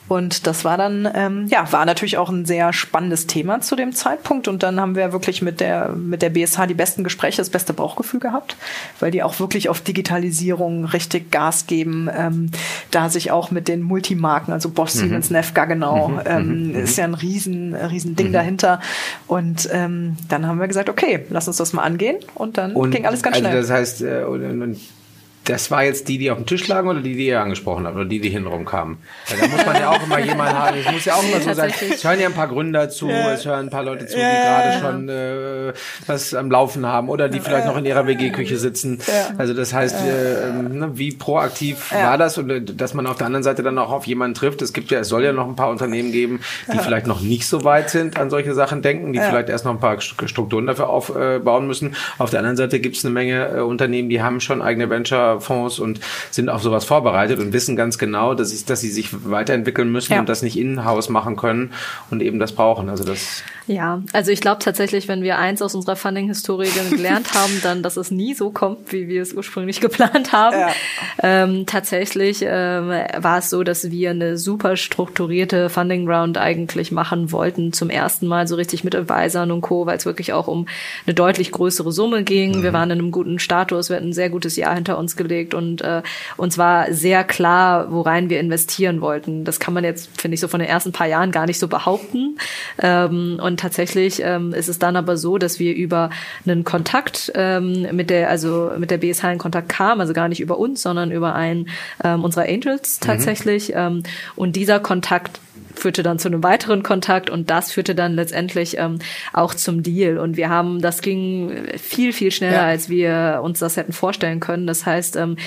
Und 0.10 0.48
das 0.48 0.66
war 0.66 0.78
dann, 0.78 1.10
ähm, 1.13 1.48
ja, 1.48 1.72
war 1.72 1.86
natürlich 1.86 2.18
auch 2.18 2.30
ein 2.30 2.46
sehr 2.46 2.74
spannendes 2.74 3.28
Thema 3.28 3.62
zu 3.62 3.76
dem 3.76 3.94
Zeitpunkt. 3.94 4.48
Und 4.48 4.62
dann 4.63 4.80
haben 4.80 4.96
wir 4.96 5.13
wirklich 5.13 5.42
mit 5.42 5.60
der, 5.60 5.89
mit 5.89 6.22
der 6.22 6.30
BSH 6.30 6.68
die 6.68 6.74
besten 6.74 7.04
Gespräche, 7.04 7.38
das 7.38 7.50
beste 7.50 7.74
Bauchgefühl 7.74 8.20
gehabt, 8.20 8.58
weil 9.00 9.12
die 9.12 9.24
auch 9.24 9.39
wirklich 9.39 9.70
auf 9.70 9.82
Digitalisierung 9.82 10.86
richtig 10.86 11.32
Gas 11.32 11.68
geben, 11.68 12.10
ähm, 12.16 12.52
da 12.92 13.10
sich 13.10 13.32
auch 13.32 13.50
mit 13.52 13.68
den 13.68 13.82
Multimarken, 13.82 14.54
also 14.54 14.70
Bosch, 14.70 14.92
Siemens, 14.92 15.30
Neff, 15.30 15.54
Gaggenau, 15.54 16.20
ähm, 16.26 16.76
ist 16.76 16.98
ja 16.98 17.06
ein 17.06 17.13
riesen, 17.13 17.74
riesen 17.74 18.16
Ding 18.16 18.34
dahinter. 18.34 18.82
Und 19.28 19.70
ähm, 19.72 20.18
dann 20.28 20.48
haben 20.48 20.60
wir 20.60 20.68
gesagt, 20.68 20.89
okay, 20.89 21.26
lass 21.30 21.48
uns 21.48 21.58
das 21.58 21.74
mal 21.74 21.84
angehen. 21.84 22.18
Und 22.36 22.58
dann 22.58 22.74
ging 22.92 23.06
alles 23.06 23.24
ganz 23.24 23.38
also 23.38 23.48
schnell. 23.48 23.62
das 23.62 23.70
heißt, 23.72 24.02
äh, 24.02 24.24
und, 24.24 24.62
und, 24.62 24.80
Das 25.45 25.71
war 25.71 25.84
jetzt 25.84 26.08
die, 26.08 26.17
die 26.17 26.32
auf 26.32 26.38
dem 26.38 26.45
Tisch 26.45 26.67
lagen 26.67 26.88
oder 26.88 27.01
die, 27.01 27.15
die 27.15 27.27
ihr 27.27 27.41
angesprochen 27.41 27.86
habt 27.86 27.95
oder 27.95 28.06
die, 28.06 28.19
die 28.19 28.29
hintenrum 28.29 28.65
kamen? 28.65 28.97
Weil 29.29 29.39
da 29.39 29.47
muss 29.47 29.65
man 29.65 29.75
ja 29.75 29.89
auch 29.89 30.03
immer 30.03 30.19
jemanden 30.19 30.58
haben. 30.58 30.77
Es 30.77 30.91
muss 30.91 31.06
ja 31.06 31.15
auch 31.15 31.23
immer 31.23 31.41
so 31.41 31.53
sein. 31.53 31.71
Es 31.91 32.03
hören 32.03 32.19
ja 32.19 32.27
ein 32.27 32.34
paar 32.34 32.47
Gründer 32.47 32.89
zu, 32.89 33.10
ja. 33.10 33.34
es 33.34 33.45
hören 33.45 33.67
ein 33.67 33.69
paar 33.69 33.84
Leute 33.84 34.08
zu, 34.08 34.17
ja, 34.17 34.29
die 34.29 34.36
gerade 34.36 34.69
ja. 34.69 34.79
schon 34.79 35.10
äh, 35.10 35.73
was 36.08 36.34
am 36.34 36.49
Laufen 36.49 36.86
haben 36.86 37.10
oder 37.10 37.29
die 37.29 37.39
vielleicht 37.39 37.67
noch 37.67 37.77
in 37.77 37.86
ihrer 37.86 38.08
WG-Küche 38.08 38.58
sitzen. 38.58 38.99
Also 39.38 39.53
das 39.53 39.73
heißt, 39.73 39.95
äh, 39.95 40.51
ne, 40.51 40.91
wie 40.93 41.12
proaktiv 41.12 41.91
war 41.91 42.17
das 42.17 42.38
und 42.38 42.49
äh, 42.49 42.62
dass 42.62 42.93
man 42.93 43.08
auf 43.08 43.17
der 43.17 43.27
anderen 43.27 43.43
Seite 43.43 43.63
dann 43.63 43.77
auch 43.77 43.91
auf 43.91 44.08
jemanden 44.08 44.36
trifft. 44.36 44.62
Es 44.62 44.73
gibt 44.73 44.91
ja, 44.91 44.99
es 44.99 45.10
soll 45.10 45.23
ja 45.23 45.34
noch 45.34 45.47
ein 45.47 45.56
paar 45.56 45.69
Unternehmen 45.69 46.12
geben, 46.12 46.39
die 46.71 46.77
vielleicht 46.77 47.08
noch 47.08 47.21
nicht 47.21 47.47
so 47.47 47.63
weit 47.63 47.89
sind 47.89 48.17
an 48.17 48.29
solche 48.29 48.53
Sachen 48.53 48.82
denken, 48.82 49.13
die 49.13 49.19
vielleicht 49.19 49.49
erst 49.49 49.65
noch 49.65 49.73
ein 49.73 49.79
paar 49.79 49.99
Strukturen 49.99 50.67
dafür 50.67 50.89
aufbauen 50.89 51.67
müssen. 51.67 51.95
Auf 52.17 52.29
der 52.29 52.39
anderen 52.39 52.58
Seite 52.58 52.79
gibt 52.79 52.95
es 52.95 53.06
eine 53.06 53.13
Menge 53.13 53.58
äh, 53.58 53.60
Unternehmen, 53.62 54.10
die 54.10 54.21
haben 54.21 54.39
schon 54.39 54.62
eigene 54.62 54.89
Venture 54.89 55.33
Fonds 55.41 55.80
und 55.80 56.00
sind 56.32 56.50
auf 56.50 56.62
sowas 56.62 56.86
vorbereitet 56.86 57.39
und 57.39 57.54
wissen 57.54 57.76
ganz 57.76 57.98
genau, 57.98 58.34
dass, 58.34 58.54
ich, 58.54 58.65
dass 58.65 58.82
sie 58.82 58.89
sich 58.89 59.10
weiterentwickeln 59.30 59.91
müssen 59.91 60.13
ja. 60.13 60.19
und 60.19 60.30
das 60.30 60.41
nicht 60.41 60.58
in-house 60.58 61.10
machen 61.10 61.36
können 61.36 61.72
und 62.10 62.22
eben 62.22 62.39
das 62.39 62.54
brauchen. 62.54 62.89
Also 62.89 63.04
das 63.04 63.43
ja, 63.65 64.02
also 64.12 64.32
ich 64.32 64.41
glaube 64.41 64.60
tatsächlich, 64.60 65.08
wenn 65.08 65.24
wir 65.24 65.38
eins 65.38 65.62
aus 65.62 65.74
unserer 65.74 65.96
Funding-Historie 65.96 66.69
gelernt 66.89 67.34
haben, 67.34 67.62
dann, 67.63 67.82
dass 67.82 67.96
es 67.96 68.12
nie 68.12 68.34
so 68.34 68.50
kommt, 68.50 68.91
wie 68.91 69.08
wir 69.08 69.22
es 69.22 69.34
ursprünglich 69.34 69.80
geplant 69.80 70.34
haben. 70.34 70.58
Ja. 70.58 70.69
Ähm, 71.22 71.65
tatsächlich 71.65 72.43
ähm, 72.46 72.89
war 73.17 73.38
es 73.38 73.50
so, 73.50 73.63
dass 73.63 73.89
wir 73.89 74.10
eine 74.10 74.38
super 74.38 74.76
strukturierte 74.76 75.69
Funding-Round 75.69 76.38
eigentlich 76.38 76.91
machen 76.91 77.32
wollten, 77.32 77.72
zum 77.72 77.89
ersten 77.89 78.28
Mal 78.28 78.48
so 78.48 78.56
richtig 78.56 78.84
mit 78.84 78.96
Advisern 78.96 79.52
und 79.52 79.62
Co., 79.62 79.86
weil 79.86 79.98
es 79.98 80.06
wirklich 80.06 80.34
auch 80.34 80.48
um 80.48 80.67
eine 81.06 81.13
deutlich 81.13 81.52
größere 81.52 81.91
Summe 81.91 82.24
ging. 82.24 82.58
Mhm. 82.58 82.63
Wir 82.63 82.74
waren 82.74 82.91
in 82.91 83.00
einem 83.00 83.12
guten 83.12 83.39
Status, 83.39 83.89
wir 83.89 83.96
hatten 83.96 84.10
ein 84.10 84.13
sehr 84.13 84.30
gutes 84.30 84.58
Jahr 84.58 84.76
hinter 84.76 84.98
uns 84.98 85.15
gelegt 85.24 85.54
und 85.54 85.82
äh, 85.82 86.02
uns 86.38 86.58
war 86.58 86.94
sehr 86.94 87.24
klar, 87.24 87.92
worein 87.92 88.30
wir 88.30 88.40
investieren 88.40 89.02
wollten. 89.02 89.44
Das 89.44 89.60
kann 89.60 89.74
man 89.74 89.84
jetzt, 89.84 90.10
finde 90.19 90.36
ich, 90.36 90.42
so 90.42 90.48
von 90.48 90.60
den 90.60 90.69
ersten 90.69 90.92
paar 90.92 91.08
Jahren 91.08 91.32
gar 91.32 91.46
nicht 91.46 91.60
so 91.60 91.67
behaupten. 91.67 92.38
Ähm, 92.82 93.40
und 93.42 93.60
tatsächlich 93.60 94.21
ähm, 94.24 94.54
ist 94.54 94.69
es 94.69 94.80
dann 94.80 94.96
aber 94.96 95.17
so, 95.17 95.38
dass 95.38 95.60
wir 95.60 95.76
über 95.76 96.10
einen 96.46 96.63
Kontakt 96.63 97.32
ähm, 97.36 97.88
mit 97.92 98.10
der, 98.10 98.30
also 98.30 98.71
mit 98.78 98.92
der 98.92 98.98
BSH 98.98 99.24
in 99.32 99.38
Kontakt 99.38 99.69
kamen, 99.69 100.02
also 100.02 100.13
gar 100.13 100.28
nicht 100.28 100.40
über 100.40 100.58
uns, 100.60 100.82
sondern 100.82 101.12
über 101.12 101.36
einen 101.36 101.69
ähm, 102.04 102.24
unserer 102.24 102.46
Angels 102.46 103.00
mhm. 103.00 103.06
tatsächlich. 103.06 103.69
Mhm. 103.69 103.76
Ähm, 103.76 104.04
und 104.36 104.56
dieser 104.56 104.80
Kontakt 104.80 105.40
führte 105.76 106.04
dann 106.04 106.19
zu 106.19 106.28
einem 106.28 106.44
weiteren 106.44 106.84
Kontakt 106.84 107.30
und 107.30 107.50
das 107.50 107.71
führte 107.71 107.96
dann 107.96 108.13
letztendlich 108.13 108.78
ähm, 108.78 109.00
auch 109.34 109.54
zum 109.54 109.84
Deal. 109.84 110.17
Und 110.17 110.38
wir 110.38 110.50
haben, 110.50 110.82
das 110.82 111.02
ging 111.02 111.52
viel, 111.78 112.13
viel 112.13 112.32
schneller, 112.32 112.58
ja. 112.58 112.65
als 112.65 112.90
wir 112.90 113.42
uns 113.44 113.60
das 113.60 113.78
hätten 113.78 113.94
vorstellen 113.94 114.40
können. 114.40 114.67
Das 114.67 114.86
heißt, 114.86 115.13
ähm, 115.16 115.38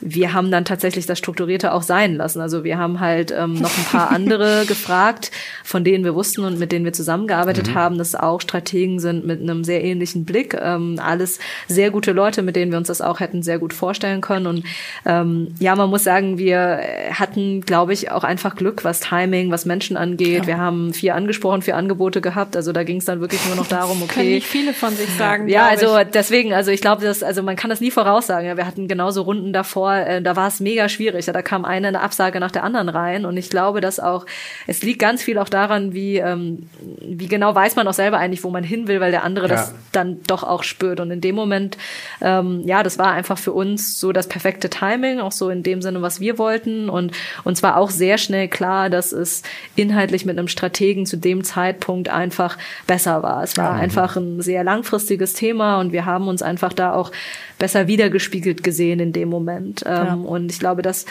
wir 0.00 0.32
haben 0.32 0.50
dann 0.50 0.64
tatsächlich 0.64 1.06
das 1.06 1.18
Strukturierte 1.18 1.72
auch 1.72 1.82
sein 1.82 2.16
lassen. 2.16 2.40
Also 2.40 2.64
wir 2.64 2.78
haben 2.78 3.00
halt 3.00 3.32
ähm, 3.36 3.54
noch 3.54 3.76
ein 3.76 3.84
paar 3.84 4.10
andere 4.10 4.64
gefragt, 4.68 5.30
von 5.64 5.84
denen 5.84 6.04
wir 6.04 6.14
wussten 6.14 6.44
und 6.44 6.58
mit 6.58 6.72
denen 6.72 6.84
wir 6.84 6.92
zusammengearbeitet 6.92 7.68
mhm. 7.68 7.74
haben, 7.74 7.98
dass 7.98 8.14
auch 8.14 8.40
Strategen 8.40 9.00
sind 9.00 9.26
mit 9.26 9.40
einem 9.40 9.64
sehr 9.64 9.82
ähnlichen 9.82 10.24
Blick. 10.24 10.54
Ähm, 10.60 11.00
alles 11.02 11.38
sehr 11.68 11.90
gute 11.90 12.12
Leute, 12.12 12.42
mit 12.42 12.56
denen 12.56 12.70
wir 12.70 12.78
uns 12.78 12.88
das 12.88 13.00
auch 13.00 13.20
hätten 13.20 13.42
sehr 13.42 13.58
gut 13.58 13.72
vorstellen 13.72 14.20
können. 14.20 14.46
Und 14.46 14.64
ähm, 15.04 15.54
ja, 15.58 15.74
man 15.74 15.90
muss 15.90 16.04
sagen, 16.04 16.38
wir 16.38 16.80
hatten, 17.12 17.62
glaube 17.62 17.92
ich, 17.92 18.10
auch 18.10 18.24
einfach 18.24 18.56
Glück, 18.56 18.84
was 18.84 19.00
Timing, 19.00 19.50
was 19.50 19.64
Menschen 19.64 19.96
angeht. 19.96 20.42
Ja. 20.42 20.46
Wir 20.46 20.58
haben 20.58 20.92
vier 20.92 21.14
angesprochen, 21.14 21.62
vier 21.62 21.76
Angebote 21.76 22.20
gehabt. 22.20 22.56
Also 22.56 22.72
da 22.72 22.84
ging 22.84 22.98
es 22.98 23.04
dann 23.04 23.20
wirklich 23.20 23.44
nur 23.46 23.56
noch 23.56 23.66
darum, 23.68 24.02
okay. 24.02 24.14
Können 24.14 24.30
nicht 24.30 24.46
viele 24.46 24.74
von 24.74 24.94
sich 24.94 25.08
sagen. 25.10 25.48
Ja, 25.48 25.66
also 25.66 25.98
ich. 25.98 26.08
deswegen, 26.08 26.52
also 26.52 26.70
ich 26.70 26.80
glaube, 26.80 27.04
dass, 27.04 27.22
also 27.22 27.42
man 27.42 27.56
kann 27.56 27.70
das 27.70 27.80
nie 27.80 27.90
voraussagen. 27.90 28.46
Ja, 28.46 28.56
wir 28.56 28.66
hatten 28.66 28.88
genauso 28.88 29.22
Runden 29.22 29.52
davor 29.52 29.85
davor, 29.86 30.06
äh, 30.06 30.22
da 30.22 30.36
war 30.36 30.48
es 30.48 30.60
mega 30.60 30.88
schwierig. 30.88 31.26
Ja, 31.26 31.32
da 31.32 31.42
kam 31.42 31.64
eine, 31.64 31.88
eine 31.88 32.00
Absage 32.00 32.40
nach 32.40 32.50
der 32.50 32.64
anderen 32.64 32.88
rein. 32.88 33.24
Und 33.24 33.36
ich 33.36 33.50
glaube, 33.50 33.80
dass 33.80 34.00
auch, 34.00 34.26
es 34.66 34.82
liegt 34.82 35.00
ganz 35.00 35.22
viel 35.22 35.38
auch 35.38 35.48
daran, 35.48 35.94
wie, 35.94 36.18
ähm, 36.18 36.68
wie 37.00 37.28
genau 37.28 37.54
weiß 37.54 37.76
man 37.76 37.88
auch 37.88 37.94
selber 37.94 38.18
eigentlich, 38.18 38.44
wo 38.44 38.50
man 38.50 38.64
hin 38.64 38.88
will, 38.88 39.00
weil 39.00 39.10
der 39.10 39.24
andere 39.24 39.48
ja. 39.48 39.54
das 39.54 39.74
dann 39.92 40.22
doch 40.26 40.42
auch 40.42 40.62
spürt. 40.62 41.00
Und 41.00 41.10
in 41.10 41.20
dem 41.20 41.34
Moment, 41.34 41.76
ähm, 42.20 42.62
ja, 42.64 42.82
das 42.82 42.98
war 42.98 43.12
einfach 43.12 43.38
für 43.38 43.52
uns 43.52 44.00
so 44.00 44.12
das 44.12 44.28
perfekte 44.28 44.70
Timing, 44.70 45.20
auch 45.20 45.32
so 45.32 45.50
in 45.50 45.62
dem 45.62 45.82
Sinne, 45.82 46.02
was 46.02 46.20
wir 46.20 46.38
wollten. 46.38 46.88
Und 46.88 47.12
uns 47.44 47.62
war 47.62 47.76
auch 47.76 47.90
sehr 47.90 48.18
schnell 48.18 48.48
klar, 48.48 48.90
dass 48.90 49.12
es 49.12 49.42
inhaltlich 49.74 50.24
mit 50.24 50.38
einem 50.38 50.48
Strategen 50.48 51.06
zu 51.06 51.16
dem 51.16 51.44
Zeitpunkt 51.44 52.08
einfach 52.08 52.58
besser 52.86 53.22
war. 53.22 53.42
Es 53.42 53.56
war 53.56 53.76
ja. 53.76 53.82
einfach 53.82 54.16
ein 54.16 54.40
sehr 54.40 54.64
langfristiges 54.64 55.34
Thema 55.34 55.80
und 55.80 55.92
wir 55.92 56.04
haben 56.04 56.28
uns 56.28 56.42
einfach 56.42 56.72
da 56.72 56.92
auch 56.92 57.12
besser 57.58 57.86
wiedergespiegelt 57.86 58.62
gesehen 58.62 59.00
in 59.00 59.12
dem 59.12 59.28
Moment. 59.28 59.82
Ähm, 59.86 59.92
ja. 59.92 60.14
Und 60.14 60.50
ich 60.50 60.58
glaube, 60.58 60.82
das 60.82 61.06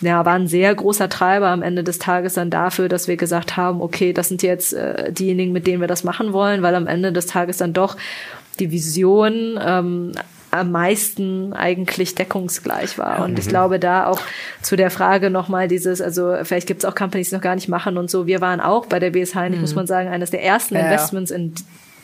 ja, 0.00 0.24
war 0.24 0.34
ein 0.34 0.46
sehr 0.46 0.74
großer 0.74 1.08
Treiber 1.08 1.48
am 1.48 1.62
Ende 1.62 1.82
des 1.82 1.98
Tages 1.98 2.34
dann 2.34 2.50
dafür, 2.50 2.88
dass 2.88 3.08
wir 3.08 3.16
gesagt 3.16 3.56
haben, 3.56 3.80
okay, 3.80 4.12
das 4.12 4.28
sind 4.28 4.42
jetzt 4.42 4.72
äh, 4.72 5.12
diejenigen, 5.12 5.52
mit 5.52 5.66
denen 5.66 5.80
wir 5.80 5.88
das 5.88 6.04
machen 6.04 6.32
wollen, 6.32 6.62
weil 6.62 6.74
am 6.74 6.86
Ende 6.86 7.12
des 7.12 7.26
Tages 7.26 7.56
dann 7.56 7.72
doch 7.72 7.96
die 8.60 8.70
Vision 8.70 9.58
ähm, 9.60 10.12
am 10.50 10.70
meisten 10.70 11.52
eigentlich 11.52 12.14
deckungsgleich 12.14 12.96
war. 12.96 13.24
Und 13.24 13.38
ich 13.38 13.46
mhm. 13.46 13.50
glaube, 13.50 13.78
da 13.78 14.06
auch 14.06 14.20
zu 14.62 14.76
der 14.76 14.90
Frage 14.90 15.30
nochmal 15.30 15.68
dieses, 15.68 16.00
also 16.00 16.36
vielleicht 16.42 16.66
gibt 16.66 16.84
es 16.84 16.88
auch 16.88 16.94
Companies, 16.94 17.30
die 17.30 17.34
noch 17.34 17.42
gar 17.42 17.54
nicht 17.54 17.68
machen 17.68 17.98
und 17.98 18.10
so. 18.10 18.26
Wir 18.26 18.40
waren 18.40 18.60
auch 18.60 18.86
bei 18.86 18.98
der 18.98 19.10
BSH, 19.10 19.50
mhm. 19.50 19.60
muss 19.60 19.74
man 19.74 19.86
sagen, 19.86 20.08
eines 20.08 20.30
der 20.30 20.42
ersten 20.42 20.76
ja, 20.76 20.82
Investments 20.82 21.30
in 21.30 21.54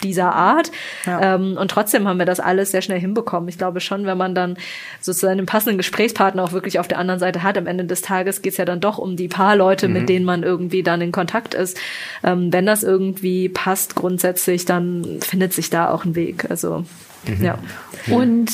dieser 0.04 0.34
Art. 0.34 0.70
Ja. 1.06 1.34
Ähm, 1.34 1.56
und 1.56 1.70
trotzdem 1.70 2.06
haben 2.06 2.18
wir 2.18 2.26
das 2.26 2.38
alles 2.38 2.70
sehr 2.70 2.82
schnell 2.82 3.00
hinbekommen. 3.00 3.48
Ich 3.48 3.58
glaube 3.58 3.80
schon, 3.80 4.06
wenn 4.06 4.18
man 4.18 4.34
dann 4.34 4.56
sozusagen 5.00 5.38
einen 5.38 5.46
passenden 5.46 5.78
Gesprächspartner 5.78 6.44
auch 6.44 6.52
wirklich 6.52 6.78
auf 6.78 6.86
der 6.86 6.98
anderen 6.98 7.18
Seite 7.18 7.42
hat, 7.42 7.58
am 7.58 7.66
Ende 7.66 7.84
des 7.84 8.02
Tages 8.02 8.42
geht 8.42 8.52
es 8.52 8.58
ja 8.58 8.64
dann 8.64 8.80
doch 8.80 8.98
um 8.98 9.16
die 9.16 9.28
paar 9.28 9.56
Leute, 9.56 9.88
mhm. 9.88 9.94
mit 9.94 10.08
denen 10.08 10.24
man 10.24 10.42
irgendwie 10.42 10.82
dann 10.82 11.00
in 11.00 11.10
Kontakt 11.10 11.54
ist. 11.54 11.78
Ähm, 12.22 12.52
wenn 12.52 12.66
das 12.66 12.82
irgendwie 12.82 13.48
passt 13.48 13.96
grundsätzlich, 13.96 14.64
dann 14.64 15.18
findet 15.20 15.52
sich 15.52 15.70
da 15.70 15.90
auch 15.90 16.04
ein 16.04 16.14
Weg. 16.14 16.50
Also 16.50 16.84
mhm. 17.26 17.44
ja. 17.44 17.58
Und 18.10 18.50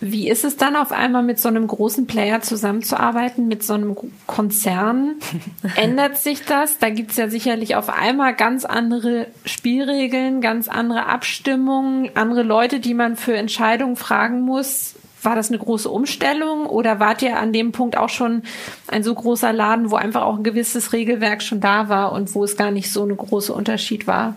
wie 0.00 0.28
ist 0.28 0.44
es 0.44 0.56
dann 0.56 0.76
auf 0.76 0.92
einmal 0.92 1.24
mit 1.24 1.40
so 1.40 1.48
einem 1.48 1.66
großen 1.66 2.06
Player 2.06 2.40
zusammenzuarbeiten, 2.40 3.48
mit 3.48 3.64
so 3.64 3.74
einem 3.74 3.96
Konzern? 4.26 5.16
Ändert 5.76 6.18
sich 6.18 6.44
das? 6.44 6.78
Da 6.78 6.90
gibt's 6.90 7.16
ja 7.16 7.28
sicherlich 7.28 7.74
auf 7.74 7.88
einmal 7.88 8.34
ganz 8.34 8.64
andere 8.64 9.26
Spielregeln, 9.44 10.40
ganz 10.40 10.68
andere 10.68 11.06
Abstimmungen, 11.06 12.10
andere 12.14 12.42
Leute, 12.42 12.78
die 12.78 12.94
man 12.94 13.16
für 13.16 13.36
Entscheidungen 13.36 13.96
fragen 13.96 14.42
muss. 14.42 14.94
War 15.20 15.34
das 15.34 15.48
eine 15.48 15.58
große 15.58 15.90
Umstellung 15.90 16.66
oder 16.66 17.00
wart 17.00 17.22
ihr 17.22 17.36
an 17.36 17.52
dem 17.52 17.72
Punkt 17.72 17.96
auch 17.96 18.08
schon 18.08 18.42
ein 18.86 19.02
so 19.02 19.12
großer 19.12 19.52
Laden, 19.52 19.90
wo 19.90 19.96
einfach 19.96 20.22
auch 20.22 20.36
ein 20.36 20.44
gewisses 20.44 20.92
Regelwerk 20.92 21.42
schon 21.42 21.60
da 21.60 21.88
war 21.88 22.12
und 22.12 22.36
wo 22.36 22.44
es 22.44 22.56
gar 22.56 22.70
nicht 22.70 22.92
so 22.92 23.04
ein 23.04 23.16
großer 23.16 23.52
Unterschied 23.52 24.06
war? 24.06 24.36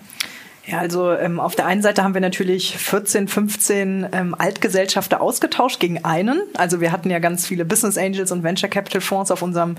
Ja, 0.68 0.78
also 0.78 1.12
ähm, 1.12 1.40
auf 1.40 1.56
der 1.56 1.66
einen 1.66 1.82
Seite 1.82 2.04
haben 2.04 2.14
wir 2.14 2.22
natürlich 2.22 2.78
14, 2.78 3.28
15 3.28 4.10
ähm, 4.12 4.36
Altgesellschafter 4.38 5.20
ausgetauscht 5.20 5.80
gegen 5.80 6.06
einen. 6.06 6.40
Also 6.56 6.80
wir 6.82 6.92
hatten 6.92 7.10
ja 7.10 7.18
ganz 7.18 7.48
viele 7.48 7.66
Business 7.66 7.98
Angels 7.98 8.32
und 8.32 8.44
Venture 8.44 8.70
Capital 8.70 9.02
Fonds 9.02 9.32
auf 9.32 9.42
unserem 9.42 9.76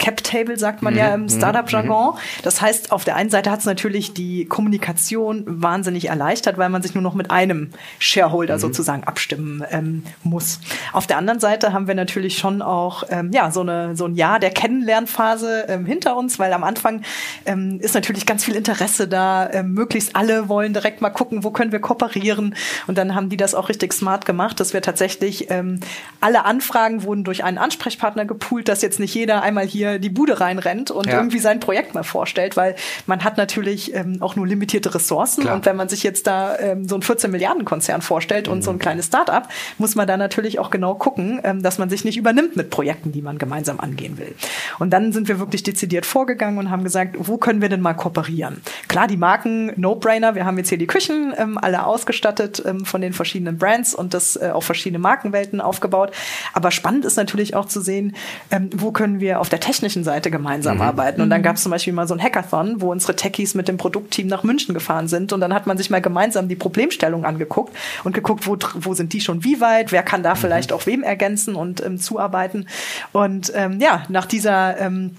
Cap 0.00 0.24
Table, 0.24 0.58
sagt 0.58 0.82
man 0.82 0.94
mhm. 0.94 0.98
ja 0.98 1.14
im 1.14 1.22
mhm. 1.22 1.28
Startup-Jargon. 1.28 2.14
Mhm. 2.14 2.18
Das 2.42 2.60
heißt, 2.60 2.90
auf 2.90 3.04
der 3.04 3.14
einen 3.14 3.30
Seite 3.30 3.52
hat 3.52 3.60
es 3.60 3.64
natürlich 3.64 4.12
die 4.12 4.46
Kommunikation 4.46 5.44
wahnsinnig 5.46 6.08
erleichtert, 6.08 6.58
weil 6.58 6.68
man 6.68 6.82
sich 6.82 6.94
nur 6.94 7.02
noch 7.02 7.14
mit 7.14 7.30
einem 7.30 7.70
Shareholder 8.00 8.56
mhm. 8.56 8.60
sozusagen 8.60 9.04
abstimmen 9.04 9.64
ähm, 9.70 10.02
muss. 10.24 10.58
Auf 10.92 11.06
der 11.06 11.16
anderen 11.16 11.38
Seite 11.38 11.72
haben 11.72 11.86
wir 11.86 11.94
natürlich 11.94 12.38
schon 12.38 12.60
auch 12.60 13.04
ähm, 13.08 13.30
ja 13.32 13.52
so 13.52 13.60
eine 13.60 13.94
so 13.94 14.06
ein 14.06 14.16
Jahr 14.16 14.40
der 14.40 14.50
Kennenlernphase 14.50 15.66
ähm, 15.68 15.86
hinter 15.86 16.16
uns, 16.16 16.40
weil 16.40 16.52
am 16.52 16.64
Anfang 16.64 17.02
ähm, 17.46 17.78
ist 17.80 17.94
natürlich 17.94 18.26
ganz 18.26 18.44
viel 18.44 18.56
Interesse 18.56 19.06
da, 19.06 19.48
ähm, 19.52 19.74
möglichst 19.74 20.16
alle 20.16 20.23
alle 20.24 20.48
wollen 20.48 20.72
direkt 20.72 21.02
mal 21.02 21.10
gucken, 21.10 21.44
wo 21.44 21.50
können 21.50 21.70
wir 21.70 21.80
kooperieren. 21.80 22.54
Und 22.86 22.96
dann 22.96 23.14
haben 23.14 23.28
die 23.28 23.36
das 23.36 23.54
auch 23.54 23.68
richtig 23.68 23.92
smart 23.92 24.24
gemacht, 24.24 24.58
dass 24.58 24.72
wir 24.72 24.80
tatsächlich 24.80 25.50
ähm, 25.50 25.80
alle 26.20 26.46
Anfragen 26.46 27.02
wurden 27.02 27.24
durch 27.24 27.44
einen 27.44 27.58
Ansprechpartner 27.58 28.24
gepoolt, 28.24 28.68
dass 28.68 28.80
jetzt 28.80 28.98
nicht 29.00 29.14
jeder 29.14 29.42
einmal 29.42 29.66
hier 29.66 29.98
die 29.98 30.08
Bude 30.08 30.40
reinrennt 30.40 30.90
und 30.90 31.06
ja. 31.06 31.16
irgendwie 31.16 31.38
sein 31.38 31.60
Projekt 31.60 31.94
mal 31.94 32.04
vorstellt, 32.04 32.56
weil 32.56 32.74
man 33.06 33.22
hat 33.22 33.36
natürlich 33.36 33.94
ähm, 33.94 34.16
auch 34.20 34.34
nur 34.34 34.46
limitierte 34.46 34.94
Ressourcen. 34.94 35.42
Klar. 35.42 35.56
Und 35.56 35.66
wenn 35.66 35.76
man 35.76 35.90
sich 35.90 36.02
jetzt 36.02 36.26
da 36.26 36.58
ähm, 36.58 36.88
so 36.88 36.94
ein 36.94 37.02
14 37.02 37.30
Milliarden 37.30 37.66
Konzern 37.66 38.00
vorstellt 38.00 38.46
mhm. 38.46 38.54
und 38.54 38.64
so 38.64 38.70
ein 38.70 38.76
mhm. 38.76 38.80
kleines 38.80 39.06
Start-up, 39.06 39.48
muss 39.76 39.94
man 39.94 40.06
da 40.06 40.16
natürlich 40.16 40.58
auch 40.58 40.70
genau 40.70 40.94
gucken, 40.94 41.40
ähm, 41.44 41.62
dass 41.62 41.76
man 41.78 41.90
sich 41.90 42.04
nicht 42.04 42.16
übernimmt 42.16 42.56
mit 42.56 42.70
Projekten, 42.70 43.12
die 43.12 43.20
man 43.20 43.36
gemeinsam 43.36 43.78
angehen 43.78 44.16
will. 44.16 44.34
Und 44.78 44.90
dann 44.90 45.12
sind 45.12 45.28
wir 45.28 45.38
wirklich 45.38 45.62
dezidiert 45.62 46.06
vorgegangen 46.06 46.58
und 46.58 46.70
haben 46.70 46.84
gesagt, 46.84 47.16
wo 47.18 47.36
können 47.36 47.60
wir 47.60 47.68
denn 47.68 47.82
mal 47.82 47.94
kooperieren? 47.94 48.62
Klar, 48.88 49.06
die 49.06 49.18
Marken 49.18 49.72
No-Brainer 49.76 50.13
No-Brainer. 50.14 50.34
Wir 50.34 50.44
haben 50.44 50.58
jetzt 50.58 50.68
hier 50.68 50.78
die 50.78 50.86
Küchen 50.86 51.34
ähm, 51.36 51.58
alle 51.58 51.86
ausgestattet 51.86 52.62
ähm, 52.64 52.84
von 52.84 53.00
den 53.00 53.12
verschiedenen 53.12 53.58
Brands 53.58 53.94
und 53.94 54.14
das 54.14 54.36
äh, 54.36 54.50
auf 54.52 54.64
verschiedene 54.64 54.98
Markenwelten 54.98 55.60
aufgebaut. 55.60 56.12
Aber 56.52 56.70
spannend 56.70 57.04
ist 57.04 57.16
natürlich 57.16 57.54
auch 57.54 57.66
zu 57.66 57.80
sehen, 57.80 58.14
ähm, 58.50 58.70
wo 58.74 58.92
können 58.92 59.20
wir 59.20 59.40
auf 59.40 59.48
der 59.48 59.60
technischen 59.60 60.04
Seite 60.04 60.30
gemeinsam 60.30 60.76
mhm. 60.76 60.82
arbeiten. 60.82 61.20
Und 61.20 61.30
dann 61.30 61.42
gab 61.42 61.56
es 61.56 61.62
zum 61.62 61.70
Beispiel 61.70 61.92
mal 61.92 62.08
so 62.08 62.14
ein 62.14 62.22
Hackathon, 62.22 62.80
wo 62.80 62.90
unsere 62.90 63.16
Techies 63.16 63.54
mit 63.54 63.68
dem 63.68 63.76
Produktteam 63.76 64.26
nach 64.26 64.42
München 64.42 64.74
gefahren 64.74 65.08
sind 65.08 65.32
und 65.32 65.40
dann 65.40 65.54
hat 65.54 65.66
man 65.66 65.78
sich 65.78 65.90
mal 65.90 66.00
gemeinsam 66.00 66.48
die 66.48 66.56
Problemstellung 66.56 67.24
angeguckt 67.24 67.74
und 68.04 68.14
geguckt, 68.14 68.46
wo, 68.46 68.56
wo 68.74 68.94
sind 68.94 69.12
die 69.12 69.20
schon 69.20 69.44
wie 69.44 69.60
weit, 69.60 69.92
wer 69.92 70.02
kann 70.02 70.22
da 70.22 70.34
mhm. 70.34 70.38
vielleicht 70.38 70.72
auch 70.72 70.86
wem 70.86 71.02
ergänzen 71.02 71.54
und 71.54 71.84
ähm, 71.84 71.98
zuarbeiten. 71.98 72.68
Und 73.12 73.52
ähm, 73.54 73.80
ja, 73.80 74.04
nach 74.08 74.26
dieser 74.26 74.78
ähm, 74.78 75.12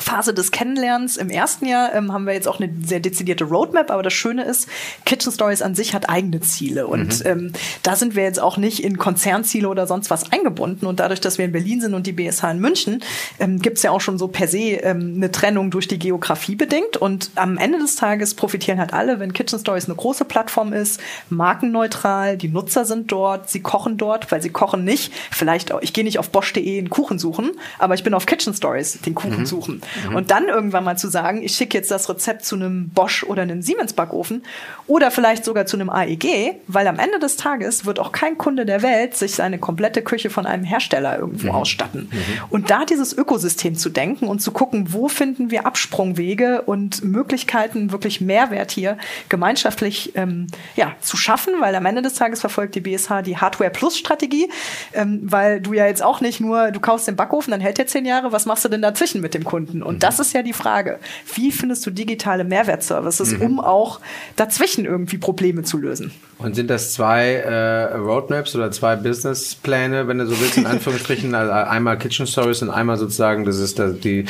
Phase 0.00 0.34
des 0.34 0.50
Kennenlernens 0.50 1.16
im 1.16 1.30
ersten 1.30 1.66
Jahr 1.66 1.94
ähm, 1.94 2.12
haben 2.12 2.26
wir 2.26 2.34
jetzt 2.34 2.48
auch 2.48 2.60
eine 2.60 2.72
sehr 2.84 3.00
dezidierte 3.00 3.44
Roadmap, 3.44 3.90
aber 3.90 4.02
das 4.02 4.12
Schöne 4.12 4.44
ist, 4.44 4.68
Kitchen 5.04 5.32
Stories 5.32 5.62
an 5.62 5.74
sich 5.74 5.94
hat 5.94 6.08
eigene 6.08 6.40
Ziele 6.40 6.86
und 6.86 7.20
mhm. 7.20 7.30
ähm, 7.30 7.52
da 7.82 7.96
sind 7.96 8.16
wir 8.16 8.24
jetzt 8.24 8.40
auch 8.40 8.56
nicht 8.56 8.82
in 8.82 8.98
Konzernziele 8.98 9.68
oder 9.68 9.86
sonst 9.86 10.10
was 10.10 10.32
eingebunden 10.32 10.86
und 10.86 11.00
dadurch, 11.00 11.20
dass 11.20 11.38
wir 11.38 11.44
in 11.44 11.52
Berlin 11.52 11.80
sind 11.80 11.94
und 11.94 12.06
die 12.06 12.12
BSH 12.12 12.44
in 12.50 12.58
München, 12.58 13.02
ähm, 13.38 13.60
gibt 13.60 13.76
es 13.76 13.82
ja 13.82 13.90
auch 13.90 14.00
schon 14.00 14.18
so 14.18 14.28
per 14.28 14.48
se 14.48 14.58
ähm, 14.58 15.14
eine 15.16 15.30
Trennung 15.30 15.70
durch 15.70 15.88
die 15.88 15.98
Geografie 15.98 16.56
bedingt 16.56 16.96
und 16.96 17.30
am 17.34 17.58
Ende 17.58 17.78
des 17.78 17.96
Tages 17.96 18.34
profitieren 18.34 18.78
halt 18.78 18.92
alle, 18.92 19.20
wenn 19.20 19.32
Kitchen 19.32 19.58
Stories 19.58 19.86
eine 19.86 19.94
große 19.94 20.24
Plattform 20.24 20.72
ist, 20.72 21.00
markenneutral, 21.28 22.36
die 22.36 22.48
Nutzer 22.48 22.84
sind 22.84 23.12
dort, 23.12 23.50
sie 23.50 23.60
kochen 23.60 23.96
dort, 23.96 24.30
weil 24.32 24.42
sie 24.42 24.50
kochen 24.50 24.84
nicht, 24.84 25.12
vielleicht 25.30 25.72
auch, 25.72 25.82
ich 25.82 25.92
gehe 25.92 26.04
nicht 26.04 26.18
auf 26.18 26.30
bosch.de 26.30 26.78
einen 26.78 26.90
Kuchen 26.90 27.18
suchen, 27.18 27.52
aber 27.78 27.94
ich 27.94 28.04
bin 28.04 28.14
auf 28.14 28.26
Kitchen 28.26 28.54
Stories 28.54 29.00
den 29.00 29.14
Kuchen 29.14 29.40
mhm. 29.40 29.46
suchen 29.46 29.82
Mhm. 30.08 30.16
Und 30.16 30.30
dann 30.30 30.48
irgendwann 30.48 30.84
mal 30.84 30.96
zu 30.96 31.08
sagen, 31.08 31.42
ich 31.42 31.54
schicke 31.54 31.78
jetzt 31.78 31.90
das 31.90 32.08
Rezept 32.08 32.44
zu 32.44 32.56
einem 32.56 32.90
Bosch 32.90 33.24
oder 33.24 33.42
einem 33.42 33.62
Siemens 33.62 33.92
Backofen 33.92 34.42
oder 34.86 35.10
vielleicht 35.10 35.44
sogar 35.44 35.66
zu 35.66 35.76
einem 35.76 35.90
AEG, 35.90 36.56
weil 36.66 36.86
am 36.86 36.98
Ende 36.98 37.18
des 37.18 37.36
Tages 37.36 37.86
wird 37.86 37.98
auch 37.98 38.12
kein 38.12 38.38
Kunde 38.38 38.66
der 38.66 38.82
Welt 38.82 39.16
sich 39.16 39.34
seine 39.34 39.58
komplette 39.58 40.02
Küche 40.02 40.30
von 40.30 40.46
einem 40.46 40.64
Hersteller 40.64 41.18
irgendwo 41.18 41.48
mhm. 41.48 41.54
ausstatten. 41.54 42.08
Mhm. 42.10 42.18
Und 42.50 42.70
da 42.70 42.84
dieses 42.84 43.16
Ökosystem 43.16 43.74
zu 43.76 43.90
denken 43.90 44.26
und 44.26 44.40
zu 44.40 44.52
gucken, 44.52 44.92
wo 44.92 45.08
finden 45.08 45.50
wir 45.50 45.66
Absprungwege 45.66 46.62
und 46.62 47.04
Möglichkeiten, 47.04 47.92
wirklich 47.92 48.20
Mehrwert 48.20 48.70
hier 48.70 48.98
gemeinschaftlich 49.28 50.12
ähm, 50.16 50.46
ja, 50.76 50.92
zu 51.00 51.16
schaffen, 51.16 51.54
weil 51.60 51.74
am 51.74 51.86
Ende 51.86 52.02
des 52.02 52.14
Tages 52.14 52.40
verfolgt 52.40 52.74
die 52.74 52.80
BSH 52.80 53.22
die 53.24 53.36
Hardware 53.36 53.70
Plus 53.70 53.96
Strategie, 53.96 54.48
ähm, 54.92 55.20
weil 55.22 55.60
du 55.60 55.72
ja 55.72 55.86
jetzt 55.86 56.02
auch 56.02 56.20
nicht 56.20 56.40
nur, 56.40 56.70
du 56.70 56.80
kaufst 56.80 57.08
den 57.08 57.16
Backofen, 57.16 57.50
dann 57.50 57.60
hält 57.60 57.78
der 57.78 57.86
zehn 57.86 58.04
Jahre, 58.04 58.32
was 58.32 58.46
machst 58.46 58.64
du 58.64 58.68
denn 58.68 58.82
dazwischen 58.82 59.20
mit 59.20 59.34
dem 59.34 59.44
Kunden? 59.44 59.69
Finden. 59.70 59.82
Und 59.82 59.96
mhm. 59.96 59.98
das 60.00 60.20
ist 60.20 60.32
ja 60.32 60.42
die 60.42 60.52
Frage. 60.52 60.98
Wie 61.34 61.52
findest 61.52 61.86
du 61.86 61.90
digitale 61.90 62.44
Mehrwertservices, 62.44 63.32
mhm. 63.32 63.42
um 63.42 63.60
auch 63.60 64.00
dazwischen 64.36 64.84
irgendwie 64.84 65.18
Probleme 65.18 65.62
zu 65.62 65.78
lösen? 65.78 66.12
Und 66.38 66.56
sind 66.56 66.70
das 66.70 66.94
zwei 66.94 67.34
äh, 67.34 67.94
Roadmaps 67.96 68.56
oder 68.56 68.70
zwei 68.70 68.96
Businesspläne, 68.96 70.08
wenn 70.08 70.18
du 70.18 70.26
so 70.26 70.40
willst, 70.40 70.56
in 70.56 70.66
Anführungsstrichen? 70.66 71.34
also 71.34 71.52
einmal 71.52 71.98
Kitchen 71.98 72.26
Stories 72.26 72.62
und 72.62 72.70
einmal 72.70 72.96
sozusagen, 72.96 73.44
das 73.44 73.58
ist 73.58 73.80
die 74.02 74.24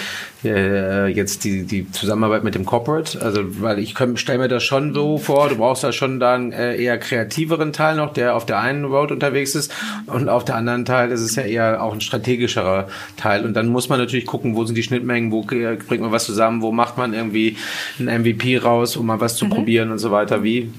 äh, 0.45 1.09
jetzt 1.09 1.45
die, 1.45 1.64
die 1.64 1.91
Zusammenarbeit 1.91 2.45
mit 2.45 2.55
dem 2.55 2.64
Corporate. 2.64 3.20
Also, 3.20 3.43
weil 3.62 3.78
ich 3.78 3.95
stelle 4.16 4.38
mir 4.38 4.49
das 4.49 4.64
schon 4.64 4.95
so 4.95 5.18
vor, 5.18 5.49
du 5.49 5.57
brauchst 5.57 5.84
da 5.84 5.93
schon 5.93 6.20
dann 6.20 6.53
äh, 6.53 6.76
eher 6.76 6.99
kreativeren 6.99 7.72
Teil 7.72 7.97
noch, 7.97 8.12
der 8.12 8.34
auf 8.34 8.47
der 8.47 8.59
einen 8.59 8.84
Road 8.84 9.12
unterwegs 9.12 9.55
ist 9.55 9.72
und 10.07 10.28
auf 10.28 10.45
der 10.45 10.57
anderen 10.57 10.84
Teil 10.84 11.11
ist 11.11 11.20
es 11.20 11.36
ja 11.36 11.43
eher 11.43 11.82
auch 11.82 11.93
ein 11.93 12.01
strategischerer 12.01 12.88
Teil. 13.16 13.45
Und 13.45 13.55
dann 13.55 13.68
muss 13.68 13.88
man 13.88 13.99
natürlich 13.99 14.26
gucken, 14.26 14.57
wo 14.57 14.64
sind 14.64 14.74
die 14.74 14.82
Schnittmengen, 14.82 15.30
wo 15.31 15.43
bringt 15.43 16.01
man 16.01 16.12
was 16.12 16.24
zusammen, 16.24 16.62
wo 16.62 16.72
macht 16.72 16.97
man 16.97 17.14
irgendwie 17.14 17.57
ein 17.99 18.07
MVP 18.22 18.59
raus, 18.59 18.97
um 18.97 19.07
mal 19.07 19.20
was 19.20 19.37
zu 19.37 19.47
mhm. 19.47 19.51
probieren 19.51 19.91
und 19.91 19.99
so 19.99 20.11
weiter. 20.11 20.43
Wie 20.43 20.70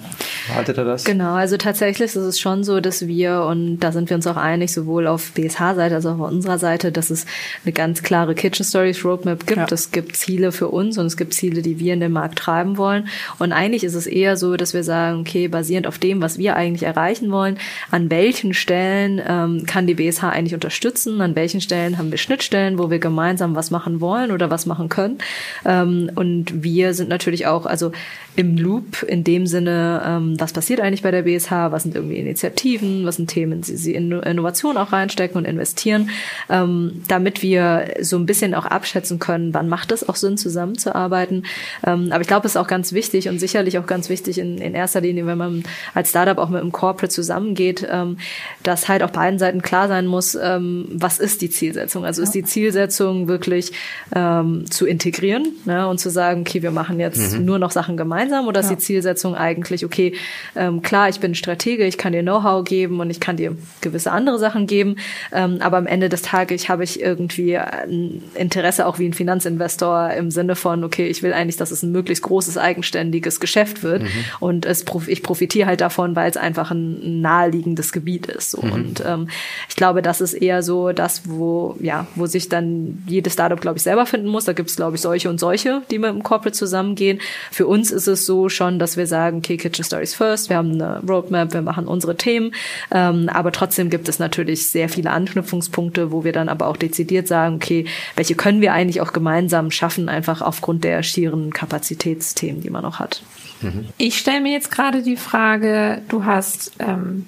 haltet 0.54 0.78
ihr 0.78 0.86
das? 0.86 1.04
Genau, 1.04 1.34
also 1.34 1.58
tatsächlich 1.58 2.12
ist 2.12 2.16
es 2.16 2.40
schon 2.40 2.64
so, 2.64 2.80
dass 2.80 3.08
wir, 3.08 3.44
und 3.44 3.80
da 3.80 3.92
sind 3.92 4.10
wir 4.10 4.16
uns 4.16 4.28
auch 4.28 4.38
einig, 4.38 4.72
sowohl 4.72 5.08
auf 5.08 5.32
BSH-Seite 5.32 5.96
als 5.96 6.06
auch 6.06 6.20
auf 6.20 6.32
unserer 6.32 6.58
Seite, 6.58 6.92
dass 6.92 7.10
es 7.10 7.26
eine 7.64 7.74
ganz 7.74 8.04
klare 8.04 8.36
Kitchen 8.36 8.66
Stories 8.66 9.04
Roadmap 9.04 9.46
gibt. 9.46 9.58
Ja. 9.60 9.68
Es 9.72 9.92
gibt 9.92 10.16
Ziele 10.16 10.52
für 10.52 10.70
uns 10.70 10.98
und 10.98 11.06
es 11.06 11.18
gibt 11.18 11.34
Ziele, 11.34 11.62
die 11.62 11.80
wir 11.80 11.94
in 11.94 12.00
den 12.00 12.12
Markt 12.12 12.40
treiben 12.40 12.78
wollen. 12.78 13.08
Und 13.40 13.52
eigentlich 13.52 13.84
ist 13.84 13.96
es 13.96 14.08
eher 14.08 14.38
so, 14.38 14.58
dass 14.58 14.74
wir 14.74 14.84
sagen, 14.84 15.22
okay, 15.22 15.48
basierend 15.48 15.88
auf 15.88 16.00
dem, 16.00 16.22
was 16.22 16.38
wir 16.38 16.56
eigentlich 16.56 16.84
erreichen 16.84 17.32
wollen, 17.32 17.58
an 17.90 18.10
welchen 18.10 18.54
Stellen 18.54 19.22
ähm, 19.26 19.66
kann 19.66 19.88
die 19.88 19.96
BSH 19.96 20.24
eigentlich 20.24 20.54
unterstützen, 20.54 21.22
an 21.22 21.36
welchen 21.36 21.62
Stellen 21.62 21.98
haben 21.98 22.12
wir 22.12 22.18
Schnittstellen, 22.18 22.78
wo 22.78 22.90
wir 22.90 23.00
gemeinsam 23.00 23.56
was 23.56 23.72
machen 23.72 24.02
wollen 24.02 24.32
oder 24.32 24.50
was 24.50 24.66
machen 24.66 24.90
können. 24.90 25.20
Ähm, 25.66 26.12
und 26.16 26.64
wir 26.64 26.94
sind 26.94 27.10
natürlich 27.10 27.48
auch, 27.48 27.66
also 27.66 27.92
im 28.38 28.58
Loop 28.58 29.04
in 29.04 29.24
dem 29.24 29.46
Sinne, 29.46 30.02
ähm, 30.06 30.40
was 30.40 30.54
passiert 30.54 30.80
eigentlich 30.80 31.02
bei 31.02 31.12
der 31.12 31.24
BSH, 31.24 31.52
was 31.52 31.84
sind 31.84 31.96
irgendwie 31.96 32.16
Initiativen, 32.16 33.06
was 33.06 33.18
sind 33.18 33.30
Themen, 33.30 33.62
sie, 33.62 33.76
sie 33.76 33.94
in 33.94 34.12
Innovation 34.12 34.78
auch 34.78 34.94
reinstecken 34.94 35.38
und 35.38 35.46
investieren, 35.46 36.10
ähm, 36.50 37.04
damit 37.10 37.44
wir 37.44 37.96
so 38.00 38.18
ein 38.18 38.26
bisschen 38.26 38.56
auch 38.56 38.66
abschätzen 38.66 39.20
können, 39.20 39.54
wann 39.54 39.68
macht 39.68 39.92
es 39.92 40.08
auch 40.08 40.16
Sinn, 40.16 40.38
zusammenzuarbeiten. 40.38 41.46
Ähm, 41.86 42.10
aber 42.12 42.22
ich 42.22 42.28
glaube, 42.28 42.48
es 42.48 42.54
ist 42.54 42.58
auch 42.58 42.68
ganz 42.68 42.94
wichtig 42.94 43.28
und 43.28 43.40
sicherlich 43.40 43.78
auch 43.78 43.86
ganz 43.86 44.08
wichtig 44.08 44.38
in, 44.38 44.60
in 44.60 44.76
erster 44.76 45.02
Linie, 45.02 45.26
wenn 45.26 45.38
man 45.38 45.64
als 45.94 46.10
Startup 46.10 46.38
auch 46.38 46.50
mit 46.50 46.62
einem 46.62 46.72
Corporate 46.72 47.14
zusammengeht, 47.14 47.86
ähm, 47.92 48.18
dass 48.64 48.88
halt 48.88 49.04
auf 49.04 49.12
beiden 49.12 49.40
Seiten 49.40 49.62
klar 49.62 49.90
sein 49.90 50.08
muss, 50.08 50.36
ähm, 50.36 50.88
was 50.90 51.20
ist 51.20 51.42
die 51.42 51.50
Zielsetzung? 51.50 52.06
Also 52.06 52.22
ist 52.22 52.34
die 52.34 52.44
Zielsetzung 52.44 53.28
wirklich 53.28 53.74
ähm, 54.16 54.72
zu 54.72 54.86
integrieren 54.86 55.48
ne, 55.66 55.88
und 55.90 56.00
zu 56.00 56.10
sagen, 56.10 56.42
okay, 56.42 56.62
wir 56.62 56.72
machen 56.72 57.00
jetzt 57.00 57.38
mhm. 57.38 57.44
nur 57.44 57.60
noch 57.60 57.72
Sachen 57.72 57.98
gemeinsam 57.98 58.21
oder 58.48 58.60
ist 58.60 58.70
ja. 58.70 58.76
die 58.76 58.82
Zielsetzung 58.82 59.36
eigentlich, 59.36 59.86
okay, 59.86 60.14
ähm, 60.56 60.82
klar, 60.82 61.10
ich 61.10 61.20
bin 61.20 61.36
Stratege, 61.36 61.86
ich 61.86 61.98
kann 61.98 62.14
dir 62.14 62.22
Know-how 62.22 62.64
geben 62.64 63.00
und 63.00 63.10
ich 63.10 63.20
kann 63.20 63.38
dir 63.38 63.56
gewisse 63.82 64.12
andere 64.12 64.40
Sachen 64.40 64.68
geben, 64.68 64.98
ähm, 65.32 65.58
aber 65.62 65.78
am 65.78 65.88
Ende 65.88 66.10
des 66.10 66.22
Tages 66.22 66.70
habe 66.70 66.84
ich 66.84 67.02
irgendwie 67.02 67.58
ein 67.58 68.22
Interesse 68.36 68.86
auch 68.86 69.00
wie 69.00 69.08
ein 69.08 69.14
Finanzinvestor 69.14 70.12
im 70.12 70.32
Sinne 70.32 70.56
von, 70.56 70.84
okay, 70.84 71.08
ich 71.08 71.24
will 71.24 71.34
eigentlich, 71.34 71.58
dass 71.58 71.72
es 71.72 71.84
ein 71.84 71.92
möglichst 71.92 72.24
großes 72.24 72.58
eigenständiges 72.58 73.40
Geschäft 73.40 73.84
wird 73.84 74.04
mhm. 74.04 74.10
und 74.40 74.66
es, 74.66 74.86
ich 75.08 75.24
profitiere 75.24 75.68
halt 75.68 75.82
davon, 75.82 76.16
weil 76.16 76.30
es 76.30 76.38
einfach 76.38 76.72
ein 76.72 77.22
naheliegendes 77.22 77.92
Gebiet 77.92 78.28
ist. 78.28 78.52
So. 78.52 78.62
Mhm. 78.62 78.72
Und 78.72 79.04
ähm, 79.06 79.30
ich 79.70 79.76
glaube, 79.76 80.02
das 80.02 80.22
ist 80.22 80.34
eher 80.34 80.64
so 80.64 80.92
das, 80.92 81.24
wo, 81.26 81.76
ja, 81.80 82.08
wo 82.16 82.26
sich 82.26 82.50
dann 82.50 83.04
jedes 83.08 83.34
Startup, 83.34 83.60
glaube 83.60 83.78
ich, 83.78 83.84
selber 83.84 84.06
finden 84.06 84.28
muss. 84.28 84.46
Da 84.46 84.54
gibt 84.54 84.70
es, 84.70 84.76
glaube 84.76 84.96
ich, 84.96 85.02
solche 85.02 85.30
und 85.30 85.40
solche, 85.40 85.82
die 85.90 86.00
mit 86.00 86.10
dem 86.10 86.24
Corporate 86.24 86.58
zusammengehen. 86.58 87.20
Für 87.52 87.68
uns 87.68 87.92
ist 87.92 88.08
es 88.08 88.11
so 88.16 88.50
schon, 88.50 88.80
dass 88.80 88.98
wir 88.98 89.08
sagen, 89.08 89.38
okay, 89.38 89.58
Kitchen 89.58 89.84
Stories 89.84 90.14
first, 90.14 90.50
wir 90.50 90.58
haben 90.58 90.74
eine 90.74 91.02
Roadmap, 91.08 91.54
wir 91.54 91.62
machen 91.62 91.88
unsere 91.88 92.16
Themen, 92.16 92.54
ähm, 92.92 93.30
aber 93.30 93.52
trotzdem 93.52 93.90
gibt 93.90 94.10
es 94.10 94.20
natürlich 94.20 94.68
sehr 94.68 94.90
viele 94.90 95.12
Anknüpfungspunkte, 95.12 96.12
wo 96.12 96.24
wir 96.24 96.34
dann 96.34 96.50
aber 96.50 96.68
auch 96.68 96.78
dezidiert 96.78 97.28
sagen, 97.28 97.56
okay, 97.56 97.86
welche 98.16 98.36
können 98.36 98.62
wir 98.62 98.74
eigentlich 98.74 99.02
auch 99.02 99.14
gemeinsam 99.14 99.72
schaffen, 99.72 100.10
einfach 100.10 100.42
aufgrund 100.42 100.84
der 100.84 101.04
schieren 101.04 101.52
Kapazitätsthemen, 101.52 102.62
die 102.62 102.70
man 102.70 102.86
auch 102.86 103.00
hat. 103.00 103.24
Mhm. 103.62 103.90
Ich 103.98 104.18
stelle 104.18 104.42
mir 104.42 104.52
jetzt 104.52 104.72
gerade 104.72 105.04
die 105.04 105.18
Frage, 105.18 106.02
du 106.10 106.26
hast 106.26 106.74
ähm, 106.80 107.26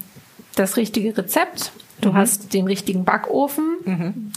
das 0.55 0.77
richtige 0.77 1.17
Rezept, 1.17 1.71
du 2.01 2.09
mhm. 2.09 2.15
hast 2.15 2.53
den 2.53 2.65
richtigen 2.65 3.05
Backofen. 3.05 3.77
Mhm 3.86 4.31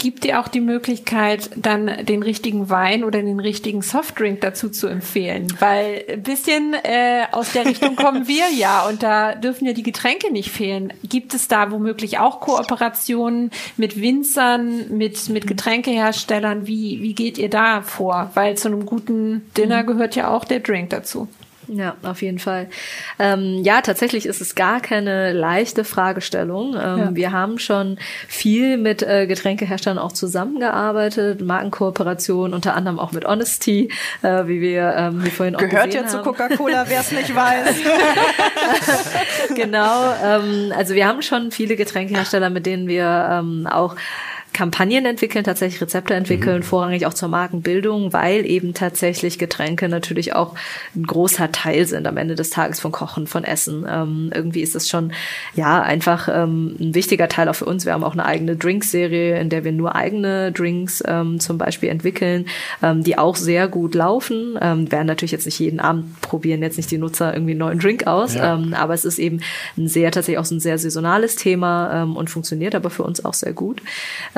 gibt 0.00 0.24
dir 0.24 0.40
auch 0.40 0.48
die 0.48 0.62
Möglichkeit, 0.62 1.50
dann 1.56 2.04
den 2.06 2.22
richtigen 2.22 2.70
Wein 2.70 3.04
oder 3.04 3.22
den 3.22 3.38
richtigen 3.38 3.82
Softdrink 3.82 4.40
dazu 4.40 4.70
zu 4.70 4.88
empfehlen. 4.88 5.46
Weil 5.60 6.04
ein 6.08 6.22
bisschen 6.22 6.74
äh, 6.74 7.26
aus 7.30 7.52
der 7.52 7.66
Richtung 7.66 7.96
kommen 7.96 8.26
wir 8.26 8.50
ja 8.56 8.88
und 8.88 9.02
da 9.02 9.34
dürfen 9.34 9.66
ja 9.66 9.74
die 9.74 9.82
Getränke 9.82 10.32
nicht 10.32 10.50
fehlen. 10.50 10.92
Gibt 11.04 11.34
es 11.34 11.48
da 11.48 11.70
womöglich 11.70 12.18
auch 12.18 12.40
Kooperationen 12.40 13.50
mit 13.76 14.00
Winzern, 14.00 14.96
mit, 14.96 15.28
mit 15.28 15.46
Getränkeherstellern? 15.46 16.66
Wie, 16.66 17.02
wie 17.02 17.14
geht 17.14 17.36
ihr 17.36 17.50
da 17.50 17.82
vor? 17.82 18.30
Weil 18.34 18.56
zu 18.56 18.68
einem 18.68 18.86
guten 18.86 19.50
Dinner 19.56 19.84
gehört 19.84 20.16
ja 20.16 20.28
auch 20.34 20.44
der 20.44 20.60
Drink 20.60 20.90
dazu. 20.90 21.28
Ja, 21.72 21.94
auf 22.02 22.20
jeden 22.20 22.40
Fall. 22.40 22.68
Ähm, 23.20 23.60
ja, 23.62 23.80
tatsächlich 23.80 24.26
ist 24.26 24.40
es 24.40 24.56
gar 24.56 24.80
keine 24.80 25.32
leichte 25.32 25.84
Fragestellung. 25.84 26.74
Ähm, 26.74 26.98
ja. 26.98 27.08
Wir 27.14 27.32
haben 27.32 27.60
schon 27.60 27.96
viel 28.26 28.76
mit 28.76 29.02
äh, 29.02 29.28
Getränkeherstellern 29.28 29.98
auch 29.98 30.10
zusammengearbeitet, 30.10 31.40
Markenkooperation, 31.42 32.54
unter 32.54 32.74
anderem 32.74 32.98
auch 32.98 33.12
mit 33.12 33.24
Honesty, 33.24 33.88
äh, 34.22 34.46
wie 34.46 34.60
wir 34.60 34.94
ähm, 34.96 35.24
wie 35.24 35.30
vorhin 35.30 35.54
auch 35.54 35.60
Gehört 35.60 35.94
ja 35.94 36.00
haben. 36.00 36.08
zu 36.08 36.18
Coca-Cola, 36.22 36.86
wer 36.88 37.00
es 37.00 37.12
nicht 37.12 37.32
weiß. 37.34 37.76
genau. 39.54 40.12
Ähm, 40.24 40.72
also 40.76 40.94
wir 40.94 41.06
haben 41.06 41.22
schon 41.22 41.52
viele 41.52 41.76
Getränkehersteller, 41.76 42.50
mit 42.50 42.66
denen 42.66 42.88
wir 42.88 43.28
ähm, 43.30 43.68
auch 43.70 43.94
Kampagnen 44.52 45.06
entwickeln, 45.06 45.44
tatsächlich 45.44 45.80
Rezepte 45.80 46.14
entwickeln, 46.14 46.58
mhm. 46.58 46.62
vorrangig 46.62 47.06
auch 47.06 47.14
zur 47.14 47.28
Markenbildung, 47.28 48.12
weil 48.12 48.44
eben 48.46 48.74
tatsächlich 48.74 49.38
Getränke 49.38 49.88
natürlich 49.88 50.34
auch 50.34 50.54
ein 50.96 51.04
großer 51.04 51.52
Teil 51.52 51.86
sind 51.86 52.06
am 52.06 52.16
Ende 52.16 52.34
des 52.34 52.50
Tages 52.50 52.80
von 52.80 52.92
Kochen, 52.92 53.26
von 53.26 53.44
Essen. 53.44 53.86
Ähm, 53.88 54.30
irgendwie 54.34 54.60
ist 54.60 54.74
das 54.74 54.88
schon 54.88 55.12
ja 55.54 55.80
einfach 55.82 56.28
ähm, 56.28 56.76
ein 56.80 56.94
wichtiger 56.94 57.28
Teil 57.28 57.48
auch 57.48 57.54
für 57.54 57.64
uns. 57.64 57.86
Wir 57.86 57.92
haben 57.92 58.04
auch 58.04 58.12
eine 58.12 58.24
eigene 58.24 58.56
Drinks-Serie, 58.56 59.38
in 59.38 59.50
der 59.50 59.64
wir 59.64 59.72
nur 59.72 59.94
eigene 59.94 60.52
Drinks 60.52 61.02
ähm, 61.06 61.38
zum 61.38 61.56
Beispiel 61.56 61.88
entwickeln, 61.88 62.46
ähm, 62.82 63.04
die 63.04 63.18
auch 63.18 63.36
sehr 63.36 63.68
gut 63.68 63.94
laufen. 63.94 64.58
Ähm, 64.60 64.90
werden 64.90 65.06
natürlich 65.06 65.32
jetzt 65.32 65.46
nicht 65.46 65.58
jeden 65.58 65.80
Abend 65.80 66.20
probieren, 66.22 66.62
jetzt 66.62 66.76
nicht 66.76 66.90
die 66.90 66.98
Nutzer 66.98 67.32
irgendwie 67.32 67.52
einen 67.52 67.60
neuen 67.60 67.78
Drink 67.78 68.06
aus, 68.06 68.34
ja. 68.34 68.54
ähm, 68.54 68.74
aber 68.74 68.94
es 68.94 69.04
ist 69.04 69.18
eben 69.18 69.40
ein 69.76 69.88
sehr 69.88 70.10
tatsächlich 70.10 70.38
auch 70.38 70.44
so 70.44 70.56
ein 70.56 70.60
sehr 70.60 70.78
saisonales 70.78 71.36
Thema 71.36 72.02
und 72.02 72.30
funktioniert 72.30 72.74
aber 72.74 72.90
für 72.90 73.02
uns 73.02 73.24
auch 73.24 73.34
sehr 73.34 73.52
gut. 73.52 73.82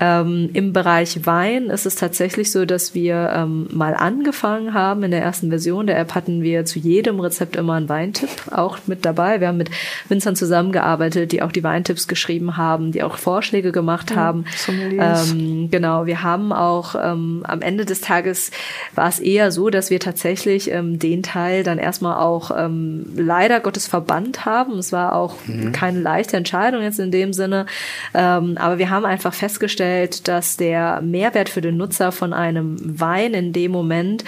Ähm, 0.05 0.51
Im 0.53 0.73
Bereich 0.73 1.27
Wein 1.27 1.71
ist 1.71 1.87
es 1.87 1.95
tatsächlich 1.95 2.51
so, 2.51 2.65
dass 2.65 2.93
wir 2.93 3.33
ähm, 3.37 3.69
mal 3.71 3.95
angefangen 3.95 4.75
haben. 4.75 5.05
In 5.05 5.13
der 5.13 5.23
ersten 5.23 5.51
Version 5.51 5.87
der 5.87 5.97
App 5.97 6.17
hatten 6.17 6.43
wir 6.43 6.65
zu 6.65 6.81
jedem 6.81 7.21
Rezept 7.21 7.55
immer 7.55 7.75
einen 7.75 7.89
Weintipp 7.89 8.29
auch 8.51 8.79
mit 8.87 9.05
dabei. 9.05 9.39
Wir 9.39 9.47
haben 9.47 9.59
mit 9.59 9.71
Winzern 10.09 10.35
zusammengearbeitet, 10.35 11.31
die 11.31 11.41
auch 11.41 11.53
die 11.53 11.63
Weintipps 11.63 12.09
geschrieben 12.09 12.57
haben, 12.57 12.91
die 12.91 13.05
auch 13.05 13.17
Vorschläge 13.17 13.71
gemacht 13.71 14.11
mhm, 14.11 14.17
haben. 14.17 14.45
Ähm, 14.69 15.69
genau, 15.71 16.07
wir 16.07 16.25
haben 16.25 16.53
auch 16.53 16.97
ähm, 17.01 17.45
am 17.47 17.63
Ende 17.63 17.85
des 17.85 18.01
Tages 18.01 18.51
war 18.97 19.09
es 19.09 19.21
eher 19.21 19.53
so, 19.53 19.71
dass 19.71 19.91
wir 19.91 20.01
tatsächlich 20.01 20.69
ähm, 20.73 20.99
den 20.99 21.23
Teil 21.23 21.63
dann 21.63 21.79
erstmal 21.79 22.17
auch 22.17 22.51
ähm, 22.59 23.07
leider 23.15 23.61
Gottes 23.61 23.87
verbannt 23.87 24.47
haben. 24.47 24.79
Es 24.79 24.91
war 24.91 25.15
auch 25.15 25.37
mhm. 25.47 25.71
keine 25.71 26.01
leichte 26.01 26.37
Entscheidung 26.37 26.83
jetzt 26.83 26.99
in 26.99 27.13
dem 27.13 27.33
Sinne. 27.33 27.67
Ähm, 28.15 28.59
aber 28.59 28.79
wir 28.79 28.91
haben 28.91 29.05
einfach 29.05 29.33
festgestellt, 29.33 29.92
dass 30.29 30.57
der 30.57 31.01
Mehrwert 31.03 31.49
für 31.49 31.61
den 31.61 31.77
Nutzer 31.77 32.13
von 32.13 32.33
einem 32.33 32.77
Wein 32.81 33.35
in 33.35 33.53
dem 33.53 33.73
Moment 33.73 34.25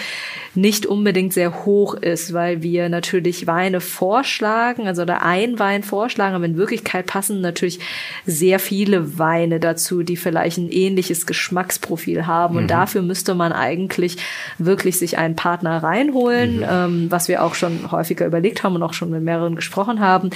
nicht 0.55 0.85
unbedingt 0.85 1.33
sehr 1.33 1.65
hoch 1.65 1.95
ist, 1.95 2.33
weil 2.33 2.63
wir 2.63 2.89
natürlich 2.89 3.45
Weine 3.45 3.81
vorschlagen, 3.81 4.87
also 4.87 5.05
da 5.05 5.17
ein 5.17 5.59
Wein 5.59 5.83
vorschlagen, 5.83 6.35
aber 6.35 6.45
in 6.45 6.57
Wirklichkeit 6.57 7.05
passen 7.05 7.41
natürlich 7.41 7.79
sehr 8.25 8.59
viele 8.59 9.19
Weine 9.19 9.59
dazu, 9.59 10.03
die 10.03 10.15
vielleicht 10.15 10.57
ein 10.57 10.71
ähnliches 10.71 11.25
Geschmacksprofil 11.25 12.25
haben. 12.25 12.55
Mhm. 12.55 12.61
Und 12.61 12.67
dafür 12.71 13.01
müsste 13.01 13.35
man 13.35 13.51
eigentlich 13.51 14.17
wirklich 14.57 14.97
sich 14.97 15.17
einen 15.17 15.35
Partner 15.35 15.83
reinholen, 15.83 16.57
mhm. 16.57 16.65
ähm, 16.69 17.11
was 17.11 17.27
wir 17.27 17.43
auch 17.43 17.55
schon 17.55 17.91
häufiger 17.91 18.25
überlegt 18.25 18.63
haben 18.63 18.75
und 18.75 18.83
auch 18.83 18.93
schon 18.93 19.09
mit 19.09 19.23
mehreren 19.23 19.55
gesprochen 19.55 19.99
haben, 19.99 20.29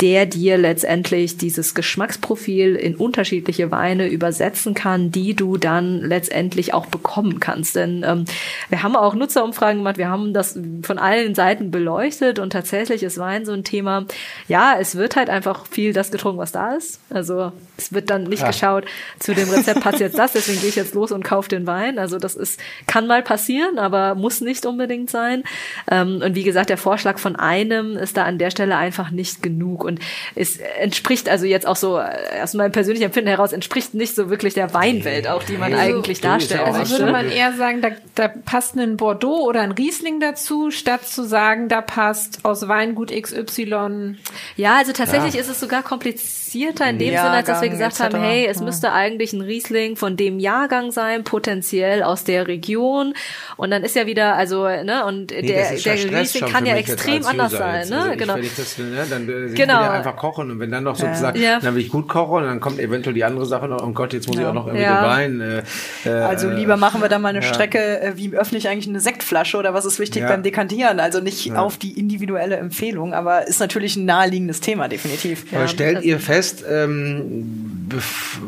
der 0.00 0.26
dir 0.26 0.56
letztendlich 0.56 1.36
dieses 1.36 1.74
Geschmacksprofil 1.74 2.76
in 2.76 2.94
unterschiedliche 2.94 3.70
Weine 3.70 4.08
übersetzen 4.08 4.74
kann, 4.76 5.10
die 5.10 5.34
du 5.34 5.56
dann 5.56 6.00
letztendlich 6.00 6.72
auch 6.72 6.86
bekommen 6.86 7.40
kannst. 7.40 7.74
Denn 7.74 8.04
ähm, 8.06 8.26
wir 8.68 8.84
haben 8.84 8.94
auch 8.94 9.14
Nutzerumfragen 9.14 9.78
gemacht, 9.78 9.98
wir 9.98 10.08
haben 10.08 10.32
das 10.32 10.56
von 10.82 10.98
allen 10.98 11.34
Seiten 11.34 11.72
beleuchtet 11.72 12.38
und 12.38 12.50
tatsächlich 12.50 13.02
ist 13.02 13.18
Wein 13.18 13.44
so 13.44 13.52
ein 13.52 13.64
Thema. 13.64 14.06
Ja, 14.46 14.76
es 14.78 14.94
wird 14.94 15.16
halt 15.16 15.30
einfach 15.30 15.66
viel 15.66 15.92
das 15.92 16.12
getrunken, 16.12 16.38
was 16.38 16.52
da 16.52 16.74
ist. 16.74 17.00
Also 17.10 17.50
es 17.76 17.92
wird 17.92 18.10
dann 18.10 18.24
nicht 18.24 18.42
ja. 18.42 18.48
geschaut, 18.48 18.84
zu 19.18 19.34
dem 19.34 19.48
Rezept 19.50 19.80
passt 19.80 20.00
jetzt 20.00 20.18
das, 20.18 20.32
deswegen 20.32 20.60
gehe 20.60 20.68
ich 20.68 20.76
jetzt 20.76 20.94
los 20.94 21.12
und 21.12 21.24
kaufe 21.24 21.48
den 21.48 21.66
Wein. 21.66 21.98
Also 21.98 22.18
das 22.18 22.34
ist, 22.34 22.60
kann 22.86 23.06
mal 23.06 23.22
passieren, 23.22 23.78
aber 23.78 24.14
muss 24.14 24.40
nicht 24.40 24.66
unbedingt 24.66 25.10
sein. 25.10 25.42
Ähm, 25.90 26.20
und 26.22 26.34
wie 26.34 26.44
gesagt, 26.44 26.70
der 26.70 26.78
Vorschlag 26.78 27.18
von 27.18 27.36
einem 27.36 27.96
ist 27.96 28.16
da 28.16 28.24
an 28.24 28.38
der 28.38 28.50
Stelle 28.50 28.76
einfach 28.76 29.10
nicht 29.10 29.42
genug. 29.42 29.84
Und 29.84 30.00
es 30.34 30.58
entspricht 30.58 31.28
also 31.28 31.46
jetzt 31.46 31.66
auch 31.66 31.76
so, 31.76 31.98
äh, 31.98 32.42
aus 32.42 32.54
meinem 32.54 32.72
persönlichen 32.72 33.06
Empfinden 33.06 33.28
heraus, 33.28 33.52
entspricht 33.52 33.94
nicht 33.94 34.14
so 34.14 34.30
wirklich 34.30 34.54
der 34.54 34.65
Weinwelt, 34.74 35.28
auch 35.28 35.42
die 35.42 35.56
man 35.56 35.72
also, 35.72 35.96
eigentlich 35.96 36.20
darstellt. 36.20 36.60
Also 36.60 36.98
würde 36.98 37.12
man 37.12 37.30
eher 37.30 37.52
sagen, 37.52 37.80
da, 37.80 37.90
da 38.14 38.28
passt 38.28 38.76
ein 38.76 38.96
Bordeaux 38.96 39.46
oder 39.46 39.62
ein 39.62 39.72
Riesling 39.72 40.20
dazu, 40.20 40.70
statt 40.70 41.06
zu 41.06 41.24
sagen, 41.24 41.68
da 41.68 41.80
passt 41.80 42.44
aus 42.44 42.68
Weingut 42.68 43.10
XY. 43.10 44.16
Ja, 44.56 44.76
also 44.76 44.92
tatsächlich 44.92 45.34
ja. 45.34 45.40
ist 45.40 45.48
es 45.48 45.60
sogar 45.60 45.82
komplizierter 45.82 46.88
in 46.88 46.98
dem 46.98 47.12
Jahrgang, 47.12 47.24
Sinne, 47.24 47.36
als 47.36 47.46
dass 47.46 47.62
wir 47.62 47.68
gesagt 47.68 48.00
haben, 48.00 48.18
hey, 48.20 48.46
es 48.46 48.58
ja. 48.58 48.64
müsste 48.64 48.92
eigentlich 48.92 49.32
ein 49.32 49.40
Riesling 49.40 49.96
von 49.96 50.16
dem 50.16 50.38
Jahrgang 50.38 50.92
sein, 50.92 51.24
potenziell 51.24 52.02
aus 52.02 52.24
der 52.24 52.46
Region. 52.46 53.14
Und 53.56 53.70
dann 53.70 53.82
ist 53.82 53.96
ja 53.96 54.06
wieder, 54.06 54.34
also, 54.34 54.64
ne, 54.64 55.04
und 55.06 55.30
nee, 55.30 55.42
der, 55.42 55.76
der 55.76 56.20
Riesling 56.20 56.46
kann 56.46 56.66
ja 56.66 56.74
extrem 56.76 57.24
anders 57.26 57.52
sein, 57.52 57.88
ne? 57.88 58.02
Also 58.02 58.16
genau. 58.16 58.36
Ich, 58.36 58.54
das, 58.54 58.78
ne, 58.78 59.06
dann 59.08 59.28
äh, 59.28 59.54
genau. 59.54 59.80
ja 59.80 59.90
einfach 59.90 60.16
kochen 60.16 60.50
und 60.50 60.60
wenn 60.60 60.70
dann 60.70 60.84
noch 60.84 60.96
sozusagen, 60.96 61.40
ja. 61.40 61.60
dann 61.60 61.74
will 61.74 61.82
ich 61.82 61.90
gut 61.90 62.08
kochen 62.08 62.42
und 62.42 62.44
dann 62.44 62.60
kommt 62.60 62.78
eventuell 62.78 63.14
die 63.14 63.24
andere 63.24 63.46
Sache 63.46 63.68
noch, 63.68 63.82
oh 63.82 63.90
Gott, 63.92 64.12
jetzt 64.12 64.28
muss 64.28 64.38
ich 64.38 64.44
auch 64.44 64.54
noch 64.56 64.66
irgendwie 64.66 64.82
ja. 64.82 65.06
Wein. 65.06 65.40
Äh, 65.40 65.62
äh, 66.04 66.10
also 66.10 66.50
lieber 66.50 66.76
machen 66.76 67.00
wir 67.00 67.08
da 67.08 67.18
mal 67.18 67.28
eine 67.28 67.42
Strecke, 67.42 68.00
äh, 68.00 68.12
wie 68.16 68.34
öffne 68.36 68.58
ich 68.58 68.68
eigentlich 68.68 68.88
eine 68.88 69.00
Sektflasche 69.00 69.56
oder 69.56 69.74
was 69.74 69.84
ist 69.84 70.00
wichtig 70.00 70.24
beim 70.26 70.42
Dekantieren? 70.42 70.98
Also 70.98 71.20
nicht 71.20 71.54
auf 71.54 71.76
die 71.76 71.98
individuelle 71.98 72.56
Empfehlung, 72.56 73.14
aber 73.14 73.46
ist 73.46 73.60
natürlich 73.60 73.96
ein 73.96 74.04
naheliegendes 74.04 74.60
Thema, 74.60 74.88
definitiv. 74.88 75.44
Aber 75.54 75.68
stellt 75.68 76.02
ihr 76.02 76.18
fest, 76.18 76.64
ähm, 76.68 77.88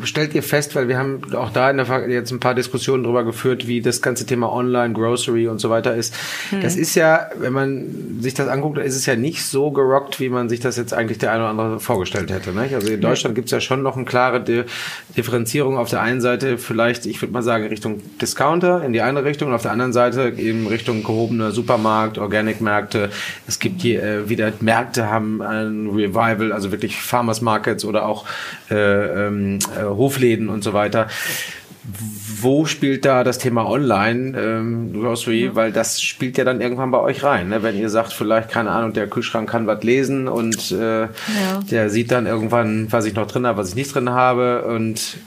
stellt 0.04 0.34
ihr 0.34 0.42
fest, 0.42 0.74
weil 0.74 0.88
wir 0.88 0.98
haben 0.98 1.22
auch 1.34 1.50
da 1.50 1.70
in 1.70 1.76
der 1.76 2.08
jetzt 2.08 2.30
ein 2.32 2.40
paar 2.40 2.54
Diskussionen 2.54 3.04
drüber 3.04 3.24
geführt, 3.24 3.66
wie 3.66 3.80
das 3.80 4.02
ganze 4.02 4.26
Thema 4.26 4.52
Online, 4.52 4.94
Grocery 4.94 5.48
und 5.48 5.60
so 5.60 5.70
weiter 5.70 5.94
ist. 5.94 6.14
Hm. 6.50 6.60
Das 6.60 6.76
ist 6.76 6.94
ja, 6.94 7.28
wenn 7.36 7.52
man 7.52 8.18
sich 8.20 8.34
das 8.34 8.48
anguckt, 8.48 8.78
ist 8.78 8.96
es 8.96 9.06
ja 9.06 9.16
nicht 9.16 9.44
so 9.44 9.70
gerockt, 9.70 10.20
wie 10.20 10.28
man 10.28 10.48
sich 10.48 10.60
das 10.60 10.76
jetzt 10.76 10.94
eigentlich 10.94 11.18
der 11.18 11.32
eine 11.32 11.42
oder 11.42 11.50
andere 11.50 11.80
vorgestellt 11.80 12.30
hätte. 12.30 12.50
Nicht? 12.50 12.74
Also 12.74 12.88
in 12.92 13.00
Deutschland 13.00 13.34
gibt 13.34 13.46
es 13.46 13.52
ja 13.52 13.60
schon 13.60 13.82
noch 13.82 13.96
eine 13.96 14.04
klare 14.04 14.42
Differenzierung 15.16 15.78
auf 15.78 15.90
der 15.90 15.97
einen 16.00 16.20
Seite 16.20 16.58
vielleicht, 16.58 17.06
ich 17.06 17.20
würde 17.20 17.32
mal 17.32 17.42
sagen, 17.42 17.66
Richtung 17.66 18.00
Discounter 18.20 18.84
in 18.84 18.92
die 18.92 19.00
eine 19.00 19.24
Richtung 19.24 19.48
und 19.48 19.54
auf 19.54 19.62
der 19.62 19.72
anderen 19.72 19.92
Seite 19.92 20.32
eben 20.36 20.66
Richtung 20.66 21.02
gehobene 21.02 21.52
Supermarkt, 21.52 22.18
Organic-Märkte. 22.18 23.10
Es 23.46 23.58
gibt 23.58 23.82
hier 23.82 24.02
äh, 24.02 24.28
wieder 24.28 24.52
Märkte 24.60 25.10
haben 25.10 25.42
ein 25.42 25.88
Revival, 25.88 26.52
also 26.52 26.72
wirklich 26.72 26.96
Farmers 26.96 27.40
Markets 27.40 27.84
oder 27.84 28.06
auch 28.06 28.24
äh, 28.70 28.74
ähm, 29.26 29.58
äh, 29.76 29.84
Hofläden 29.84 30.48
und 30.48 30.64
so 30.64 30.72
weiter 30.72 31.08
wo 32.40 32.66
spielt 32.66 33.04
da 33.04 33.24
das 33.24 33.38
Thema 33.38 33.66
Online 33.68 34.38
ähm, 34.38 34.92
Grocery? 34.92 35.50
Weil 35.54 35.72
das 35.72 36.02
spielt 36.02 36.36
ja 36.38 36.44
dann 36.44 36.60
irgendwann 36.60 36.90
bei 36.90 36.98
euch 36.98 37.24
rein. 37.24 37.48
Ne? 37.48 37.62
Wenn 37.62 37.78
ihr 37.78 37.88
sagt, 37.88 38.12
vielleicht, 38.12 38.50
keine 38.50 38.70
Ahnung, 38.70 38.92
der 38.92 39.08
Kühlschrank 39.08 39.48
kann 39.48 39.66
was 39.66 39.82
lesen 39.82 40.28
und 40.28 40.70
äh, 40.70 41.02
ja. 41.02 41.08
der 41.70 41.90
sieht 41.90 42.10
dann 42.10 42.26
irgendwann, 42.26 42.90
was 42.92 43.06
ich 43.06 43.14
noch 43.14 43.26
drin 43.26 43.46
habe, 43.46 43.58
was 43.58 43.70
ich 43.70 43.74
nicht 43.74 43.94
drin 43.94 44.10
habe. 44.10 44.64
Und 44.64 45.18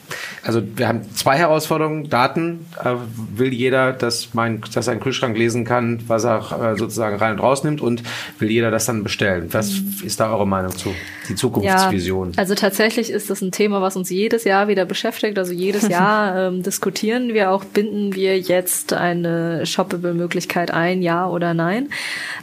also 0.44 0.62
wir 0.76 0.88
haben 0.88 1.04
zwei 1.16 1.38
Herausforderungen. 1.38 2.10
Daten 2.10 2.66
äh, 2.84 2.96
will 3.36 3.54
jeder, 3.54 3.94
dass 3.94 4.34
mein, 4.34 4.62
dass 4.74 4.88
ein 4.88 5.00
Kühlschrank 5.00 5.38
lesen 5.38 5.66
kann, 5.66 6.04
was 6.08 6.24
er 6.24 6.74
äh, 6.74 6.78
sozusagen 6.78 7.18
rein 7.18 7.34
und 7.34 7.40
rausnimmt 7.40 7.82
und 7.82 8.04
will 8.40 8.50
jeder 8.50 8.72
das 8.72 8.86
dann 8.86 9.04
bestellen. 9.04 9.50
Was 9.52 9.72
mhm. 9.72 10.06
ist 10.06 10.20
da 10.20 10.32
eure 10.32 10.48
Meinung 10.48 10.76
zu? 10.76 10.94
Die 11.30 11.36
Zukunftsvision? 11.36 12.34
Ja, 12.34 12.38
also 12.38 12.56
tatsächlich 12.56 13.10
ist 13.10 13.30
das 13.30 13.42
ein 13.42 13.52
Thema, 13.52 13.82
was 13.82 13.96
uns 13.96 14.10
jedes 14.10 14.44
Jahr 14.44 14.68
wieder 14.68 14.86
beschäftigt. 14.86 15.38
Also 15.38 15.54
jedes 15.54 15.88
Jahr 15.88 16.48
ähm, 16.48 16.64
diskutieren 16.64 16.92
diskutieren 16.92 17.34
wir 17.34 17.52
auch, 17.52 17.64
binden 17.64 18.16
wir 18.16 18.40
jetzt 18.40 18.94
eine 18.94 19.66
Shoppable-Möglichkeit 19.66 20.72
ein, 20.72 21.02
ja 21.02 21.28
oder 21.28 21.54
nein. 21.54 21.90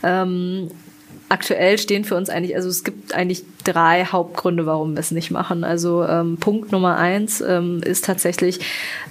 Ähm, 0.02 0.68
aktuell 1.28 1.78
stehen 1.78 2.04
für 2.04 2.16
uns 2.16 2.30
eigentlich, 2.30 2.56
also 2.56 2.68
es 2.68 2.84
gibt 2.84 3.14
eigentlich 3.14 3.44
drei 3.64 4.04
Hauptgründe, 4.04 4.66
warum 4.66 4.94
wir 4.94 5.00
es 5.00 5.10
nicht 5.10 5.30
machen. 5.30 5.64
Also 5.64 6.04
ähm, 6.04 6.36
Punkt 6.38 6.72
Nummer 6.72 6.96
eins 6.96 7.40
ähm, 7.40 7.80
ist 7.82 8.04
tatsächlich 8.04 8.60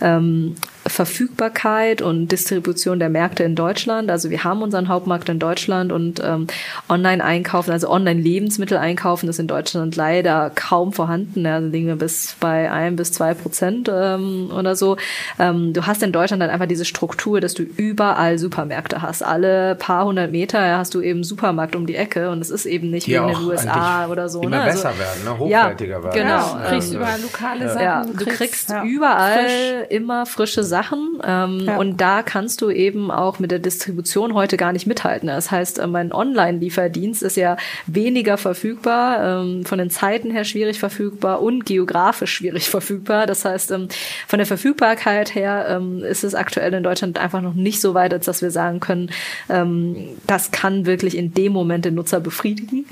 ähm, 0.02 0.56
Verfügbarkeit 0.88 2.02
und 2.02 2.32
Distribution 2.32 3.00
der 3.00 3.10
Märkte 3.10 3.44
in 3.44 3.56
Deutschland. 3.56 4.10
Also 4.10 4.30
wir 4.30 4.44
haben 4.44 4.62
unseren 4.62 4.88
Hauptmarkt 4.88 5.30
in 5.30 5.40
Deutschland 5.40 5.92
und 5.92 6.22
ähm, 6.24 6.48
Online-Einkaufen, 6.90 7.72
also 7.72 7.90
Online-Lebensmittel 7.90 8.78
einkaufen, 8.78 9.30
ist 9.30 9.40
in 9.40 9.48
Deutschland 9.48 9.96
leider 9.96 10.52
kaum 10.54 10.94
vorhanden. 10.94 11.46
Ja, 11.46 11.56
also 11.56 11.68
liegen 11.68 11.88
wir 11.88 11.96
bis 11.96 12.36
bei 12.40 12.72
ein 12.72 12.96
bis 12.96 13.12
zwei 13.12 13.34
Prozent 13.34 13.90
ähm, 13.94 14.50
oder 14.56 14.76
so. 14.76 14.98
Ähm, 15.40 15.74
du 15.74 15.86
hast 15.86 16.04
in 16.04 16.12
Deutschland 16.12 16.42
dann 16.42 16.50
einfach 16.50 16.68
diese 16.68 16.86
Struktur, 16.86 17.42
dass 17.42 17.54
du 17.54 17.64
überall 17.64 18.38
Supermärkte 18.38 19.02
hast. 19.02 19.24
Alle 19.24 19.76
paar 19.76 20.06
hundert 20.06 20.32
Meter 20.32 20.66
ja, 20.66 20.78
hast 20.78 20.94
du 20.94 21.02
eben 21.02 21.24
Supermarkt 21.24 21.76
um 21.76 21.86
die 21.86 21.96
Ecke 21.96 22.30
und 22.30 22.40
es 22.40 22.50
ist 22.50 22.66
eben 22.66 22.90
nicht 22.90 23.08
wie 23.08 23.16
in 23.16 23.28
den 23.28 23.44
USA 23.44 24.08
oder 24.08 24.30
so. 24.30 24.42
Immer 24.48 24.66
ne? 24.66 24.72
besser 24.72 24.90
also, 24.90 25.00
werden, 25.00 25.24
ne? 25.24 25.38
hochwertiger 25.38 25.98
ja, 25.98 26.04
werden. 26.04 26.14
Genau. 26.14 26.30
Ja, 26.30 26.60
du 26.62 26.70
kriegst 26.70 26.92
ähm, 26.92 26.98
überall 26.98 27.22
lokale 27.22 27.70
Sachen. 27.70 27.82
Ja, 27.82 28.06
du 28.06 28.14
kriegst, 28.14 28.38
kriegst 28.38 28.74
überall 28.86 29.40
frisch. 29.40 29.90
immer 29.90 30.26
frische 30.26 30.64
Sachen 30.64 31.22
ähm, 31.24 31.60
ja. 31.66 31.78
und 31.78 31.98
da 31.98 32.24
kannst 32.24 32.62
du 32.62 32.70
eben 32.70 33.12
auch 33.12 33.40
mit 33.40 33.52
der 33.52 33.60
Distribution 33.60 34.34
heute 34.34 34.58
gar 34.58 34.74
nicht 34.74 34.88
mithalten. 34.88 35.28
Das 35.28 35.52
heißt, 35.52 35.80
äh, 35.80 35.88
mein 35.88 36.12
Online-Lieferdienst 36.12 37.24
ist 37.24 37.38
ja 37.38 37.58
weniger 37.86 38.38
verfügbar, 38.38 39.42
ähm, 39.42 39.66
von 39.66 39.78
den 39.78 39.90
Zeiten 39.90 40.32
her 40.32 40.44
schwierig 40.44 40.80
verfügbar 40.80 41.42
und 41.42 41.66
geografisch 41.66 42.34
schwierig 42.34 42.70
verfügbar. 42.70 43.26
Das 43.28 43.46
heißt, 43.46 43.72
ähm, 43.72 43.88
von 44.28 44.40
der 44.40 44.46
Verfügbarkeit 44.46 45.36
her 45.36 45.68
ähm, 45.70 46.04
ist 46.04 46.24
es 46.24 46.36
aktuell 46.36 46.74
in 46.74 46.84
Deutschland 46.84 47.18
einfach 47.18 47.42
noch 47.42 47.54
nicht 47.54 47.82
so 47.82 47.94
weit, 47.94 48.14
als 48.14 48.26
dass 48.26 48.42
wir 48.42 48.52
sagen 48.52 48.80
können, 48.80 49.10
ähm, 49.50 50.18
das 50.26 50.52
kann 50.52 50.86
wirklich 50.86 51.18
in 51.18 51.34
dem 51.34 51.54
Moment 51.54 51.86
den 51.86 51.96
Nutzer 51.96 52.20
befriedigen. 52.20 52.86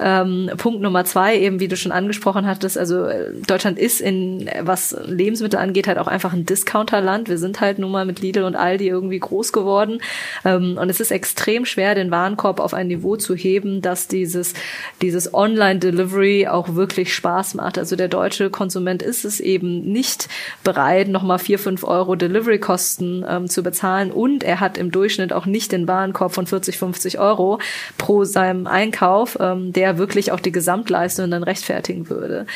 Ähm, 0.00 0.50
Punkt 0.56 0.80
Nummer 0.84 1.04
zwei, 1.04 1.36
eben 1.36 1.58
wie 1.58 1.68
du 1.68 1.76
schon 1.76 1.92
angesprochen 1.92 2.46
hattest, 2.46 2.78
also 2.78 3.06
äh, 3.06 3.32
Deutschland 3.46 3.78
ist 3.78 4.00
in, 4.00 4.48
was 4.60 4.96
Lebensmittel 5.04 5.58
angeht, 5.58 5.88
halt 5.88 5.98
auch 5.98 6.06
einfach 6.06 6.32
ein 6.32 6.46
Discounterland. 6.46 7.28
Wir 7.28 7.38
sind 7.38 7.60
halt 7.60 7.78
nun 7.78 7.90
mal 7.90 8.06
mit 8.06 8.20
Lidl 8.20 8.44
und 8.44 8.54
Aldi 8.54 8.86
irgendwie 8.88 9.18
groß 9.18 9.52
geworden. 9.52 10.00
Ähm, 10.44 10.78
und 10.80 10.88
es 10.88 11.00
ist 11.00 11.10
extrem 11.10 11.64
schwer, 11.64 11.94
den 11.94 12.10
Warenkorb 12.10 12.60
auf 12.60 12.74
ein 12.74 12.88
Niveau 12.88 13.16
zu 13.16 13.34
heben, 13.34 13.82
dass 13.82 14.06
dieses, 14.06 14.54
dieses 15.02 15.34
Online-Delivery 15.34 16.46
auch 16.46 16.74
wirklich 16.74 17.12
Spaß 17.14 17.54
macht. 17.54 17.78
Also 17.78 17.96
der 17.96 18.08
deutsche 18.08 18.50
Konsument 18.50 19.02
ist 19.02 19.24
es 19.24 19.40
eben 19.40 19.82
nicht 19.90 20.28
bereit, 20.62 21.08
nochmal 21.08 21.38
vier, 21.38 21.58
fünf 21.58 21.84
Euro 21.84 22.14
Delivery-Kosten 22.14 23.24
ähm, 23.28 23.48
zu 23.48 23.62
bezahlen. 23.62 24.12
Und 24.12 24.44
er 24.44 24.60
hat 24.60 24.78
im 24.78 24.90
Durchschnitt 24.90 25.32
auch 25.32 25.46
nicht 25.46 25.72
den 25.72 25.88
Warenkorb 25.88 26.32
von 26.32 26.46
40, 26.46 26.78
50 26.78 27.18
Euro 27.18 27.58
pro 27.98 28.24
seinem 28.24 28.66
Einkauf, 28.66 29.38
ähm, 29.40 29.72
der 29.72 29.98
wirklich 29.98 30.32
auch 30.32 30.40
die 30.40 30.52
Gesamtleistung 30.74 31.30
dann 31.30 31.44
rechtfertigen 31.44 32.10
würde. 32.10 32.46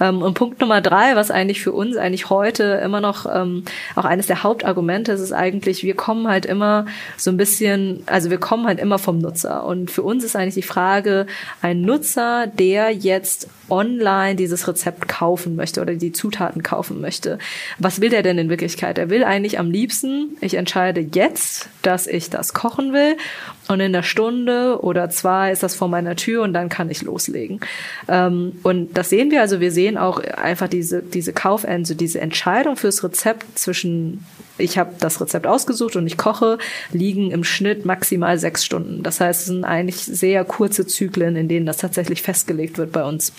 Ähm, 0.00 0.22
und 0.22 0.34
Punkt 0.34 0.60
Nummer 0.60 0.80
drei, 0.80 1.14
was 1.14 1.30
eigentlich 1.30 1.60
für 1.60 1.72
uns 1.72 1.96
eigentlich 1.96 2.28
heute 2.28 2.80
immer 2.84 3.00
noch 3.00 3.26
ähm, 3.32 3.64
auch 3.94 4.04
eines 4.04 4.26
der 4.26 4.42
Hauptargumente 4.42 5.12
ist, 5.12 5.20
ist 5.20 5.32
eigentlich, 5.32 5.84
wir 5.84 5.94
kommen 5.94 6.26
halt 6.28 6.44
immer 6.44 6.86
so 7.16 7.30
ein 7.30 7.36
bisschen, 7.36 8.02
also 8.06 8.30
wir 8.30 8.38
kommen 8.38 8.66
halt 8.66 8.80
immer 8.80 8.98
vom 8.98 9.18
Nutzer. 9.18 9.64
Und 9.64 9.90
für 9.90 10.02
uns 10.02 10.24
ist 10.24 10.34
eigentlich 10.34 10.54
die 10.54 10.62
Frage, 10.62 11.26
ein 11.62 11.82
Nutzer, 11.82 12.46
der 12.48 12.90
jetzt 12.90 13.48
online 13.70 14.36
dieses 14.36 14.66
Rezept 14.66 15.08
kaufen 15.08 15.56
möchte 15.56 15.80
oder 15.80 15.94
die 15.94 16.12
Zutaten 16.12 16.62
kaufen 16.62 17.00
möchte. 17.00 17.38
Was 17.78 18.00
will 18.00 18.08
der 18.08 18.22
denn 18.22 18.38
in 18.38 18.48
Wirklichkeit? 18.48 18.98
Er 18.98 19.10
will 19.10 19.24
eigentlich 19.24 19.58
am 19.58 19.70
liebsten, 19.70 20.36
ich 20.40 20.54
entscheide 20.54 21.06
jetzt, 21.12 21.68
dass 21.82 22.06
ich 22.06 22.30
das 22.30 22.54
kochen 22.54 22.92
will 22.92 23.16
und 23.68 23.80
in 23.80 23.94
einer 23.94 24.02
Stunde 24.02 24.80
oder 24.82 25.10
zwei 25.10 25.52
ist 25.52 25.62
das 25.62 25.74
vor 25.74 25.88
meiner 25.88 26.16
Tür 26.16 26.42
und 26.42 26.54
dann 26.54 26.68
kann 26.68 26.90
ich 26.90 27.02
loslegen. 27.02 27.60
Ähm, 28.08 28.52
und 28.62 28.96
das 28.96 29.10
sehen 29.10 29.30
wir, 29.30 29.40
also 29.40 29.60
wir 29.60 29.72
sehen 29.72 29.98
auch 29.98 30.18
einfach 30.20 30.68
diese, 30.68 31.02
diese 31.02 31.32
Kauf, 31.32 31.66
also 31.66 31.94
diese 31.94 32.20
Entscheidung 32.20 32.76
fürs 32.76 33.02
Rezept 33.04 33.58
zwischen 33.58 34.24
ich 34.58 34.76
habe 34.76 34.94
das 34.98 35.20
Rezept 35.20 35.46
ausgesucht 35.46 35.96
und 35.96 36.06
ich 36.06 36.16
koche, 36.16 36.58
liegen 36.92 37.30
im 37.30 37.44
Schnitt 37.44 37.84
maximal 37.84 38.38
sechs 38.38 38.64
Stunden. 38.64 39.02
Das 39.02 39.20
heißt, 39.20 39.40
es 39.40 39.46
sind 39.46 39.64
eigentlich 39.64 39.98
sehr 39.98 40.44
kurze 40.44 40.86
Zyklen, 40.86 41.36
in 41.36 41.48
denen 41.48 41.66
das 41.66 41.78
tatsächlich 41.78 42.22
festgelegt 42.22 42.76
wird 42.76 42.92
bei 42.92 43.04
uns. 43.04 43.32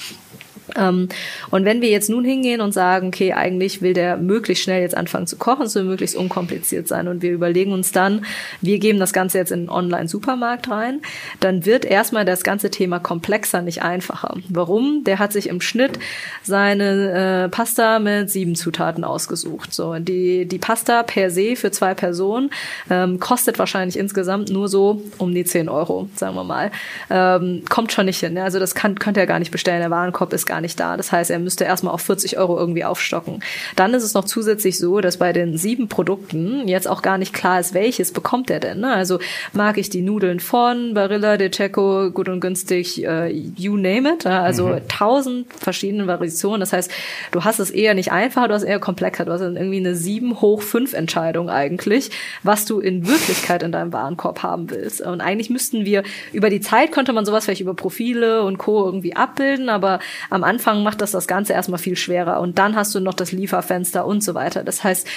Ähm, 0.76 1.10
und 1.52 1.66
wenn 1.66 1.82
wir 1.82 1.90
jetzt 1.90 2.10
nun 2.10 2.26
hingehen 2.26 2.62
und 2.62 2.74
sagen, 2.74 3.08
okay, 3.08 3.34
eigentlich 3.34 3.82
will 3.82 3.94
der 3.94 4.18
möglichst 4.18 4.64
schnell 4.64 4.82
jetzt 4.82 4.96
anfangen 4.96 5.28
zu 5.28 5.38
kochen, 5.38 5.66
es 5.66 5.74
soll 5.74 5.84
möglichst 5.84 6.16
unkompliziert 6.16 6.88
sein 6.88 7.08
und 7.08 7.22
wir 7.22 7.32
überlegen 7.32 7.72
uns 7.72 7.92
dann, 7.92 8.26
wir 8.62 8.80
geben 8.80 9.00
das 9.00 9.14
Ganze 9.14 9.38
jetzt 9.38 9.52
in 9.52 9.60
einen 9.60 9.70
Online-Supermarkt 9.70 10.70
rein, 10.70 11.02
dann 11.40 11.66
wird 11.66 11.86
erstmal 11.86 12.26
das 12.26 12.44
ganze 12.44 12.70
Thema 12.70 13.00
komplexer, 13.00 13.62
nicht 13.62 13.82
einfacher. 13.82 14.36
Warum? 14.50 15.04
Der 15.04 15.20
hat 15.20 15.34
sich 15.34 15.50
im 15.50 15.62
Schnitt 15.62 16.00
seine 16.44 17.46
äh, 17.46 17.50
Pasta 17.50 18.00
mit 18.00 18.30
sieben 18.30 18.56
Zutaten 18.56 19.04
ausgesucht. 19.04 19.74
So, 19.74 19.96
die, 20.00 20.46
die 20.46 20.58
Pasta 20.60 21.04
per 21.04 21.32
se 21.32 21.56
für 21.56 21.72
zwei 21.72 21.94
Personen 21.94 22.50
ähm, 22.90 23.20
kostet 23.20 23.60
wahrscheinlich 23.60 23.98
insgesamt 23.98 24.50
nur 24.50 24.68
so 24.68 25.02
um 25.18 25.34
die 25.34 25.44
zehn 25.44 25.70
Euro, 25.70 26.10
sagen 26.16 26.36
wir 26.36 26.44
mal. 26.44 26.72
Ähm, 27.10 27.64
kommt 27.70 27.92
schon 27.92 28.06
nicht 28.06 28.20
hin. 28.20 28.34
Ne? 28.34 28.44
Also 28.44 28.60
das 28.60 28.76
kann, 28.76 28.98
könnt 28.98 29.18
ihr 29.18 29.26
gar 29.26 29.40
nicht 29.40 29.52
bestellen. 29.52 29.80
Der 29.80 29.92
Warenkorb 29.92 30.34
ist 30.34 30.46
gar 30.46 30.59
gar 30.60 30.62
nicht 30.62 30.80
da. 30.80 30.98
Das 30.98 31.12
heißt, 31.12 31.32
er 31.32 31.40
müsste 31.40 31.64
erstmal 31.64 31.94
auf 31.94 32.02
40 32.02 32.38
Euro 32.38 32.58
irgendwie 32.58 32.84
aufstocken. 32.84 33.42
Dann 33.78 33.94
ist 33.94 34.04
es 34.04 34.14
noch 34.14 34.26
zusätzlich 34.26 34.78
so, 34.78 35.00
dass 35.00 35.18
bei 35.18 35.32
den 35.32 35.58
sieben 35.58 35.88
Produkten 35.88 36.68
jetzt 36.68 36.88
auch 36.88 37.02
gar 37.02 37.18
nicht 37.18 37.34
klar 37.34 37.62
ist, 37.62 37.74
welches 37.74 38.12
bekommt 38.12 38.50
er 38.50 38.60
denn. 38.60 38.82
Ne? 38.82 38.94
Also 38.94 39.20
mag 39.54 39.78
ich 39.78 39.90
die 39.90 40.02
Nudeln 40.02 40.42
von 40.42 40.94
Barilla, 40.94 41.38
De 41.38 41.50
Checo, 41.50 42.12
gut 42.12 42.28
und 42.28 42.42
günstig, 42.42 43.06
uh, 43.08 43.26
you 43.28 43.78
name 43.78 44.14
it. 44.14 44.26
Also 44.26 44.68
mhm. 44.68 44.88
tausend 44.90 45.48
verschiedene 45.54 46.08
Variationen. 46.08 46.60
Das 46.60 46.74
heißt, 46.74 46.92
du 47.32 47.46
hast 47.46 47.60
es 47.60 47.72
eher 47.72 47.94
nicht 47.94 48.12
einfach, 48.12 48.48
du 48.48 48.54
hast 48.54 48.64
eher 48.64 48.80
komplexer. 48.80 49.24
Du 49.24 49.32
hast 49.32 49.42
dann 49.42 49.56
irgendwie 49.56 49.78
eine 49.78 49.96
sieben 49.96 50.42
hoch 50.42 50.62
fünf 50.62 50.94
Entscheidung 50.94 51.50
eigentlich, 51.50 52.12
was 52.44 52.66
du 52.66 52.80
in 52.80 53.08
Wirklichkeit 53.08 53.64
in 53.64 53.72
deinem 53.72 53.94
Warenkorb 53.94 54.44
haben 54.44 54.70
willst. 54.70 55.00
Und 55.00 55.22
eigentlich 55.22 55.50
müssten 55.50 55.86
wir 55.86 56.04
über 56.34 56.50
die 56.50 56.60
Zeit 56.60 56.92
könnte 56.92 57.14
man 57.14 57.26
sowas 57.26 57.46
vielleicht 57.46 57.62
über 57.62 57.74
Profile 57.74 58.44
und 58.44 58.58
Co. 58.58 58.86
irgendwie 58.86 59.16
abbilden, 59.16 59.70
aber 59.70 60.00
am 60.30 60.44
Anfang 60.50 60.84
macht 60.84 61.02
das 61.02 61.12
das 61.12 61.28
Ganze 61.28 61.54
erstmal 61.54 61.80
viel 61.80 61.96
schwerer 61.96 62.40
und 62.40 62.58
dann 62.58 62.76
hast 62.76 62.96
du 62.96 63.00
noch 63.00 63.14
das 63.14 63.32
Lieferfenster 63.32 64.06
und 64.06 64.24
so 64.24 64.34
weiter. 64.34 64.64
Das 64.64 64.84
heißt, 64.84 65.08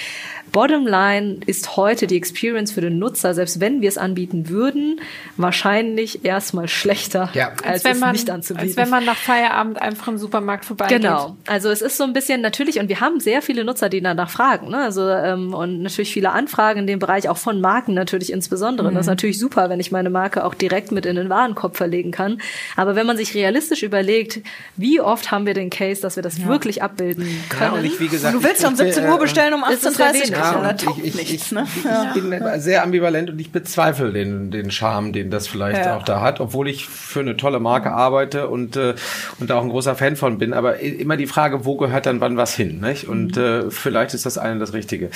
Bottomline 0.53 1.39
ist 1.47 1.76
heute 1.76 2.07
die 2.07 2.16
Experience 2.16 2.72
für 2.72 2.83
den 2.83 2.99
Nutzer, 2.99 3.33
selbst 3.33 3.59
wenn 3.59 3.80
wir 3.80 3.89
es 3.89 3.97
anbieten 3.97 4.51
würden, 4.51 5.01
wahrscheinlich 5.39 6.26
erstmal 6.26 6.68
schlechter, 6.68 7.30
ja. 7.33 7.53
als, 7.64 7.85
als 7.85 7.97
es 7.97 8.01
man, 8.01 8.12
nicht 8.12 8.28
anzubieten. 8.28 8.68
Als 8.68 8.76
wenn 8.76 8.91
man 8.91 9.05
nach 9.05 9.16
Feierabend 9.16 9.80
einfach 9.80 10.09
im 10.09 10.18
Supermarkt 10.18 10.66
vorbeigeht. 10.66 11.01
Genau. 11.01 11.37
Also 11.47 11.70
es 11.70 11.80
ist 11.80 11.97
so 11.97 12.05
ein 12.05 12.12
bisschen 12.12 12.43
natürlich, 12.43 12.78
und 12.78 12.91
wir 12.91 13.01
haben 13.01 13.18
sehr 13.18 13.41
viele 13.41 13.64
Nutzer, 13.64 13.89
die 13.89 14.03
danach 14.03 14.28
fragen. 14.28 14.68
Ne? 14.68 14.78
Also 14.78 15.09
ähm, 15.09 15.55
und 15.55 15.83
natürlich 15.83 16.12
viele 16.12 16.33
Anfragen 16.33 16.80
in 16.80 16.87
dem 16.87 16.99
Bereich, 16.99 17.30
auch 17.30 17.39
von 17.39 17.61
Marken 17.61 17.95
natürlich 17.95 18.30
insbesondere. 18.30 18.91
Mhm. 18.91 18.95
Das 18.95 19.07
ist 19.07 19.11
natürlich 19.11 19.39
super, 19.39 19.70
wenn 19.70 19.80
ich 19.80 19.91
meine 19.91 20.11
Marke 20.11 20.45
auch 20.45 20.55
direkt 20.55 20.93
mit 20.93 21.07
in 21.07 21.16
den 21.16 21.30
Warenkorb 21.30 21.78
verlegen 21.78 22.11
kann. 22.11 22.43
Aber 22.76 22.95
wenn 22.95 23.07
man 23.07 23.16
sich 23.16 23.35
realistisch 23.35 23.83
überlegt, 23.83 24.41
wie 24.76 25.01
oft 25.01 25.22
haben 25.31 25.47
wir 25.47 25.55
den 25.55 25.70
Case, 25.70 26.03
dass 26.03 26.16
wir 26.16 26.23
das 26.23 26.39
ja. 26.39 26.47
wirklich 26.47 26.83
abbilden 26.83 27.27
können? 27.49 27.73
Ja, 27.73 27.79
und 27.79 27.85
ich, 27.85 28.01
wie 28.01 28.09
gesagt, 28.09 28.35
und 28.35 28.43
du 28.43 28.49
willst 28.49 28.64
um 28.66 28.75
17 28.75 29.07
Uhr 29.07 29.18
bestellen 29.18 29.55
um 29.55 29.64
18.30 29.64 30.31
Uhr 30.31 30.37
ja, 30.37 30.75
ich, 30.75 31.05
ich, 31.05 31.14
nichts, 31.14 31.53
ne? 31.53 31.66
ich, 31.66 32.16
ich 32.16 32.31
bin 32.31 32.61
sehr 32.61 32.83
ambivalent 32.83 33.31
und 33.31 33.39
ich 33.39 33.53
bezweifle 33.53 34.12
den, 34.12 34.51
den 34.51 34.70
Charme, 34.70 35.12
den 35.12 35.31
das 35.31 35.47
vielleicht 35.47 35.85
ja. 35.85 35.97
auch 35.97 36.03
da 36.03 36.20
hat, 36.20 36.41
obwohl 36.41 36.68
ich 36.68 36.87
für 36.87 37.20
eine 37.20 37.37
tolle 37.37 37.61
Marke 37.61 37.93
arbeite 37.93 38.49
und, 38.49 38.77
äh, 38.77 38.95
und 39.39 39.51
da 39.51 39.59
auch 39.59 39.62
ein 39.62 39.70
großer 39.70 39.95
Fan 39.95 40.16
von 40.16 40.39
bin. 40.39 40.53
Aber 40.53 40.81
immer 40.81 41.16
die 41.16 41.27
Frage, 41.27 41.64
wo 41.64 41.77
gehört 41.77 42.07
dann 42.07 42.20
wann 42.20 42.37
was 42.37 42.55
hin? 42.55 42.81
Nicht? 42.81 43.09
Und 43.09 43.37
mhm. 43.37 43.43
äh, 43.43 43.70
vielleicht 43.70 44.14
ist 44.14 44.27
das 44.27 44.39
eine 44.39 44.59
das 44.59 44.73
Richtige. 44.73 45.11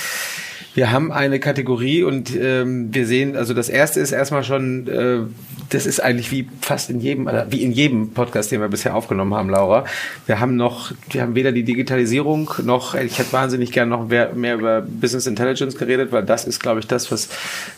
Wir 0.77 0.91
haben 0.91 1.11
eine 1.11 1.39
Kategorie 1.39 2.03
und 2.03 2.35
ähm, 2.35 2.93
wir 2.93 3.07
sehen, 3.07 3.35
also 3.35 3.55
das 3.55 3.67
erste 3.67 3.99
ist 3.99 4.11
erstmal 4.11 4.43
schon, 4.43 4.87
äh, 4.87 5.21
das 5.69 5.87
ist 5.87 5.99
eigentlich 5.99 6.31
wie 6.31 6.47
fast 6.61 6.91
in 6.91 6.99
jedem, 6.99 7.27
wie 7.49 7.63
in 7.63 7.71
jedem 7.71 8.11
Podcast, 8.11 8.51
den 8.51 8.61
wir 8.61 8.67
bisher 8.67 8.93
aufgenommen 8.93 9.33
haben, 9.33 9.49
Laura. 9.49 9.85
Wir 10.25 10.39
haben 10.39 10.55
noch, 10.55 10.91
wir 11.09 11.21
haben 11.21 11.35
weder 11.35 11.51
die 11.51 11.63
Digitalisierung 11.63 12.51
noch, 12.63 12.95
ich 12.95 13.17
hätte 13.17 13.31
wahnsinnig 13.31 13.71
gern 13.71 13.89
noch 13.89 14.07
mehr, 14.07 14.33
mehr 14.33 14.55
über 14.55 14.81
Business 14.81 15.25
Intelligence 15.25 15.77
geredet, 15.77 16.11
weil 16.11 16.23
das 16.23 16.45
ist, 16.45 16.59
glaube 16.59 16.81
ich, 16.81 16.87
das, 16.87 17.11
was 17.11 17.29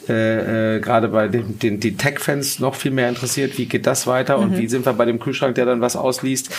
äh, 0.07 0.77
äh, 0.77 0.79
gerade 0.79 1.09
bei 1.09 1.27
den, 1.27 1.59
den 1.59 1.79
die 1.79 1.95
Tech-Fans 1.95 2.59
noch 2.59 2.75
viel 2.75 2.91
mehr 2.91 3.07
interessiert. 3.07 3.57
Wie 3.57 3.67
geht 3.67 3.85
das 3.85 4.07
weiter 4.07 4.37
mhm. 4.37 4.43
und 4.43 4.57
wie 4.57 4.67
sind 4.67 4.85
wir 4.85 4.93
bei 4.93 5.05
dem 5.05 5.19
Kühlschrank, 5.19 5.55
der 5.55 5.65
dann 5.65 5.81
was 5.81 5.95
ausliest? 5.95 6.49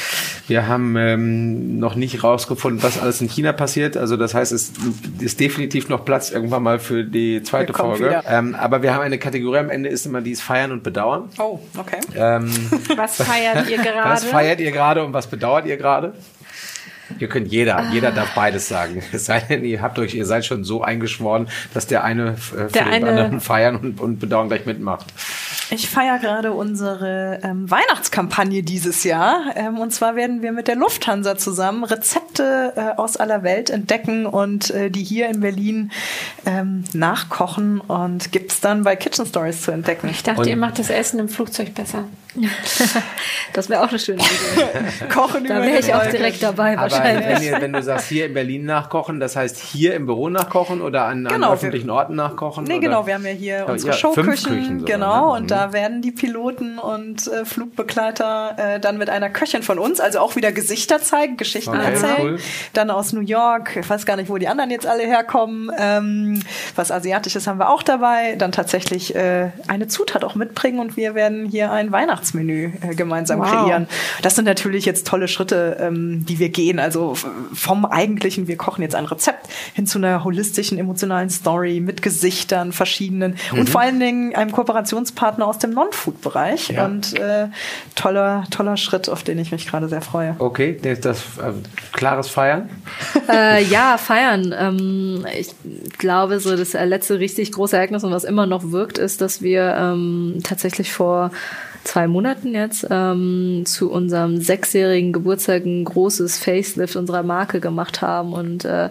Wir 0.47 0.69
haben 0.69 0.97
ähm, 0.97 1.79
noch 1.79 1.97
nicht 1.97 2.23
rausgefunden, 2.23 2.83
was 2.83 3.01
alles 3.01 3.21
in 3.21 3.29
China 3.29 3.53
passiert. 3.53 3.97
Also 3.97 4.17
das 4.17 4.35
heißt, 4.35 4.53
es 4.53 4.73
ist 5.19 5.41
definitiv 5.41 5.89
noch 5.89 6.05
Platz 6.05 6.31
irgendwann 6.31 6.63
mal 6.63 6.79
für 6.79 7.05
die 7.05 7.43
zweite 7.43 7.73
Folge. 7.73 8.23
Ähm, 8.29 8.55
aber 8.55 8.83
wir 8.83 8.95
haben 8.95 9.03
eine 9.03 9.19
Kategorie 9.19 9.59
am 9.59 9.71
Ende, 9.71 9.89
ist 9.89 10.07
immer 10.07 10.21
dieses 10.21 10.43
Feiern 10.43 10.73
und 10.73 10.83
Bedauern. 10.83 11.29
Oh, 11.39 11.59
okay. 11.77 11.99
Ähm, 12.15 12.51
was 12.97 13.17
feiert 13.17 13.69
ihr 13.69 13.79
gerade? 13.83 14.09
Was 14.09 14.25
feiert 14.25 14.61
ihr 14.61 14.71
gerade 14.71 15.05
und 15.05 15.13
was 15.13 15.27
bedauert 15.27 15.40
ihr 15.67 15.77
gerade? 15.77 16.15
Ihr 17.19 17.29
könnt 17.29 17.49
jeder, 17.49 17.79
ah. 17.79 17.91
jeder 17.93 18.13
darf 18.13 18.35
beides 18.35 18.69
sagen. 18.69 19.03
Es 19.13 19.27
sei 19.27 19.41
denn, 19.41 19.65
ihr 19.65 19.83
habt 19.83 19.99
euch, 19.99 20.15
ihr 20.15 20.25
seid 20.25 20.45
schon 20.45 20.65
so 20.65 20.83
eingeschworen, 20.83 21.49
dass 21.75 21.87
der 21.87 22.05
eine 22.05 22.31
äh, 22.31 22.37
für 22.37 22.69
der 22.69 22.85
den 22.85 22.93
eine 22.93 23.09
anderen 23.09 23.41
feiern 23.41 23.77
und, 23.77 24.01
und 24.01 24.19
bedauern 24.21 24.49
gleich 24.49 24.67
mitmacht. 24.67 25.07
Ich 25.71 25.89
feiere 25.89 26.19
gerade 26.19 26.53
unsere 26.53 27.41
ähm, 27.43 27.71
Weihnachtskampagne 27.71 28.63
dieses 28.63 29.05
Jahr. 29.05 29.53
Ähm, 29.55 29.79
und 29.79 29.93
zwar 29.93 30.17
werden 30.17 30.43
wir 30.43 30.53
mit 30.53 30.69
der 30.69 30.77
Lufthansa 30.77 31.37
zusammen 31.37 31.85
Rezepte 31.85 32.73
äh, 32.77 32.99
aus 32.99 33.17
aller 33.17 33.43
Welt 33.43 33.71
entdecken 33.71 34.27
und 34.27 34.71
äh, 34.71 34.91
die 34.91 35.05
hier 35.05 35.29
in 35.29 35.41
Berlin 35.41 35.91
ähm, 36.47 36.85
nachkochen 36.93 37.81
und 37.81 38.33
gibt's 38.33 38.61
dann 38.61 38.83
bei 38.83 38.97
Kitchen 38.97 39.27
Stories 39.27 39.63
zu 39.63 39.71
entdecken. 39.71 40.09
Ich 40.09 40.23
dachte, 40.23 40.41
und 40.41 40.47
ihr 40.47 40.57
macht 40.57 40.79
das 40.79 40.91
Essen 40.91 41.19
im 41.21 41.29
Flugzeug 41.29 41.75
besser. 41.75 42.05
das 43.53 43.69
wäre 43.69 43.83
auch 43.83 43.89
eine 43.89 43.99
schöne 43.99 44.19
Idee. 44.19 45.07
Kochen 45.13 45.45
Da 45.45 45.63
wäre 45.63 45.79
ich 45.79 45.95
auch 45.95 46.07
direkt 46.07 46.43
dabei 46.43 46.77
Aber 46.77 46.91
wahrscheinlich. 46.91 47.27
Wenn, 47.27 47.43
ihr, 47.43 47.61
wenn, 47.61 47.73
du 47.73 47.83
sagst, 47.83 48.09
hier 48.09 48.27
in 48.27 48.35
Berlin 48.35 48.65
nachkochen, 48.65 49.21
das 49.21 49.37
heißt 49.37 49.57
hier 49.59 49.95
im 49.95 50.07
Büro 50.07 50.29
nachkochen 50.29 50.83
oder 50.83 51.05
an, 51.05 51.25
genau, 51.25 51.49
an 51.49 51.55
öffentlichen 51.55 51.91
Orten 51.91 52.17
nachkochen? 52.17 52.65
Nee, 52.65 52.75
oder? 52.75 52.81
genau. 52.81 53.07
Wir 53.07 53.15
haben 53.15 53.27
ja 53.27 53.33
hier 53.33 53.67
unsere 53.69 53.93
ja, 53.93 53.99
Showküchen. 53.99 54.51
Küchen, 54.51 54.85
genau. 54.85 55.37
Und 55.37 55.51
da 55.51 55.61
Da 55.61 55.75
werden 55.75 56.01
die 56.01 56.11
Piloten 56.11 56.79
und 56.79 57.27
äh, 57.29 57.45
Flugbegleiter 57.45 58.57
äh, 58.57 58.81
dann 58.81 58.97
mit 58.97 59.11
einer 59.11 59.29
Köchin 59.29 59.63
von 59.63 59.79
uns, 59.79 60.01
also 60.01 60.21
auch 60.21 60.37
wieder 60.37 60.53
Gesichter 60.53 61.03
zeigen, 61.03 61.37
Geschichten 61.37 61.77
Okay, 61.77 61.93
erzählen. 61.93 62.17
cool. 62.23 62.39
Dann 62.73 62.91
aus 62.91 63.13
New 63.13 63.21
York, 63.21 63.77
ich 63.77 63.91
weiß 63.91 64.07
gar 64.07 64.17
nicht, 64.17 64.31
wo 64.31 64.39
die 64.39 64.49
anderen 64.49 64.71
jetzt 64.71 64.87
alle 64.87 65.03
herkommen. 65.03 65.71
Ähm, 65.79 66.41
was 66.77 66.91
Asiatisches 66.91 67.47
haben 67.47 67.59
wir 67.59 67.69
auch 67.69 67.83
dabei. 67.83 68.37
Dann 68.37 68.53
tatsächlich 68.53 69.15
äh, 69.15 69.51
eine 69.69 69.87
Zutat 69.87 70.25
auch 70.25 70.35
mitbringen 70.35 70.79
und 70.79 70.97
wir 70.97 71.15
werden 71.15 71.45
hier 71.45 71.71
ein 71.73 71.93
Weihnachtsmenü 72.21 72.71
äh, 72.83 72.95
gemeinsam 72.95 73.41
Wow. 73.41 73.51
kreieren. 73.51 73.87
Das 74.23 74.37
sind 74.37 74.45
natürlich 74.45 74.85
jetzt 74.85 75.07
tolle 75.07 75.29
Schritte, 75.29 75.79
ähm, 75.81 76.25
die 76.27 76.39
wir 76.39 76.51
gehen. 76.51 76.79
Also 76.79 77.15
vom 77.55 77.85
eigentlichen, 77.85 78.49
wir 78.49 78.57
kochen 78.57 78.83
jetzt 78.83 78.95
ein 78.95 79.07
Rezept 79.07 79.49
hin 79.75 79.87
zu 79.87 79.99
einer 79.99 80.25
holistischen, 80.25 80.79
emotionalen 80.79 81.31
Story 81.31 81.81
mit 81.81 82.03
Gesichtern, 82.03 82.73
verschiedenen 82.73 83.37
und 83.53 83.71
vor 83.71 83.81
allen 83.81 83.99
Dingen 84.01 84.35
einem 84.35 84.53
Kooperationspartner 84.53 85.47
aus 85.47 85.59
dem 85.59 85.71
Non-Food-Bereich. 85.71 86.71
Ja. 86.71 86.85
Und 86.85 87.19
äh, 87.19 87.49
toller, 87.95 88.45
toller 88.51 88.77
Schritt, 88.77 89.09
auf 89.09 89.23
den 89.23 89.39
ich 89.39 89.53
mich 89.53 89.67
gerade 89.67 89.89
sehr 89.89 90.03
freue. 90.03 90.37
Okay, 90.39 90.79
das, 90.83 91.01
das 91.01 91.19
äh, 91.39 91.53
klares 91.93 92.29
Feiern. 92.29 92.69
äh, 93.31 93.65
ja, 93.65 93.97
feiern. 93.99 94.55
Ähm, 94.57 95.27
ich 95.39 95.55
glaube, 95.99 96.41
so 96.41 96.57
das 96.57 96.73
letzte 96.73 97.19
richtig 97.19 97.53
große 97.53 97.77
Ereignis 97.77 98.05
und 98.05 98.13
was 98.13 98.25
immer 98.25 98.47
noch 98.47 98.71
wirkt, 98.71 98.99
ist, 98.99 99.21
dass 99.21 99.43
wir 99.43 99.75
ähm, 99.79 100.41
tatsächlich 100.43 100.93
vor 100.93 101.31
zwei 101.85 102.07
Monaten 102.07 102.55
jetzt 102.55 102.87
ähm, 102.91 103.63
zu 103.65 103.91
unserem 103.91 104.41
sechsjährigen 104.41 105.13
Geburtstag 105.13 105.65
ein 105.65 105.85
großes 105.85 106.39
Facelift 106.39 106.97
unserer 106.97 107.23
Marke 107.23 107.61
gemacht 107.61 108.03
haben. 108.03 108.33
Und 108.33 108.65
äh, 108.65 108.91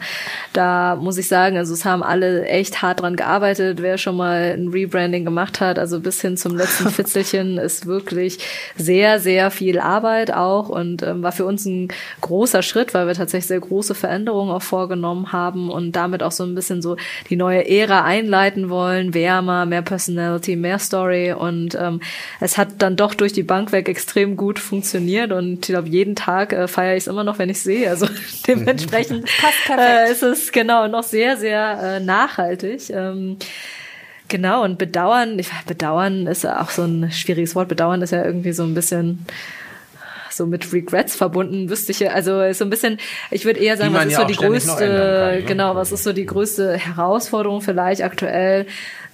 da 0.53 0.95
muss 0.95 1.17
ich 1.17 1.27
sagen, 1.27 1.57
also 1.57 1.73
es 1.73 1.85
haben 1.85 2.03
alle 2.03 2.45
echt 2.45 2.81
hart 2.81 3.01
dran 3.01 3.15
gearbeitet. 3.15 3.81
Wer 3.81 3.97
schon 3.97 4.17
mal 4.17 4.55
ein 4.57 4.69
Rebranding 4.69 5.23
gemacht 5.23 5.61
hat, 5.61 5.77
also 5.77 5.99
bis 5.99 6.21
hin 6.21 6.37
zum 6.37 6.57
letzten 6.57 6.89
Fitzelchen, 6.89 7.57
ist 7.57 7.85
wirklich 7.85 8.39
sehr, 8.75 9.19
sehr 9.19 9.51
viel 9.51 9.79
Arbeit 9.79 10.33
auch 10.33 10.69
und 10.69 11.03
ähm, 11.03 11.21
war 11.21 11.31
für 11.31 11.45
uns 11.45 11.65
ein 11.65 11.89
großer 12.21 12.63
Schritt, 12.63 12.93
weil 12.93 13.07
wir 13.07 13.13
tatsächlich 13.13 13.47
sehr 13.47 13.59
große 13.59 13.93
Veränderungen 13.93 14.51
auch 14.51 14.61
vorgenommen 14.61 15.31
haben 15.31 15.69
und 15.69 15.95
damit 15.95 16.23
auch 16.23 16.31
so 16.31 16.43
ein 16.43 16.55
bisschen 16.55 16.81
so 16.81 16.97
die 17.29 17.35
neue 17.35 17.67
Ära 17.69 18.03
einleiten 18.03 18.69
wollen. 18.69 19.13
Wärmer, 19.13 19.65
mehr 19.65 19.81
Personality, 19.83 20.55
mehr 20.55 20.79
Story 20.79 21.33
und 21.33 21.75
ähm, 21.79 22.01
es 22.39 22.57
hat 22.57 22.78
dann 22.81 22.95
doch 22.95 23.13
durch 23.13 23.33
die 23.33 23.43
Bank 23.43 23.71
weg 23.71 23.89
extrem 23.89 24.37
gut 24.37 24.59
funktioniert 24.59 25.31
und 25.31 25.53
ich 25.53 25.73
glaube, 25.73 25.89
jeden 25.89 26.15
Tag 26.15 26.53
äh, 26.53 26.67
feiere 26.67 26.95
ich 26.95 27.03
es 27.03 27.07
immer 27.07 27.23
noch, 27.23 27.39
wenn 27.39 27.49
ich 27.49 27.61
sehe. 27.61 27.89
Also 27.89 28.07
dementsprechend 28.47 29.25
perfekt. 29.65 29.79
äh, 29.79 30.11
ist 30.11 30.23
es 30.23 30.51
genau 30.51 30.87
noch 30.87 31.03
sehr, 31.03 31.37
sehr 31.37 31.79
äh, 31.81 31.99
nachhaltig. 31.99 32.89
Ähm, 32.89 33.37
Genau, 34.29 34.63
und 34.63 34.77
bedauern, 34.77 35.39
ich 35.39 35.49
bedauern 35.65 36.27
ist 36.27 36.43
ja 36.43 36.61
auch 36.61 36.69
so 36.69 36.83
ein 36.83 37.11
schwieriges 37.11 37.55
Wort. 37.55 37.67
Bedauern 37.67 38.03
ist 38.03 38.11
ja 38.11 38.23
irgendwie 38.23 38.51
so 38.51 38.61
ein 38.61 38.75
bisschen 38.75 39.25
so 40.39 40.47
mit 40.47 40.73
Regrets 40.73 41.15
verbunden, 41.15 41.69
wüsste 41.69 41.91
ich 41.91 41.99
ja, 41.99 42.09
also 42.09 42.41
ist 42.41 42.57
so 42.57 42.65
ein 42.65 42.71
bisschen, 42.71 42.97
ich 43.29 43.45
würde 43.45 43.59
eher 43.59 43.77
sagen, 43.77 43.93
was 43.93 44.07
ist 44.07 44.13
ja 44.13 44.21
so 44.21 44.25
die 44.25 44.35
größte, 44.35 44.71
kann, 44.71 45.39
ne? 45.39 45.43
genau, 45.45 45.75
was 45.75 45.91
ist 45.91 46.03
so 46.03 46.13
die 46.13 46.25
größte 46.25 46.77
Herausforderung 46.77 47.61
vielleicht 47.61 48.01
aktuell, 48.01 48.65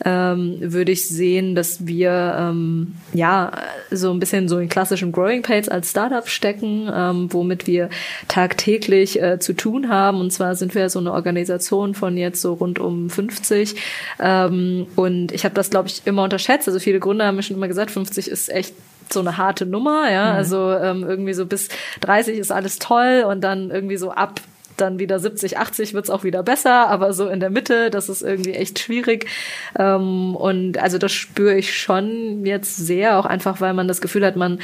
ähm, 0.03 0.57
würde 0.59 0.91
ich 0.91 1.07
sehen, 1.07 1.55
dass 1.55 1.87
wir 1.87 2.35
ähm, 2.37 2.95
ja 3.13 3.51
so 3.91 4.11
ein 4.11 4.19
bisschen 4.19 4.49
so 4.49 4.57
in 4.57 4.67
klassischen 4.67 5.11
Growing 5.11 5.41
Pains 5.41 5.69
als 5.69 5.91
Startup 5.91 6.27
stecken, 6.27 6.89
ähm, 6.93 7.31
womit 7.31 7.65
wir 7.65 7.89
tagtäglich 8.27 9.21
äh, 9.21 9.39
zu 9.39 9.53
tun 9.53 9.89
haben. 9.89 10.19
Und 10.19 10.31
zwar 10.31 10.55
sind 10.55 10.75
wir 10.75 10.89
so 10.89 10.99
eine 10.99 11.13
Organisation 11.13 11.93
von 11.95 12.17
jetzt 12.17 12.41
so 12.41 12.53
rund 12.53 12.79
um 12.79 13.09
50. 13.09 13.75
Ähm, 14.19 14.87
und 14.95 15.31
ich 15.31 15.45
habe 15.45 15.55
das, 15.55 15.69
glaube 15.69 15.87
ich, 15.87 16.01
immer 16.05 16.23
unterschätzt. 16.23 16.67
Also 16.67 16.79
viele 16.79 16.99
Gründer 16.99 17.27
haben 17.27 17.37
mir 17.37 17.43
schon 17.43 17.55
immer 17.57 17.69
gesagt, 17.69 17.91
50 17.91 18.27
ist 18.27 18.49
echt 18.49 18.73
so 19.13 19.19
eine 19.19 19.37
harte 19.37 19.65
Nummer, 19.65 20.11
ja. 20.11 20.33
Also 20.33 20.71
ähm, 20.73 21.03
irgendwie 21.03 21.33
so 21.33 21.45
bis 21.45 21.69
30 22.01 22.37
ist 22.37 22.51
alles 22.51 22.79
toll 22.79 23.25
und 23.27 23.41
dann 23.41 23.71
irgendwie 23.71 23.97
so 23.97 24.11
ab 24.11 24.39
dann 24.77 24.99
wieder 24.99 25.19
70, 25.19 25.57
80 25.57 25.93
wird's 25.93 26.09
auch 26.09 26.23
wieder 26.23 26.43
besser, 26.43 26.87
aber 26.89 27.13
so 27.13 27.27
in 27.27 27.39
der 27.39 27.49
Mitte, 27.49 27.89
das 27.89 28.09
ist 28.09 28.21
irgendwie 28.21 28.53
echt 28.53 28.79
schwierig. 28.79 29.25
Ähm, 29.77 30.35
und 30.35 30.77
also 30.77 30.97
das 30.97 31.11
spüre 31.11 31.55
ich 31.55 31.77
schon 31.79 32.45
jetzt 32.45 32.77
sehr, 32.77 33.17
auch 33.19 33.25
einfach, 33.25 33.61
weil 33.61 33.73
man 33.73 33.87
das 33.87 34.01
Gefühl 34.01 34.25
hat, 34.25 34.35
man, 34.35 34.59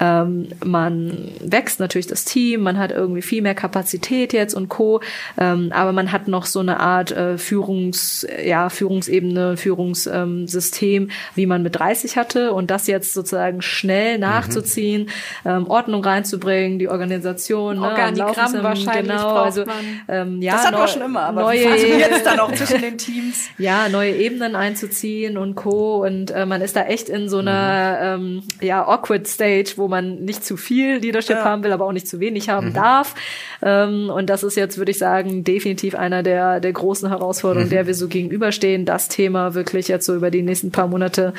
ähm, 0.00 0.48
man 0.64 1.28
wächst 1.40 1.80
natürlich 1.80 2.06
das 2.06 2.24
Team, 2.24 2.62
man 2.62 2.78
hat 2.78 2.90
irgendwie 2.92 3.22
viel 3.22 3.42
mehr 3.42 3.54
Kapazität 3.54 4.32
jetzt 4.32 4.54
und 4.54 4.68
Co. 4.68 5.00
Ähm, 5.38 5.70
aber 5.74 5.92
man 5.92 6.12
hat 6.12 6.28
noch 6.28 6.46
so 6.46 6.60
eine 6.60 6.80
Art 6.80 7.10
äh, 7.12 7.38
Führungs, 7.38 8.26
ja, 8.44 8.68
Führungsebene, 8.68 9.56
Führungssystem, 9.56 11.10
wie 11.34 11.46
man 11.46 11.62
mit 11.62 11.76
30 11.78 12.16
hatte 12.16 12.52
und 12.52 12.70
das 12.70 12.86
jetzt 12.86 13.14
sozusagen 13.14 13.62
schnell 13.62 14.18
nachzuziehen, 14.18 15.08
ähm, 15.44 15.66
Ordnung 15.68 16.04
reinzubringen, 16.04 16.78
die 16.78 16.88
Organisation, 16.88 17.76
ne, 17.76 17.82
am 17.86 17.90
Organigramm 17.90 18.50
zu- 18.52 18.62
wahrscheinlich 18.62 19.12
genau, 19.12 19.34
also 19.60 19.72
ähm, 20.08 20.42
ja, 20.42 20.52
das 20.52 20.66
hatten 20.66 20.76
wir 20.76 20.88
schon 20.88 21.02
immer, 21.02 21.22
aber 21.22 21.42
neue, 21.42 21.68
funktioniert 21.68 22.10
es 22.12 22.22
dann 22.22 22.40
auch 22.40 22.52
zwischen 22.52 22.80
den 22.80 22.98
Teams? 22.98 23.48
ja, 23.58 23.88
neue 23.88 24.14
Ebenen 24.14 24.54
einzuziehen 24.56 25.36
und 25.36 25.54
Co. 25.54 26.04
Und 26.04 26.30
äh, 26.30 26.46
man 26.46 26.60
ist 26.60 26.76
da 26.76 26.84
echt 26.84 27.08
in 27.08 27.28
so 27.28 27.38
einer 27.38 27.98
ähm, 28.00 28.42
ja, 28.60 28.86
awkward 28.86 29.26
Stage, 29.26 29.74
wo 29.76 29.88
man 29.88 30.24
nicht 30.24 30.44
zu 30.44 30.56
viel 30.56 30.96
Leadership 30.96 31.36
Ja. 31.36 31.44
haben 31.44 31.64
will, 31.64 31.72
aber 31.72 31.86
auch 31.86 31.92
nicht 31.92 32.08
zu 32.08 32.20
wenig 32.20 32.48
haben 32.48 32.72
darf. 32.72 33.14
Ähm, 33.62 34.10
und 34.10 34.30
das 34.30 34.42
ist 34.42 34.56
jetzt, 34.56 34.78
würde 34.78 34.90
ich 34.90 34.98
sagen, 34.98 35.44
definitiv 35.44 35.94
einer 35.94 36.22
der, 36.22 36.60
der 36.60 36.72
großen 36.72 37.08
Herausforderungen, 37.08 37.70
der 37.70 37.86
wir 37.86 37.94
so 37.94 38.08
gegenüberstehen, 38.08 38.84
das 38.84 39.08
Thema 39.08 39.54
wirklich 39.54 39.88
jetzt 39.88 40.06
so 40.06 40.14
über 40.14 40.30
die 40.30 40.42
nächsten 40.42 40.70
paar 40.70 40.88
Monate 40.88 41.34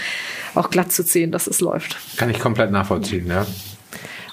auch 0.53 0.69
glatt 0.69 0.91
zu 0.91 1.03
ziehen, 1.05 1.31
dass 1.31 1.47
es 1.47 1.61
läuft. 1.61 1.97
Kann 2.17 2.29
ich 2.29 2.39
komplett 2.39 2.71
nachvollziehen, 2.71 3.27
ja. 3.27 3.45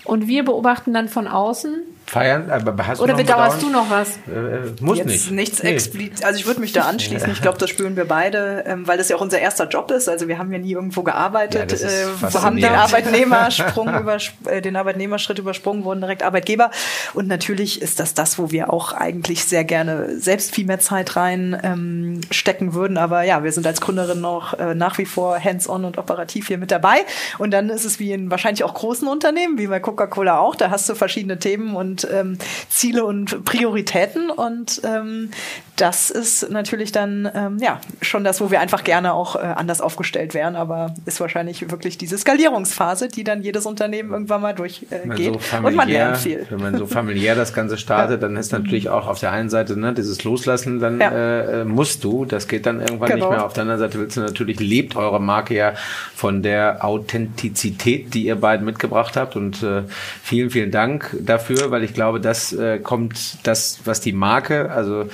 Und 0.05 0.27
wir 0.27 0.45
beobachten 0.45 0.93
dann 0.93 1.09
von 1.09 1.29
außen. 1.29 1.75
Feiern, 2.13 2.51
aber 2.51 2.87
hast 2.87 2.99
du 2.99 3.05
Oder 3.05 3.15
noch 3.15 3.21
ein 3.21 3.27
bedauerst 3.27 3.63
du 3.63 3.71
noch 3.71 3.89
was? 3.91 4.11
Äh, 4.29 4.33
äh, 4.33 4.73
muss 4.83 4.99
Jetzt 4.99 5.07
nicht. 5.07 5.31
nichts 5.31 5.63
Nee. 5.63 5.71
explizit. 5.71 6.25
Also 6.27 6.39
ich 6.39 6.47
würde 6.47 6.61
mich 6.61 6.73
da 6.73 6.83
anschließen. 6.89 7.33
Ich 7.33 7.41
glaube, 7.41 7.57
das 7.57 7.71
spüren 7.71 7.97
wir 7.97 8.05
beide, 8.07 8.65
ähm, 8.67 8.87
weil 8.87 8.99
das 8.99 9.09
ja 9.09 9.17
auch 9.17 9.23
unser 9.23 9.39
erster 9.39 9.67
Job 9.67 9.91
ist. 9.91 10.11
Also 10.11 10.29
wir 10.29 10.37
haben 10.37 10.53
ja 10.53 10.59
nie 10.59 10.73
irgendwo 10.73 11.01
Ja, 11.01 11.05
gearbeitet. 11.07 11.73
ist 11.73 11.83
äh, 11.85 12.05
wir 12.21 12.43
haben 12.43 12.57
den 12.57 12.67
Arbeitnehmersprung 12.75 13.89
über 14.01 14.19
äh, 14.45 14.61
den 14.61 14.77
Arbeitnehmerschritt 14.77 15.39
übersprungen, 15.39 15.85
wurden 15.85 16.01
direkt 16.03 16.23
Arbeitgeber. 16.23 16.71
Und 17.15 17.29
natürlich 17.29 17.81
ist 17.81 17.99
das 17.99 18.13
das, 18.13 18.39
wo 18.39 18.51
wir 18.51 18.71
auch 18.73 18.93
eigentlich 18.93 19.45
sehr 19.47 19.65
gerne 19.65 20.19
selbst 20.19 20.55
viel 20.55 20.67
mehr 20.67 20.81
Zeit 20.81 21.17
rein 21.17 21.59
ähm, 21.63 22.21
stecken 22.31 22.75
würden. 22.75 22.99
Aber 22.99 23.23
ja, 23.23 23.43
wir 23.43 23.53
sind 23.53 23.67
als 23.67 23.81
Gründerin 23.81 24.21
noch 24.21 24.59
äh, 24.59 24.75
nach 24.75 24.99
wie 24.99 25.07
vor 25.07 25.43
hands-on 25.43 25.87
und 25.87 25.97
operativ 25.97 26.49
hier 26.49 26.59
mit 26.59 26.71
dabei. 26.71 26.97
Und 27.39 27.53
dann 27.53 27.71
ist 27.71 27.87
es 27.87 27.99
wie 27.99 28.13
in 28.13 28.31
wahrscheinlich 28.31 28.65
auch 28.65 28.75
großen 28.75 29.09
Unternehmen, 29.09 29.57
wie 29.57 29.67
bei 29.67 29.81
Coca-Cola 29.81 30.39
auch. 30.39 30.57
Da 30.57 30.71
hast 30.71 30.89
du 30.91 30.95
verschiedene 30.95 31.39
Themen 31.39 31.75
und 31.75 32.02
ähm, 32.11 32.39
Ziele 32.69 33.05
und 33.05 33.45
Prioritäten. 33.45 34.31
Und 34.31 34.81
ähm, 34.85 35.31
das 35.83 36.11
ist 36.11 36.49
natürlich 36.49 36.93
dann 36.93 37.29
ähm, 37.35 37.59
ja 37.61 37.81
schon 38.01 38.23
das, 38.23 38.41
wo 38.41 38.53
wir 38.53 38.61
einfach 38.61 38.85
gerne 38.85 39.15
auch 39.15 39.35
äh, 39.35 39.41
anders 39.41 39.81
aufgestellt 39.81 40.33
wären, 40.33 40.55
aber 40.55 40.95
ist 41.07 41.19
wahrscheinlich 41.21 41.69
wirklich 41.73 41.99
diese 41.99 42.17
Skalierungsphase, 42.17 43.09
die 43.09 43.25
dann 43.25 43.43
jedes 43.43 43.67
Unternehmen 43.67 44.13
irgendwann 44.13 44.43
mal 44.43 44.55
durchgeht 44.55 44.93
äh, 44.93 45.25
so 45.25 45.57
und 45.67 45.75
man 45.75 45.89
lernt 45.89 46.19
viel. 46.19 46.47
wenn 46.51 46.61
man 46.61 46.77
so 46.79 46.87
familiär 46.87 47.35
das 47.35 47.53
Ganze 47.53 47.79
startet, 47.79 48.23
dann 48.23 48.37
ist 48.37 48.53
natürlich 48.53 48.91
auch 48.91 49.09
auf 49.09 49.19
der 49.19 49.33
einen 49.33 49.51
Seite 49.51 49.77
ne, 49.77 49.93
dieses 49.93 50.23
Loslassen, 50.23 50.79
dann 50.79 51.01
Ja. 51.01 51.11
äh, 51.11 51.63
äh, 51.63 51.65
musst 51.65 52.05
du, 52.05 52.27
das 52.27 52.47
geht 52.47 52.65
dann 52.67 52.79
irgendwann 52.81 53.09
Genau. 53.11 53.27
nicht 53.31 53.37
mehr. 53.39 53.45
Auf 53.45 53.53
der 53.53 53.63
anderen 53.63 53.81
Seite 53.81 53.99
willst 53.99 54.17
du 54.17 54.21
natürlich, 54.21 54.61
lebt 54.61 54.95
eure 54.95 55.21
Marke 55.21 55.55
ja 55.55 55.73
von 56.15 56.43
der 56.45 56.85
Authentizität, 56.85 58.15
die 58.15 58.27
ihr 58.27 58.37
beiden 58.37 58.65
mitgebracht 58.65 59.17
habt 59.17 59.35
und 59.35 59.65
äh, 59.65 59.83
vielen, 60.23 60.51
vielen 60.51 60.71
Dank 60.71 61.17
dafür, 61.21 61.73
weil 61.73 61.83
ich 61.83 61.93
glaube, 61.93 62.21
das 62.21 62.53
äh, 62.53 62.79
kommt, 62.79 63.39
das, 63.43 63.81
was 63.85 64.01
die 64.01 64.13
Marke, 64.13 64.71
also 64.71 65.07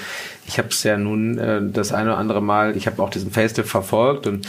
ich 0.49 0.59
habe 0.59 0.69
es 0.69 0.83
ja 0.83 0.97
nun 0.97 1.39
äh, 1.39 1.61
das 1.63 1.93
eine 1.93 2.11
oder 2.11 2.19
andere 2.19 2.41
Mal, 2.41 2.75
ich 2.77 2.87
habe 2.87 3.03
auch 3.03 3.11
diesen 3.11 3.31
Facelift 3.31 3.69
verfolgt 3.69 4.27
und. 4.27 4.47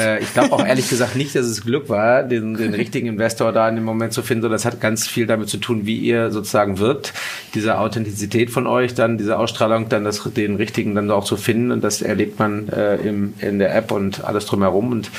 Äh, 0.00 0.20
ich 0.20 0.32
glaube 0.32 0.52
auch 0.52 0.64
ehrlich 0.64 0.88
gesagt 0.88 1.16
nicht, 1.16 1.34
dass 1.34 1.46
es 1.46 1.62
Glück 1.62 1.88
war, 1.88 2.22
den, 2.22 2.54
den 2.54 2.74
richtigen 2.74 3.08
Investor 3.08 3.52
da 3.52 3.68
in 3.68 3.74
dem 3.74 3.84
Moment 3.84 4.12
zu 4.12 4.22
finden. 4.22 4.42
sondern 4.42 4.56
Das 4.56 4.64
hat 4.64 4.80
ganz 4.80 5.08
viel 5.08 5.26
damit 5.26 5.48
zu 5.48 5.56
tun, 5.56 5.84
wie 5.84 5.98
ihr 5.98 6.30
sozusagen 6.30 6.78
wirkt, 6.78 7.12
diese 7.54 7.78
Authentizität 7.78 8.50
von 8.50 8.68
euch, 8.68 8.94
dann 8.94 9.18
diese 9.18 9.36
Ausstrahlung, 9.36 9.88
dann 9.88 10.04
das, 10.04 10.22
den 10.22 10.54
richtigen 10.54 10.94
dann 10.94 11.10
auch 11.10 11.24
zu 11.24 11.36
finden 11.36 11.72
und 11.72 11.82
das 11.82 12.02
erlebt 12.02 12.38
man 12.38 12.68
äh, 12.68 12.96
im, 12.96 13.34
in 13.40 13.58
der 13.58 13.74
App 13.74 13.90
und 13.90 14.24
alles 14.24 14.46
drumherum 14.46 14.92
und 14.92 15.10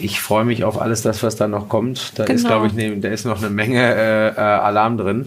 ich 0.00 0.20
freue 0.20 0.44
mich 0.44 0.64
auf 0.64 0.80
alles 0.80 1.02
das, 1.02 1.22
was 1.22 1.36
da 1.36 1.48
noch 1.48 1.68
kommt. 1.68 2.18
Da 2.18 2.24
ist, 2.24 2.44
Genau. 2.44 2.48
glaube 2.48 2.66
ich, 2.68 2.72
ne, 2.74 2.96
da 2.98 3.08
ist 3.08 3.24
noch 3.24 3.38
eine 3.38 3.50
Menge 3.50 3.80
äh, 3.82 4.28
äh, 4.28 4.34
Alarm 4.40 4.96
drin. 4.98 5.26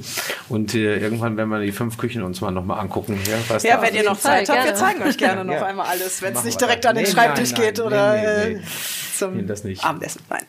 Und 0.49 0.73
äh, 0.75 0.97
irgendwann 0.97 1.37
werden 1.37 1.49
wir 1.49 1.59
die 1.59 1.71
fünf 1.71 1.97
Küchen 1.97 2.23
uns 2.23 2.41
mal 2.41 2.51
nochmal 2.51 2.79
angucken. 2.79 3.19
Ja, 3.27 3.35
was 3.47 3.63
Ja, 3.63 3.77
da 3.77 3.83
wenn 3.83 3.95
ihr 3.95 4.03
noch 4.03 4.17
Zeit 4.17 4.49
habt, 4.49 4.65
wir 4.65 4.75
zeigen 4.75 5.03
euch 5.03 5.17
gerne 5.17 5.43
noch 5.45 5.53
Ja. 5.53 5.65
einmal 5.65 5.87
alles, 5.87 6.21
wenn 6.21 6.33
es 6.33 6.43
nicht 6.43 6.59
direkt 6.59 6.85
an 6.85 6.95
den 6.95 7.05
Nee, 7.05 7.11
Schreibtisch 7.11 7.51
nein, 7.53 7.61
geht 7.61 7.77
nein, 7.77 7.87
oder 7.87 8.13
nee, 8.13 8.21
nee, 8.21 8.51
äh, 8.51 8.53
nee. 8.55 8.61
zum 9.17 9.37
Nee, 9.37 9.43
das 9.43 9.63
nicht. 9.63 9.83
Abendessen. 9.83 10.21
Nein. 10.29 10.43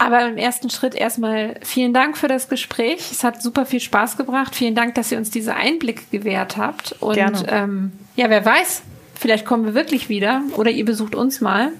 Aber 0.00 0.28
im 0.28 0.36
ersten 0.36 0.70
Schritt 0.70 0.94
erstmal 0.94 1.56
vielen 1.64 1.92
Dank 1.92 2.16
für 2.16 2.28
das 2.28 2.48
Gespräch. 2.48 3.10
Es 3.10 3.24
hat 3.24 3.42
super 3.42 3.66
viel 3.66 3.80
Spaß 3.80 4.16
gebracht. 4.16 4.54
Vielen 4.54 4.76
Dank, 4.76 4.94
dass 4.94 5.10
ihr 5.10 5.18
uns 5.18 5.30
diese 5.30 5.54
Einblicke 5.56 6.02
gewährt 6.12 6.56
habt. 6.56 6.94
Und 7.00 7.14
Gerne. 7.14 7.42
Ähm, 7.48 7.92
ja, 8.14 8.30
wer 8.30 8.44
weiß, 8.44 8.82
vielleicht 9.18 9.44
kommen 9.44 9.64
wir 9.64 9.74
wirklich 9.74 10.08
wieder 10.08 10.42
oder 10.56 10.70
ihr 10.70 10.84
besucht 10.84 11.16
uns 11.16 11.40
mal. 11.40 11.70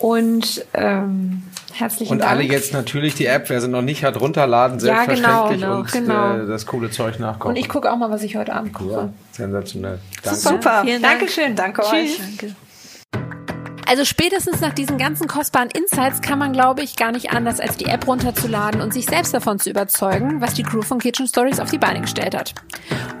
Und 0.00 0.64
ähm, 0.72 1.42
herzlichen 1.74 2.12
Und 2.12 2.18
Dank. 2.20 2.30
alle 2.30 2.42
jetzt 2.42 2.72
natürlich 2.72 3.14
die 3.14 3.26
App, 3.26 3.48
wer 3.50 3.60
sie 3.60 3.68
noch 3.68 3.82
nicht 3.82 4.02
hat, 4.02 4.18
runterladen, 4.20 4.78
Ja, 4.80 5.04
genau, 5.04 5.14
selbstverständlich 5.14 5.60
genau, 5.60 5.78
und 5.78 5.92
genau. 5.92 6.44
Äh, 6.44 6.46
das 6.46 6.66
coole 6.66 6.90
Zeug 6.90 7.18
nachkochen. 7.18 7.50
Und 7.50 7.56
ich 7.56 7.68
gucke 7.68 7.92
auch 7.92 7.96
mal, 7.96 8.10
was 8.10 8.22
ich 8.22 8.34
heute 8.36 8.52
Abend 8.54 8.72
koche. 8.72 8.90
ja, 8.90 9.08
sensationell. 9.32 9.98
Danke. 10.22 10.40
Super. 10.40 10.82
Vielen 10.84 11.02
Dank. 11.02 11.18
Dankeschön. 11.18 11.54
Danke 11.54 11.82
euch. 11.84 12.18
Danke. 12.18 12.56
Also 13.86 14.04
spätestens 14.04 14.60
nach 14.60 14.72
diesen 14.72 14.98
ganzen 14.98 15.26
kostbaren 15.26 15.68
Insights 15.68 16.20
kann 16.22 16.38
man, 16.38 16.52
glaube 16.52 16.80
ich, 16.82 16.94
gar 16.94 17.10
nicht 17.10 17.32
anders, 17.32 17.58
als 17.58 17.76
die 17.76 17.86
App 17.86 18.06
runterzuladen 18.06 18.80
und 18.80 18.94
sich 18.94 19.04
selbst 19.04 19.34
davon 19.34 19.58
zu 19.58 19.68
überzeugen, 19.68 20.40
was 20.40 20.54
die 20.54 20.62
Crew 20.62 20.82
von 20.82 21.00
Kitchen 21.00 21.26
Stories 21.26 21.58
auf 21.58 21.70
die 21.70 21.78
Beine 21.78 22.00
gestellt 22.00 22.36
hat. 22.36 22.54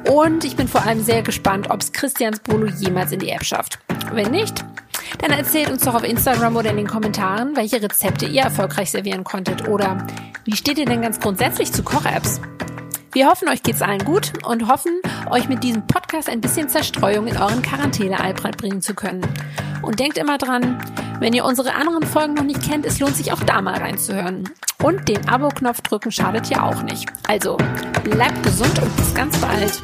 Und 0.08 0.44
ich 0.44 0.54
bin 0.56 0.68
vor 0.68 0.82
allem 0.86 1.02
sehr 1.02 1.22
gespannt, 1.22 1.68
ob 1.70 1.80
es 1.80 1.90
Christians 1.92 2.38
Bolo 2.38 2.66
jemals 2.68 3.10
in 3.10 3.18
die 3.18 3.30
App 3.30 3.44
schafft. 3.44 3.80
Wenn 4.12 4.30
nicht, 4.30 4.64
dann 5.18 5.30
erzählt 5.30 5.70
uns 5.70 5.84
doch 5.84 5.94
auf 5.94 6.04
Instagram 6.04 6.56
oder 6.56 6.70
in 6.70 6.76
den 6.76 6.86
Kommentaren, 6.86 7.56
welche 7.56 7.82
Rezepte 7.82 8.26
ihr 8.26 8.42
erfolgreich 8.42 8.90
servieren 8.90 9.24
konntet 9.24 9.68
oder 9.68 10.06
wie 10.44 10.56
steht 10.56 10.78
ihr 10.78 10.86
denn 10.86 11.02
ganz 11.02 11.20
grundsätzlich 11.20 11.72
zu 11.72 11.82
Koch-Apps? 11.82 12.40
Wir 13.12 13.26
hoffen, 13.26 13.48
euch 13.48 13.64
geht's 13.64 13.82
allen 13.82 14.04
gut 14.04 14.32
und 14.46 14.68
hoffen, 14.68 15.00
euch 15.30 15.48
mit 15.48 15.64
diesem 15.64 15.84
Podcast 15.86 16.28
ein 16.28 16.40
bisschen 16.40 16.68
Zerstreuung 16.68 17.26
in 17.26 17.36
euren 17.36 17.60
Quarantäne-Allbreit 17.60 18.56
bringen 18.56 18.80
zu 18.82 18.94
können. 18.94 19.26
Und 19.82 19.98
denkt 19.98 20.16
immer 20.16 20.38
dran, 20.38 20.78
wenn 21.18 21.32
ihr 21.32 21.44
unsere 21.44 21.74
anderen 21.74 22.04
Folgen 22.04 22.34
noch 22.34 22.44
nicht 22.44 22.62
kennt, 22.62 22.86
es 22.86 23.00
lohnt 23.00 23.16
sich 23.16 23.32
auch 23.32 23.42
da 23.42 23.62
mal 23.62 23.78
reinzuhören. 23.78 24.48
Und 24.80 25.08
den 25.08 25.28
Abo-Knopf 25.28 25.80
drücken 25.80 26.12
schadet 26.12 26.48
ja 26.48 26.62
auch 26.62 26.82
nicht. 26.82 27.10
Also, 27.26 27.56
bleibt 28.04 28.42
gesund 28.44 28.80
und 28.80 28.96
bis 28.96 29.12
ganz 29.14 29.36
bald. 29.38 29.82